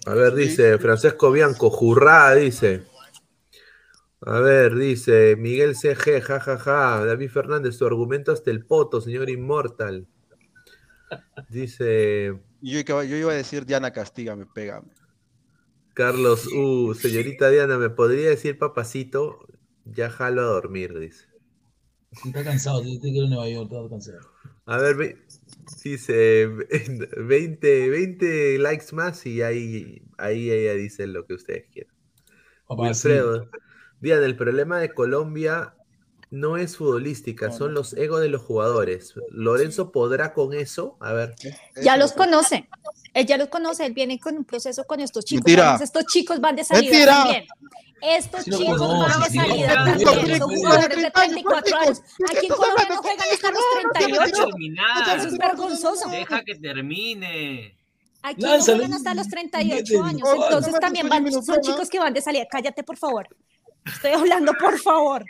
[0.06, 2.82] A ver, dice Francesco Bianco, jurrá, dice.
[4.22, 7.04] A ver, dice Miguel CG, jajaja.
[7.04, 10.06] David Fernández, su argumento hasta el poto, señor Inmortal.
[11.48, 14.88] Dice yo, iba- yo iba a decir, Diana, castígame, pégame.
[15.94, 19.38] Carlos U, señorita Diana, ¿me podría decir papacito?
[19.84, 21.26] Ya jalo a dormir, dice.
[22.24, 24.20] Está cansado, tiene que ir a Nueva York, está cansado.
[24.66, 25.26] A ver, ve-
[25.84, 26.46] dice
[27.16, 31.94] 20, 20 likes más y ahí, ahí ella dice lo que ustedes quieran.
[32.76, 33.50] Wilfredo,
[34.00, 35.74] Diana, el problema de Colombia
[36.30, 39.14] no es futbolística, son los egos de los jugadores.
[39.30, 40.96] ¿Lorenzo podrá con eso?
[41.00, 41.34] A ver.
[41.82, 42.68] Ya los conoce.
[43.14, 45.44] Él ya los conoce, él viene con un proceso con estos chicos.
[45.44, 45.78] Mentira.
[45.82, 47.14] Estos chicos van de salida Mentira.
[47.14, 47.44] también.
[48.02, 50.38] Estos Sí chicos conoce, van de salida también.
[50.38, 52.02] Son jugadores de 30 34 años.
[52.30, 53.62] Aquí en Colombia no juegan hasta los
[53.92, 54.46] 38.
[54.46, 55.18] terminar.
[55.18, 56.08] Eso es vergonzoso.
[56.08, 57.76] Deja que termine.
[58.22, 60.00] Aquí no juegan hasta los 38 Métele.
[60.00, 60.28] años.
[60.44, 61.62] Entonces no, también no, van, no, no, son no.
[61.62, 62.46] chicos que van de salida.
[62.48, 63.28] Cállate, por favor.
[63.84, 65.24] Estoy hablando, por favor.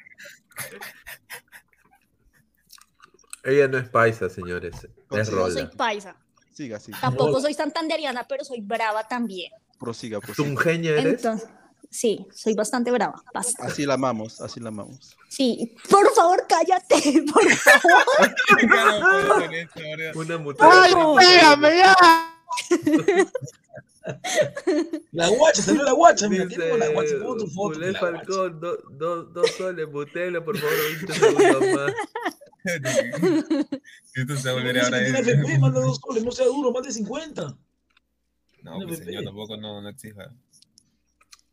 [3.45, 4.75] Ella no es paisa, señores.
[5.11, 6.17] Es Yo soy paisa.
[6.53, 7.01] Siga, siga.
[7.01, 9.53] Tampoco soy santanderiana, pero soy brava también.
[9.79, 10.47] Prosiga, prosiga.
[10.47, 11.25] ¿Tungeña eres?
[11.25, 11.49] Entonces,
[11.89, 13.23] sí, soy bastante brava.
[13.33, 13.73] bastante.
[13.73, 15.17] Así la amamos, así la amamos.
[15.29, 18.35] Sí, por favor, cállate, por favor.
[20.15, 20.85] Una mutada.
[20.85, 22.37] ¡Ay, ya!
[25.13, 27.79] La guacha, salió la guacha, mira, Dice, tiene la guacha, pongo tu foto.
[27.79, 27.99] Guacha.
[28.01, 30.75] Falcón, do- do- dos soles, butelo, por favor,
[31.07, 31.93] 20 segundos más.
[34.15, 35.17] Esto se va a volver ahora eso.
[35.19, 37.57] FP, manda dos soles, no sea duro, más de 50.
[38.63, 40.33] No, pues señor, tampoco no, no exija.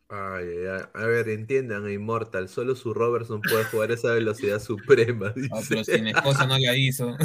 [0.10, 0.82] Ay, ay, ay.
[0.94, 5.34] A ver, entiendan, Immortal, solo su Robertson puede jugar esa velocidad suprema.
[5.36, 5.65] No, dice.
[5.69, 7.15] pero si mi esposa no la hizo.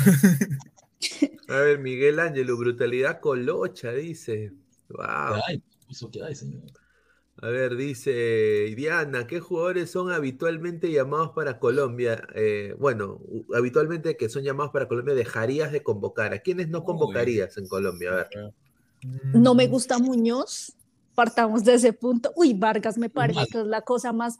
[1.48, 4.52] A ver, Miguel Ángelo, brutalidad colocha, dice.
[4.88, 5.40] Wow.
[5.46, 6.62] Ay, eso que hay, señor.
[7.36, 12.26] A ver, dice Diana, ¿qué jugadores son habitualmente llamados para Colombia?
[12.34, 13.20] Eh, bueno,
[13.54, 16.34] habitualmente que son llamados para Colombia dejarías de convocar.
[16.34, 18.10] ¿A quiénes no convocarías en Colombia?
[18.10, 18.54] A ver.
[19.32, 20.74] No me gusta Muñoz.
[21.14, 22.32] Partamos de ese punto.
[22.36, 24.38] Uy, Vargas me parece que es la cosa más.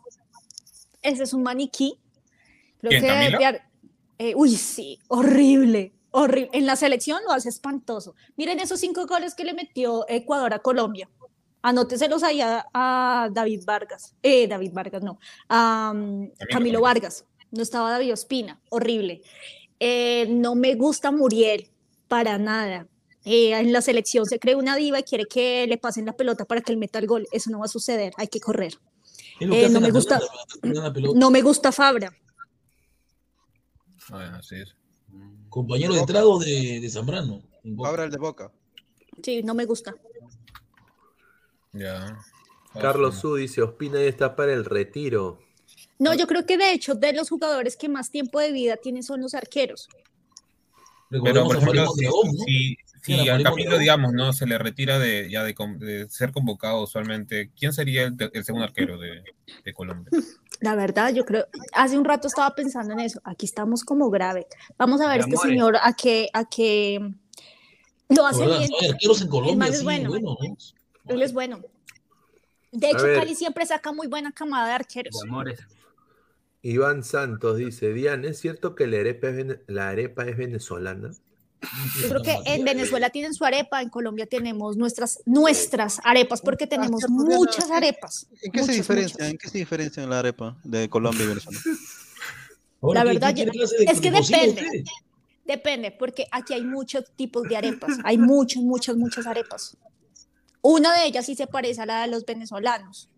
[1.02, 1.98] Ese es un maniquí.
[2.78, 3.38] Creo ¿Quién, que debe Camilo?
[3.38, 3.62] enviar-
[4.18, 6.50] eh, uy, sí, horrible, horrible.
[6.52, 8.14] En la selección lo hace espantoso.
[8.36, 11.10] Miren esos cinco goles que le metió Ecuador a Colombia.
[11.62, 14.14] Anóteselos ahí a, a David Vargas.
[14.22, 15.18] Eh, David Vargas, no.
[15.48, 17.24] A um, Camilo Vargas.
[17.50, 18.60] No estaba David Ospina.
[18.70, 19.22] Horrible.
[19.78, 21.68] Eh, no me gusta Muriel
[22.08, 22.86] para nada.
[23.24, 26.44] Eh, en la selección se cree una diva y quiere que le pasen la pelota
[26.44, 27.26] para que él meta el gol.
[27.30, 28.12] Eso no va a suceder.
[28.16, 28.74] Hay que correr.
[29.40, 30.20] Eh, no me gusta.
[31.14, 32.12] No me gusta Fabra.
[34.08, 34.74] Bueno, así es.
[35.52, 37.42] Compañero de trago de, de Zambrano.
[37.84, 38.50] Abra el de boca.
[39.22, 39.94] Sí, no me gusta.
[41.74, 42.18] Ya.
[42.72, 45.40] Carlos Su dice, Ospina ya está para el retiro.
[45.98, 49.02] No, yo creo que de hecho de los jugadores que más tiempo de vida tienen
[49.02, 49.90] son los arqueros.
[51.10, 52.44] Pero, por ejemplo, si, Mondragón, ¿no?
[52.46, 56.32] si, si Era al Camilo, digamos, no se le retira de, ya de, de ser
[56.32, 59.22] convocado usualmente, ¿quién sería el, el segundo arquero de,
[59.62, 60.08] de Colombia?
[60.62, 63.20] La verdad, yo creo, hace un rato estaba pensando en eso.
[63.24, 64.46] Aquí estamos como grave.
[64.78, 65.50] Vamos a ver este Amores.
[65.50, 67.00] señor a que, a que
[68.08, 68.70] lo hace bien.
[68.80, 70.10] En El es bueno.
[70.10, 70.56] bueno, ¿no?
[71.14, 71.60] Él es bueno.
[72.70, 73.04] De hecho.
[73.14, 75.20] Cali siempre saca muy buena camada de arqueros.
[76.62, 81.10] Iván Santos dice, Diana, ¿es cierto que la arepa es, vene- la arepa es venezolana?
[82.00, 86.66] Yo creo que en Venezuela tienen su arepa, en Colombia tenemos nuestras, nuestras arepas, porque
[86.66, 88.26] tenemos muchas arepas.
[88.42, 89.14] ¿En qué se diferencia?
[89.16, 89.30] muchas.
[89.30, 91.60] ¿En qué se diferencia la arepa de Colombia y Venezuela?
[92.94, 93.44] La verdad, yo-
[93.86, 94.84] es que depende.
[95.44, 97.92] Depende, porque aquí hay muchos tipos de arepas.
[98.04, 99.76] Hay muchas, muchas, muchas arepas.
[100.62, 103.08] Una de ellas sí se parece a la de los venezolanos.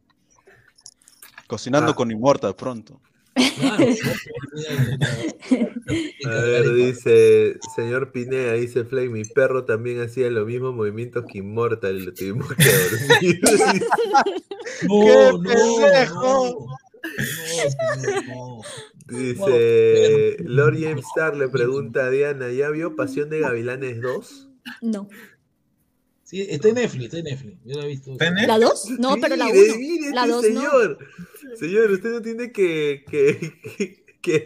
[1.47, 1.95] Cocinando Ah.
[1.95, 3.01] con Inmortal pronto.
[6.27, 11.39] A ver, dice, señor Pineda, dice Flay, mi perro también hacía los mismos movimientos que
[11.39, 13.41] Immortal y lo tuvimos que dormir.
[14.89, 16.67] No, no, pendejo!
[19.09, 24.49] Dice, Lord James Star le pregunta a Diana, ¿ya vio Pasión de Gavilanes 2?
[24.83, 25.09] No.
[26.25, 27.57] Sí, está en Netflix, está en Netflix.
[27.65, 28.17] Yo la he visto.
[28.47, 28.89] ¿La dos?
[28.99, 29.77] No, pero la Mire, uno.
[29.79, 30.61] mire La este dos no.
[30.61, 30.99] señor.
[31.59, 33.53] Señor, usted no tiene que, que,
[34.23, 34.43] que,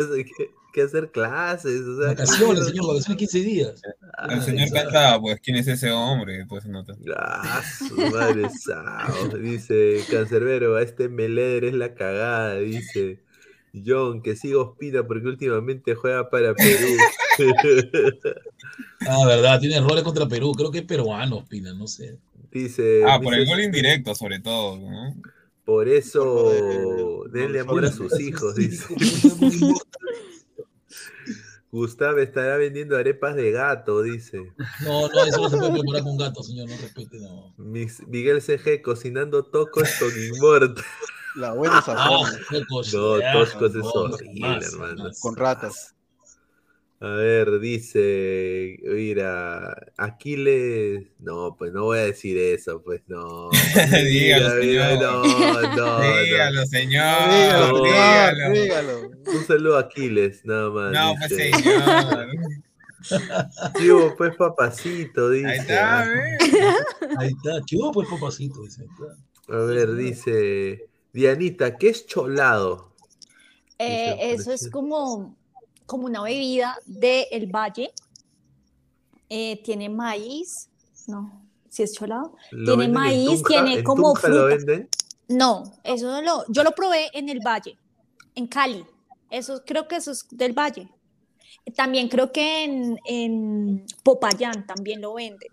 [0.72, 1.80] que hacer- clases.
[1.82, 3.82] O sea, Vacaciones, señor, vacaciones 15 días.
[4.28, 6.40] El señor canta, pues, ¿quién es ese hombre?
[6.40, 6.94] Entonces no te...
[7.16, 9.28] Ah, su madre sao.
[9.38, 13.20] Dice Cancerbero, a este Meleder es la cagada, dice.
[13.74, 16.96] John, que siga Ospina porque últimamente juega para Perú.
[19.06, 20.52] Ah, verdad, tiene errores contra Perú.
[20.52, 22.18] Creo que es peruano, Ospina, no sé.
[22.50, 23.02] Dice.
[23.06, 25.14] Ah, por el gol indirecto, sobre todo, ¿no?
[25.64, 28.86] Por eso, denle amor a sus hijos, dice.
[31.70, 34.38] Gustavo estará vendiendo arepas de gato, dice.
[34.80, 37.54] No, no, eso no se puede preparar con gato, señor, no respete, no.
[37.58, 40.82] Miguel CG cocinando tocos con Inmortal.
[41.36, 42.26] La buena sazón.
[42.26, 42.60] Ah,
[42.92, 45.10] No, Toscos es horrible, hermano.
[45.20, 45.94] Con ratas.
[47.00, 53.50] A ver, dice, mira, Aquiles, no, pues no voy a decir eso, pues no.
[54.10, 55.00] Dígalo, Mira, señor.
[55.00, 56.00] no, no, no.
[56.24, 57.28] Dígalo, señor.
[57.30, 58.36] Dígalo, dígalo.
[58.36, 59.00] señor, dígalo.
[59.26, 60.92] Un saludo a Aquiles, nada más.
[60.92, 62.28] No, pues, señor.
[63.78, 65.46] Sí, hubo, pues papacito, dice.
[65.46, 66.04] Ahí está, Ah.
[66.08, 66.50] ¿ves?
[67.18, 68.60] Ahí está, ¿qué hubo, pues, papacito?
[68.62, 68.84] Dice.
[69.48, 72.92] A ver, dice, Dianita, ¿qué es cholado?
[73.78, 75.36] Eh, eso es como,
[75.86, 77.92] como una bebida del valle.
[79.28, 80.68] Eh, tiene maíz,
[81.06, 82.34] no, si es cholado.
[82.50, 83.48] ¿Lo Tiene maíz, Tunja?
[83.48, 84.56] tiene ¿En como Tunja lo fruta.
[84.56, 84.88] venden?
[85.28, 87.78] No, eso no lo, yo lo probé en el valle,
[88.34, 88.84] en Cali.
[89.30, 90.88] Eso creo que eso es del valle.
[91.76, 95.50] También creo que en, en Popayán también lo venden.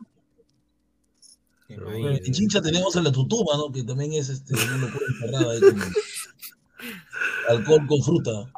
[1.84, 3.72] Bueno, en Chincha tenemos a la tutuma, ¿no?
[3.72, 5.82] Que también es este, una locura encerrada ahí con
[7.50, 8.52] alcohol con fruta.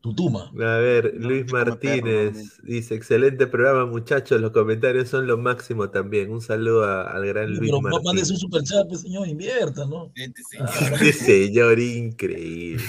[0.00, 0.52] Tutuma.
[0.64, 6.30] A ver, Luis Martínez dice, excelente programa muchachos, los comentarios son lo máximo también.
[6.30, 8.30] Un saludo a- al gran Luis Pero mándese Martínez.
[8.30, 10.12] un super chat, pues, señor, invierta, ¿no?
[10.14, 10.42] Este
[11.12, 12.84] señor increíble.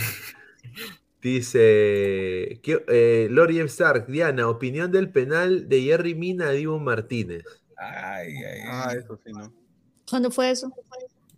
[1.19, 3.65] Dice, ¿qué- eh, Lori M.
[3.68, 7.44] Stark, Diana, opinión del penal de Jerry Mina a Divo Martínez.
[7.77, 9.51] Ay, ay, Ah, eso sí, ¿no?
[10.09, 10.71] ¿Cuándo fue eso?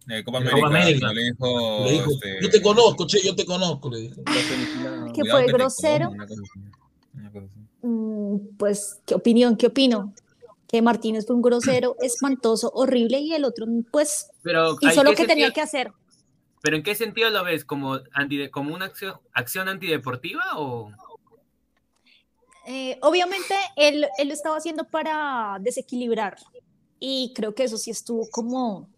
[0.05, 0.55] De Copa América.
[0.55, 1.07] Copa América.
[1.07, 4.23] no Le dijo, Le dijo, este, yo te conozco, che, yo te conozco, le dijo.
[4.23, 6.05] ¿Que cuidado fue que grosero?
[6.05, 6.59] como, una cosa así,
[7.13, 7.59] una cosa así.
[7.81, 9.55] Mm, pues, ¿qué opinión?
[9.55, 10.13] ¿Qué opino?
[10.67, 15.11] Que Martínez fue un grosero, espantoso, horrible y el otro, pues, Pero, hizo ¿en lo
[15.11, 15.91] qué que tenía que hacer.
[16.61, 17.63] ¿Pero en qué sentido lo ves?
[17.63, 20.91] ¿Como, anti, como una acción, acción antideportiva o...?
[22.65, 26.37] Eh, obviamente, él, él lo estaba haciendo para desequilibrar
[26.99, 28.89] y creo que eso sí estuvo como,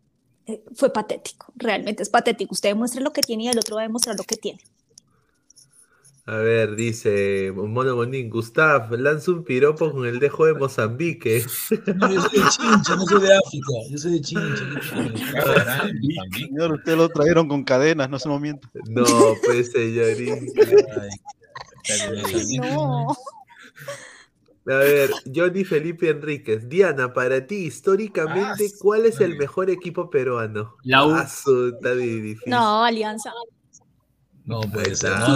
[0.48, 2.54] eh, fue patético, realmente es patético.
[2.54, 4.60] Usted demuestra lo que tiene y el otro va a demostrar lo que tiene.
[6.26, 11.44] A ver, dice Mono Bonín, Gustav, lanza un piropo con el dejo de Mozambique.
[11.96, 14.66] No, yo soy de Chincha, no soy de África, yo soy de Chincha.
[16.38, 18.70] Señor, usted lo trajeron con cadenas, no se me mienta.
[18.88, 19.06] No,
[19.44, 20.48] pues señorín.
[22.62, 23.08] No.
[24.68, 26.70] A ver, Johnny Felipe Enríquez.
[26.70, 30.76] Diana, para ti, históricamente, ¿cuál es el mejor equipo peruano?
[30.84, 31.12] La U.
[31.12, 32.50] Ah, está difícil.
[32.52, 33.32] No, Alianza.
[34.46, 34.62] No.
[34.62, 34.80] No,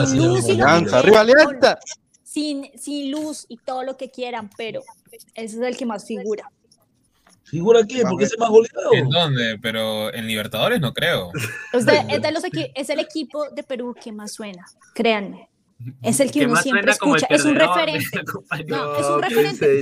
[0.02, 1.80] así Sin luz y Alianza, arriba Alianza.
[2.24, 4.84] Sin, sin luz y todo lo que quieran, pero
[5.34, 6.52] ese es el que más figura.
[7.46, 8.02] ¿Figura qué?
[8.02, 8.94] Porque es el más goleado.
[8.94, 9.58] ¿En dónde?
[9.62, 11.32] Pero en Libertadores no creo.
[11.74, 12.44] De los
[12.76, 15.50] es el equipo de Perú que más suena, créanme.
[16.02, 18.22] Es el que, Que uno siempre escucha, es un referente.
[18.68, 19.82] No, es un referente.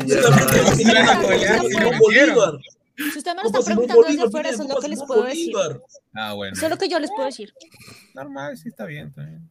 [2.95, 5.53] Si ustedes me lo Simón preguntando desde afuera- eso es lo que les puedo decir.
[6.13, 6.53] Ah, bueno.
[6.53, 7.53] Eso es lo que yo les puedo decir.
[8.13, 9.49] Normal, sí está bien, está bien.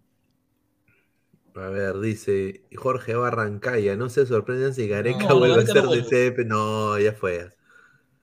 [1.54, 3.96] A ver, dice Jorge Barrancaya.
[3.96, 6.30] No se sorprendan si Gareca No, vuelve a Gareca ser de.
[6.30, 6.44] CP.
[6.44, 7.50] No, ya fue.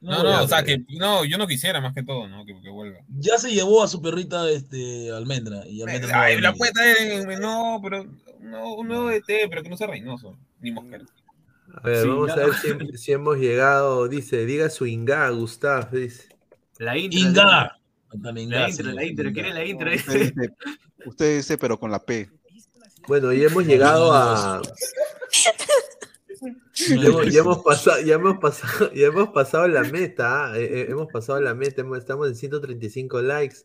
[0.01, 2.45] No, no, o sea, que no, yo no quisiera más que todo, ¿no?
[2.45, 2.99] Que, que vuelva.
[3.09, 5.67] Ya se llevó a su perrita este, Almendra.
[5.67, 6.57] Y Almendra no a Ay, la venir.
[6.57, 8.05] puede traer no, pero
[8.39, 11.03] no, un nuevo DT, pero que no sea Reynoso, ni Mosquera.
[11.73, 14.07] A ver, Sí, vamos a ver si, si hemos llegado.
[14.07, 15.91] Dice, diga su Inga, Gustav.
[15.91, 16.29] Dice.
[16.77, 17.19] La intro.
[17.19, 17.75] Inga.
[18.11, 19.93] La intro, la intro, quiere la intro.
[19.93, 20.53] Usted dice,
[21.05, 22.29] usted dice, pero con la P.
[23.07, 24.61] Bueno, ya hemos llegado a.
[26.87, 30.57] Ya hemos, ya hemos pasado, ya hemos pasado, ya hemos pasado la meta, ¿ah?
[30.57, 33.57] Eh, eh, hemos pasado la meta, hemos- estamos en 135 likes.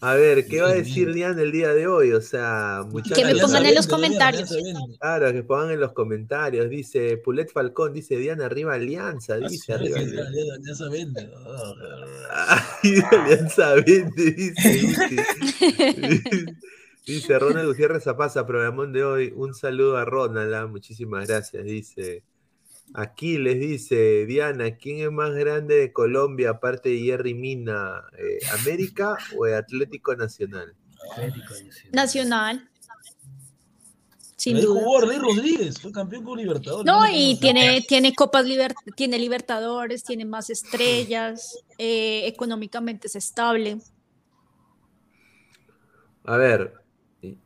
[0.00, 2.12] A ver, ¿qué va a decir Diana el día de hoy?
[2.12, 3.16] O sea, muchachos.
[3.16, 4.54] Que me pongan en los comentarios.
[5.00, 6.68] Claro, que pongan en los comentarios.
[6.68, 10.88] Dice Pulet Falcón, dice Diana, arriba Alianza, dice arriba Alianza.
[10.90, 11.30] Vende.
[13.10, 14.94] Alianza vende, dice.
[17.06, 19.32] Dice Ronald Gutiérrez Zapaza, programón de hoy.
[19.34, 21.64] Un saludo a Ronald, ah, muchísimas gracias.
[21.64, 22.22] Dice
[22.94, 28.02] aquí les dice Diana, ¿quién es más grande de Colombia aparte de Jerry Mina?
[28.18, 30.74] eh, ¿América o el Atlético Nacional?
[31.92, 32.68] Nacional.
[34.36, 34.80] Sin duda.
[35.18, 36.84] Rodríguez, fue campeón con Libertadores.
[36.84, 37.10] No, ¿no?
[37.10, 43.78] y tiene, tiene Copas Liber- tiene Libertadores, tiene más estrellas, eh, económicamente es estable.
[46.24, 46.74] A ver,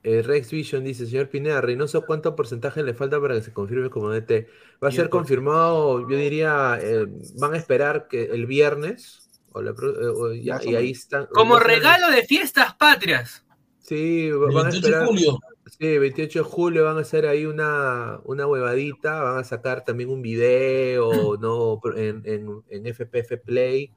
[0.02, 3.90] eh, Rex Vision dice, señor Pineda, Reynoso, ¿cuánto porcentaje le falta para que se confirme
[3.90, 4.46] como DT?
[4.82, 5.10] Va a ser 10%.
[5.10, 7.06] confirmado, yo diría, eh,
[7.38, 9.74] van a esperar que el viernes, o la eh,
[10.14, 11.26] o ya, y ahí están.
[11.26, 13.44] Como regalo de fiestas patrias.
[13.78, 15.06] Sí, va- van a 28 de esperar.
[15.06, 15.38] julio.
[15.78, 20.10] Sí, 28 de julio van a hacer ahí una, una huevadita, van a sacar también
[20.10, 21.80] un video, ¿no?
[21.96, 23.92] En, en, en FPF Play,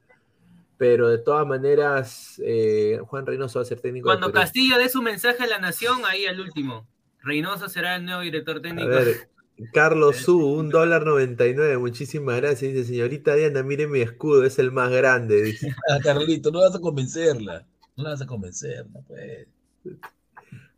[0.76, 4.32] pero de todas maneras, eh, Juan Reynoso va a ser técnico Cuando.
[4.32, 6.86] Castillo dé su mensaje a la nación, ahí al último.
[7.22, 8.88] Reynoso será el nuevo director A técnico.
[8.88, 9.28] ver,
[9.72, 12.72] Carlos Su, un dólar 99, muchísimas gracias.
[12.72, 15.42] Dice, señorita Diana, mire mi escudo, es el más grande.
[15.42, 15.74] Dice.
[15.88, 17.66] Ah, Carlito, no vas a convencerla.
[17.96, 19.48] No la vas a convencer, no puede.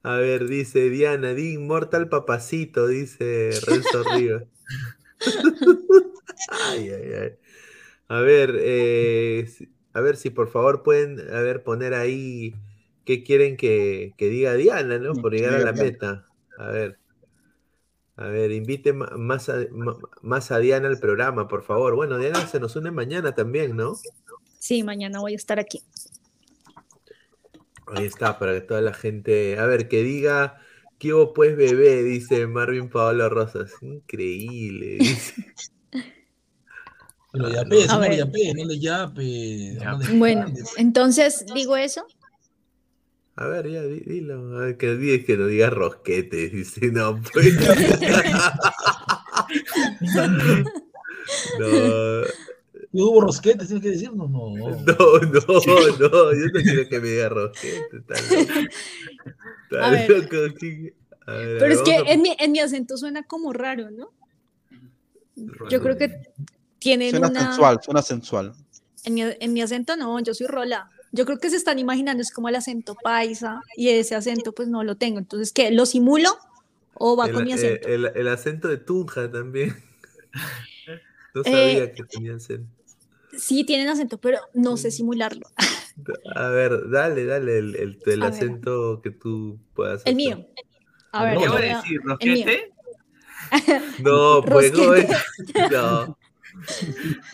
[0.02, 4.44] A ver, dice Diana, di inmortal papacito, dice Renzo Rivas.
[6.70, 7.32] Ay, ay, ay.
[8.08, 9.48] A ver, eh,
[9.96, 12.54] a ver si por favor pueden a ver, poner ahí
[13.06, 15.14] qué quieren que, que diga Diana, ¿no?
[15.14, 16.26] Por llegar a la meta.
[16.58, 16.98] A ver.
[18.16, 19.56] A ver, invite más a,
[20.20, 21.94] más a Diana al programa, por favor.
[21.94, 23.94] Bueno, Diana se nos une mañana también, ¿no?
[24.58, 25.82] Sí, mañana voy a estar aquí.
[27.86, 29.58] Ahí está, para que toda la gente.
[29.58, 30.60] A ver, que diga.
[30.98, 32.02] ¿Qué hubo pues bebé?
[32.02, 33.72] Dice Marvin Paolo Rosas.
[33.80, 34.98] Increíble.
[34.98, 35.34] dice.
[37.36, 37.68] Pero Ah, ya no.
[37.70, 38.16] pe, A señor, ver.
[38.18, 39.78] ya pe, no le yape.
[39.84, 40.46] no le- Bueno,
[40.76, 42.06] entonces digo eso.
[43.36, 44.56] A ver, ya, di- dilo.
[44.56, 46.48] A ver, que digas que no digas rosquete.
[46.50, 47.54] Dice, no, pues.
[51.58, 52.22] no,
[52.92, 53.66] ¿Y hubo rosquetes?
[53.66, 54.30] ¿Tienes que decirnos?
[54.30, 54.56] No.
[54.56, 56.32] no, no, no.
[56.32, 58.00] Yo no quiero que me diga rosquete.
[61.28, 64.12] Pero es que a- en mi, en mi acento suena como raro, ¿no?
[65.68, 66.10] Yo creo que
[66.86, 67.40] tienen Suena una...
[67.46, 68.52] sensual, suena sensual.
[69.04, 70.88] En mi, en mi acento no, yo soy rola.
[71.12, 74.68] Yo creo que se están imaginando, es como el acento paisa y ese acento pues
[74.68, 75.18] no lo tengo.
[75.18, 75.70] Entonces, ¿qué?
[75.72, 76.30] ¿Lo simulo
[76.94, 77.88] o va el, con mi eh, acento?
[77.88, 79.74] el- el acento de Tunja también.
[81.34, 82.70] No Eh, sabía que tenía acento.
[83.36, 85.46] Sí, tienen acento, pero no sé simularlo.
[86.34, 88.32] A ver, dale, dale el, el- el ver.
[88.32, 90.16] acento que tú puedas El hacer.
[90.16, 90.46] mío.
[91.12, 92.00] A ver, ¿Qué voy a decir?
[92.00, 92.08] el.
[92.08, 92.72] ¿Rosquete?
[93.98, 94.72] No, pues
[95.70, 96.16] no,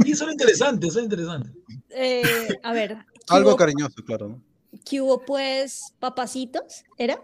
[0.02, 1.52] Sí, son interesantes, son interesantes.
[1.90, 4.28] Eh, a ver, ¿qué Algo hubo, cariñoso, claro.
[4.28, 4.42] ¿no?
[4.84, 6.84] qué hubo, pues papacitos?
[6.98, 7.20] ¿Era?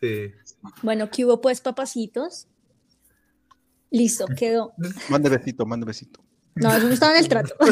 [0.00, 0.32] Sí.
[0.82, 2.48] Bueno, ¿qué hubo pues papacitos?
[3.90, 4.72] Listo, quedó.
[5.08, 6.22] Mande besito, mande besito.
[6.54, 7.54] No, eso no estaba en el trato.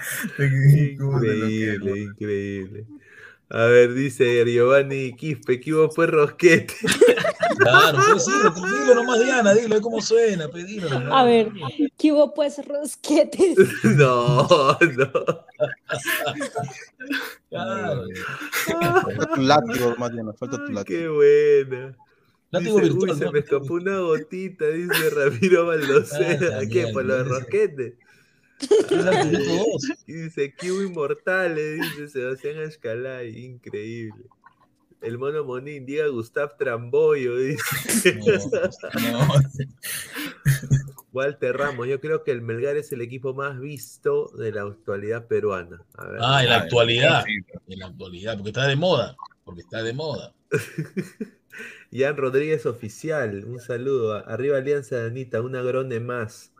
[0.38, 2.86] Increíble, increíble.
[3.52, 6.74] A ver, dice Giovanni Quispe, que hubo pues rosquete.
[7.58, 10.88] Claro, pues sí, dilo nomás, Diana, dilo cómo suena, pedilo.
[11.12, 11.50] A ver,
[11.98, 13.58] ¿qué hubo pues rosquetes?
[13.84, 15.44] No, no.
[17.50, 18.04] Claro.
[19.04, 20.84] Falta tu látigo, más bien, falta tu látigo.
[20.84, 21.96] Qué buena.
[22.52, 23.32] Látigo Dice, virtual, uy, se ¿no?
[23.32, 26.58] me escapó una gotita, dice Ramiro Baldocera.
[26.58, 26.86] Ah, ¿Qué?
[26.92, 27.94] ¿Por los rosquetes?
[30.06, 34.24] Y dice, Kiwi Inmortales, dice Sebastián Ashkalay, increíble.
[35.00, 38.20] El mono Monín, diga Gustav Tramboyo, dice.
[39.10, 39.28] No,
[41.12, 45.26] Walter Ramos, yo creo que el Melgar es el equipo más visto de la actualidad
[45.26, 45.82] peruana.
[45.94, 46.20] A ver.
[46.22, 47.24] Ah, en la actualidad.
[47.66, 49.16] En la actualidad, porque está de moda.
[49.44, 50.34] Porque está de moda.
[51.92, 54.14] Jan Rodríguez Oficial, un saludo.
[54.28, 56.52] Arriba Alianza de Anita, un agrone más.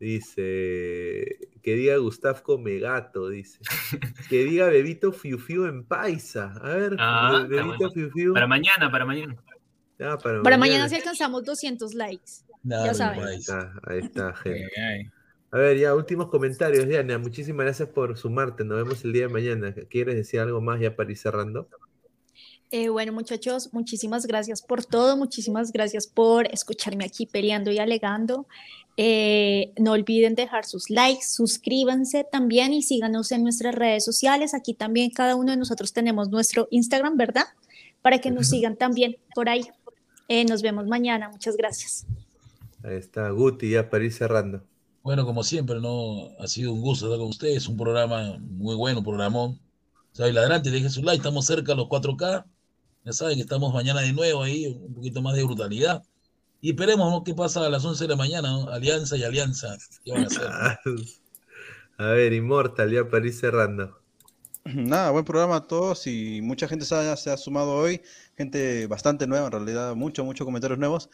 [0.00, 3.58] Dice, que diga Gustavco Megato, dice.
[4.28, 6.52] Que diga Bebito Fiu Fiu en paisa.
[6.62, 7.90] A ver, Ah, Bebito bueno.
[7.90, 8.32] Fiu Fiu.
[8.34, 9.36] Para mañana, para mañana.
[10.00, 12.32] Ah, para, Para mañana si alcanzamos 200 likes.
[12.62, 12.84] ya.
[13.10, 15.10] Ahí está, ahí está, gente.
[15.50, 17.18] A ver, ya, últimos comentarios, Diana.
[17.18, 18.64] Muchísimas gracias por sumarte.
[18.64, 19.74] Nos vemos el día de mañana.
[19.90, 21.68] ¿Quieres decir algo más ya para ir cerrando?
[22.70, 28.46] Eh, bueno, muchachos, muchísimas gracias por todo, muchísimas gracias por escucharme aquí peleando y alegando.
[29.00, 34.54] Eh, no olviden dejar sus likes, suscríbanse también y síganos en nuestras redes sociales.
[34.54, 37.44] Aquí también cada uno de nosotros tenemos nuestro Instagram, ¿verdad?
[38.02, 39.62] Para que nos sigan también por ahí.
[40.26, 42.06] Eh, nos vemos mañana, muchas gracias.
[42.82, 44.64] Ahí está, Guti, ya para ir cerrando.
[45.04, 46.30] Bueno, como siempre, ¿no?
[46.40, 49.60] Ha sido un gusto estar con ustedes, un programa muy bueno, programón.
[50.10, 52.44] Soy ladrante, dejen su like, estamos cerca a los 4K.
[53.04, 56.02] Ya saben que estamos mañana de nuevo ahí, un poquito más de brutalidad.
[56.60, 57.22] Y esperemos, ¿no?
[57.22, 58.68] ¿Qué pasa a las 11 de la mañana, ¿no?
[58.68, 59.76] Alianza y Alianza.
[60.04, 60.48] ¿Qué van a hacer?
[61.98, 63.98] A ver, Immortal, ya para ir cerrando.
[64.64, 68.02] Nada, buen programa a todos y mucha gente se ha, se ha sumado hoy,
[68.36, 71.10] gente bastante nueva en realidad, muchos, muchos comentarios nuevos.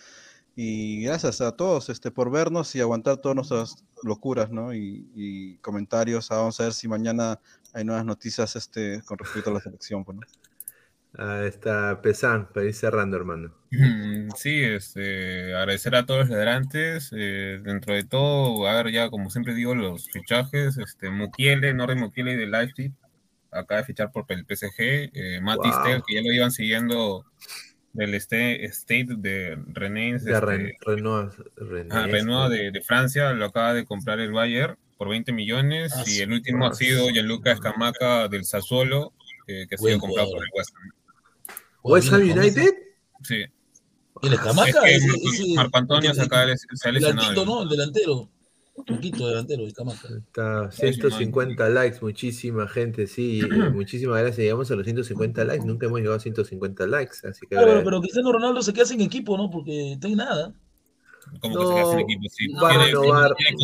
[0.56, 4.74] Y gracias a todos este, por vernos y aguantar todas nuestras locuras, ¿no?
[4.74, 6.30] Y, y comentarios.
[6.30, 7.40] Ah, Vamos a ver si mañana
[7.72, 10.04] hay nuevas noticias este, con respecto a la selección.
[10.04, 10.26] Pues, ¿no?
[11.16, 13.54] Ahí está, Pesan, para ir cerrando, hermano.
[13.70, 17.10] Mm, Sí, este, agradecer a todos los ladrantes.
[17.16, 20.76] eh, dentro de todo, a ver, ya como siempre digo, los fichajes.
[20.78, 22.92] Este, Mukiele, Norri Mukiele de Leipzig,
[23.52, 25.10] acaba de fichar por el PSG.
[25.14, 26.02] Eh, Mati Wow.
[26.06, 27.24] Que ya lo iban siguiendo
[27.92, 30.24] del este, State de Rennes.
[30.24, 34.76] De este, Ren- Renoir, Rennes, Ah, de, de Francia lo acaba de comprar el Bayern
[34.98, 37.08] por 20 millones Ah, y el último Ah, ha sido.
[37.10, 39.12] Gianluca Escamaca del Sassuolo,
[39.46, 40.90] eh, que ha sido comprado por el West Ham.
[41.84, 42.74] West Ham United.
[43.22, 43.44] Sí.
[44.22, 44.80] ¿Y el Escamaca?
[44.88, 47.28] Es que Marco- Antonio el- se, acaba de- se ha El lesionado.
[47.28, 47.62] altito, ¿no?
[47.62, 48.30] El delantero.
[48.86, 50.08] Turquito delantero, Escamaca.
[50.18, 53.40] Está 150 likes, muchísima gente, sí,
[53.72, 54.38] muchísimas gracias.
[54.38, 58.00] Llegamos a los 150 likes, nunca hemos llegado a 150 likes, así que Claro, pero,
[58.00, 59.48] Cristiano Ronaldo se queda sin equipo, ¿no?
[59.50, 60.52] Porque está en nada.
[61.40, 62.48] Como No, que se queda sin equipo, sí.
[62.54, 63.56] va a renovar, el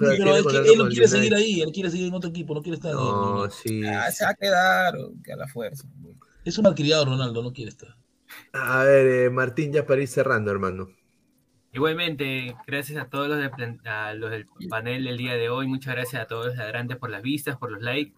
[0.00, 2.54] Pero es que él no el quiere seguir ahí, él quiere seguir en otro equipo,
[2.54, 3.82] no quiere estar en No, el- sí.
[3.86, 5.86] Ah, se va a quedar que a la fuerza.
[6.50, 7.94] Es un malcriado Ronaldo, no quiere estar.
[8.52, 10.88] A ver, eh, Martín, ya para ir cerrando, hermano.
[11.72, 15.68] Igualmente, gracias a todos los, de plan- a los del panel el día de hoy.
[15.68, 18.14] Muchas gracias a todos los ladrantes por las vistas, por los likes.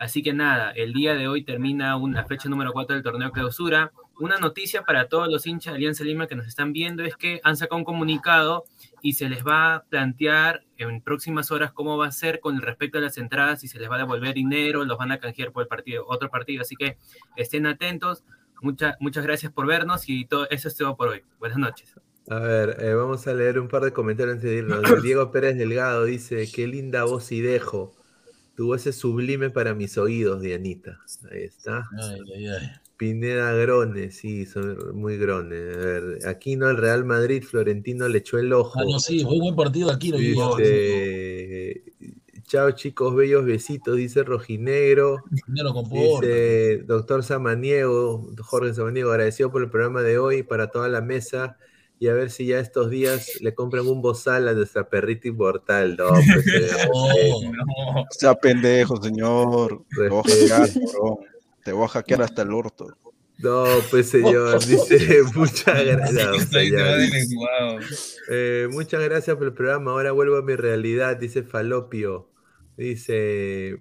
[0.00, 3.92] Así que nada, el día de hoy termina una fecha número 4 del torneo clausura.
[4.18, 7.40] Una noticia para todos los hinchas de Alianza Lima que nos están viendo es que
[7.44, 8.64] han sacado un comunicado
[9.00, 12.98] y se les va a plantear en próximas horas cómo va a ser con respecto
[12.98, 15.62] a las entradas, si se les va a devolver dinero, los van a canjear por
[15.62, 16.62] el partido, otro partido.
[16.62, 16.96] Así que
[17.36, 18.24] estén atentos.
[18.62, 21.22] Muchas muchas gracias por vernos y todo eso es todo por hoy.
[21.38, 21.94] Buenas noches.
[22.28, 24.82] A ver, eh, vamos a leer un par de comentarios antes de irnos.
[25.02, 27.94] Diego Pérez Delgado dice, qué linda voz y dejo.
[28.56, 30.98] Tu voz es sublime para mis oídos, Dianita.
[31.30, 31.88] Ahí está.
[32.00, 32.85] Ay, ay, ay.
[32.96, 35.76] Pineda Grone, sí, son muy grones.
[35.76, 38.78] A ver, Aquino el Real Madrid, Florentino le echó el ojo.
[38.80, 40.10] Ah, no, sí, fue un buen partido aquí.
[40.10, 40.18] ¿no?
[40.56, 41.82] Dice,
[42.44, 45.24] chao chicos, bellos besitos, dice Rojinegro.
[45.90, 51.58] Dice doctor Samaniego, Jorge Samaniego, agradecido por el programa de hoy para toda la mesa
[51.98, 55.96] y a ver si ya estos días le compran un bozal a nuestra perrita inmortal.
[55.96, 59.84] No, pues, eh, No, Sea pendejo, señor.
[59.90, 61.18] Respeto.
[61.66, 62.86] Te voy a hackear hasta el orto.
[63.38, 66.48] No, pues señor, dice muchas gracias.
[68.30, 69.90] Eh, muchas gracias por el programa.
[69.90, 72.30] Ahora vuelvo a mi realidad, dice Falopio.
[72.76, 73.80] Dice,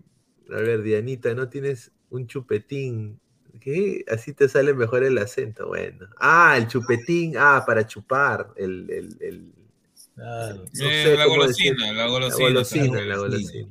[0.52, 3.20] a ver, Dianita, ¿no tienes un chupetín?
[3.62, 4.04] ¿Qué?
[4.12, 5.68] Así te sale mejor el acento.
[5.68, 6.08] Bueno.
[6.20, 7.36] Ah, el chupetín.
[7.38, 8.48] Ah, para chupar.
[8.58, 9.52] El, el, el-
[10.82, 13.68] Eh, la golosina, la golosina, La golosina, la golosina.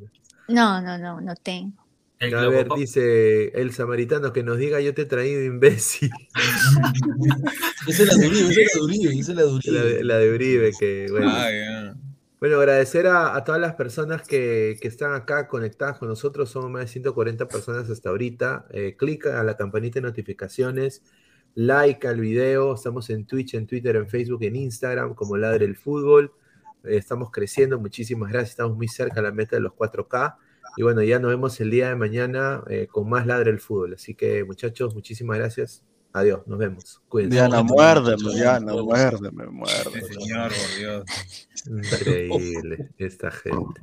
[0.49, 1.84] No, no, no, no tengo.
[2.21, 2.79] El A ver, pop.
[2.79, 6.11] dice el samaritano que nos diga yo te he traído imbécil.
[7.87, 9.75] Esa es la de Uribe, esa es la de Uribe, esa es la de La
[9.75, 9.95] Uribe.
[9.97, 11.29] de, la de Uribe, que bueno.
[11.31, 11.97] Ah, ya.
[12.41, 16.51] Bueno, agradecer a, a todas las personas que, que están acá conectadas con nosotros.
[16.51, 18.67] Somos más de 140 personas hasta ahorita.
[18.71, 21.03] Eh, clic a la campanita de notificaciones,
[21.55, 22.75] like al video.
[22.75, 26.33] Estamos en Twitch, en Twitter, en Facebook, en Instagram, como Ladre el Fútbol.
[26.85, 27.79] Eh, estamos creciendo.
[27.79, 28.51] Muchísimas gracias.
[28.51, 30.37] Estamos muy cerca de la meta de los 4K.
[30.77, 33.95] Y bueno, ya nos vemos el día de mañana eh, con más Ladre el Fútbol.
[33.95, 35.85] Así que, muchachos, muchísimas gracias.
[36.13, 37.03] Adiós, nos vemos.
[37.09, 37.37] Cuídense.
[37.37, 40.03] Diana, muérdeme, Diana, muérdeme, muérdeme.
[40.03, 41.05] señor, por Dios.
[41.67, 43.83] Increíble esta gente.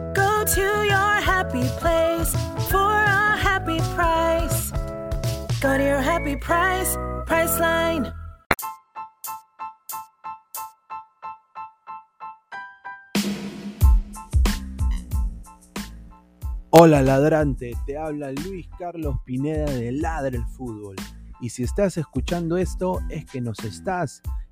[0.13, 2.31] Go to your happy place
[2.69, 4.71] for a happy price.
[5.61, 8.13] Go to your happy price, Priceline.
[16.71, 20.95] Hola ladrante, te habla Luis Carlos Pineda de Ladre el Fútbol.
[21.39, 24.21] Y si estás escuchando esto es que nos estás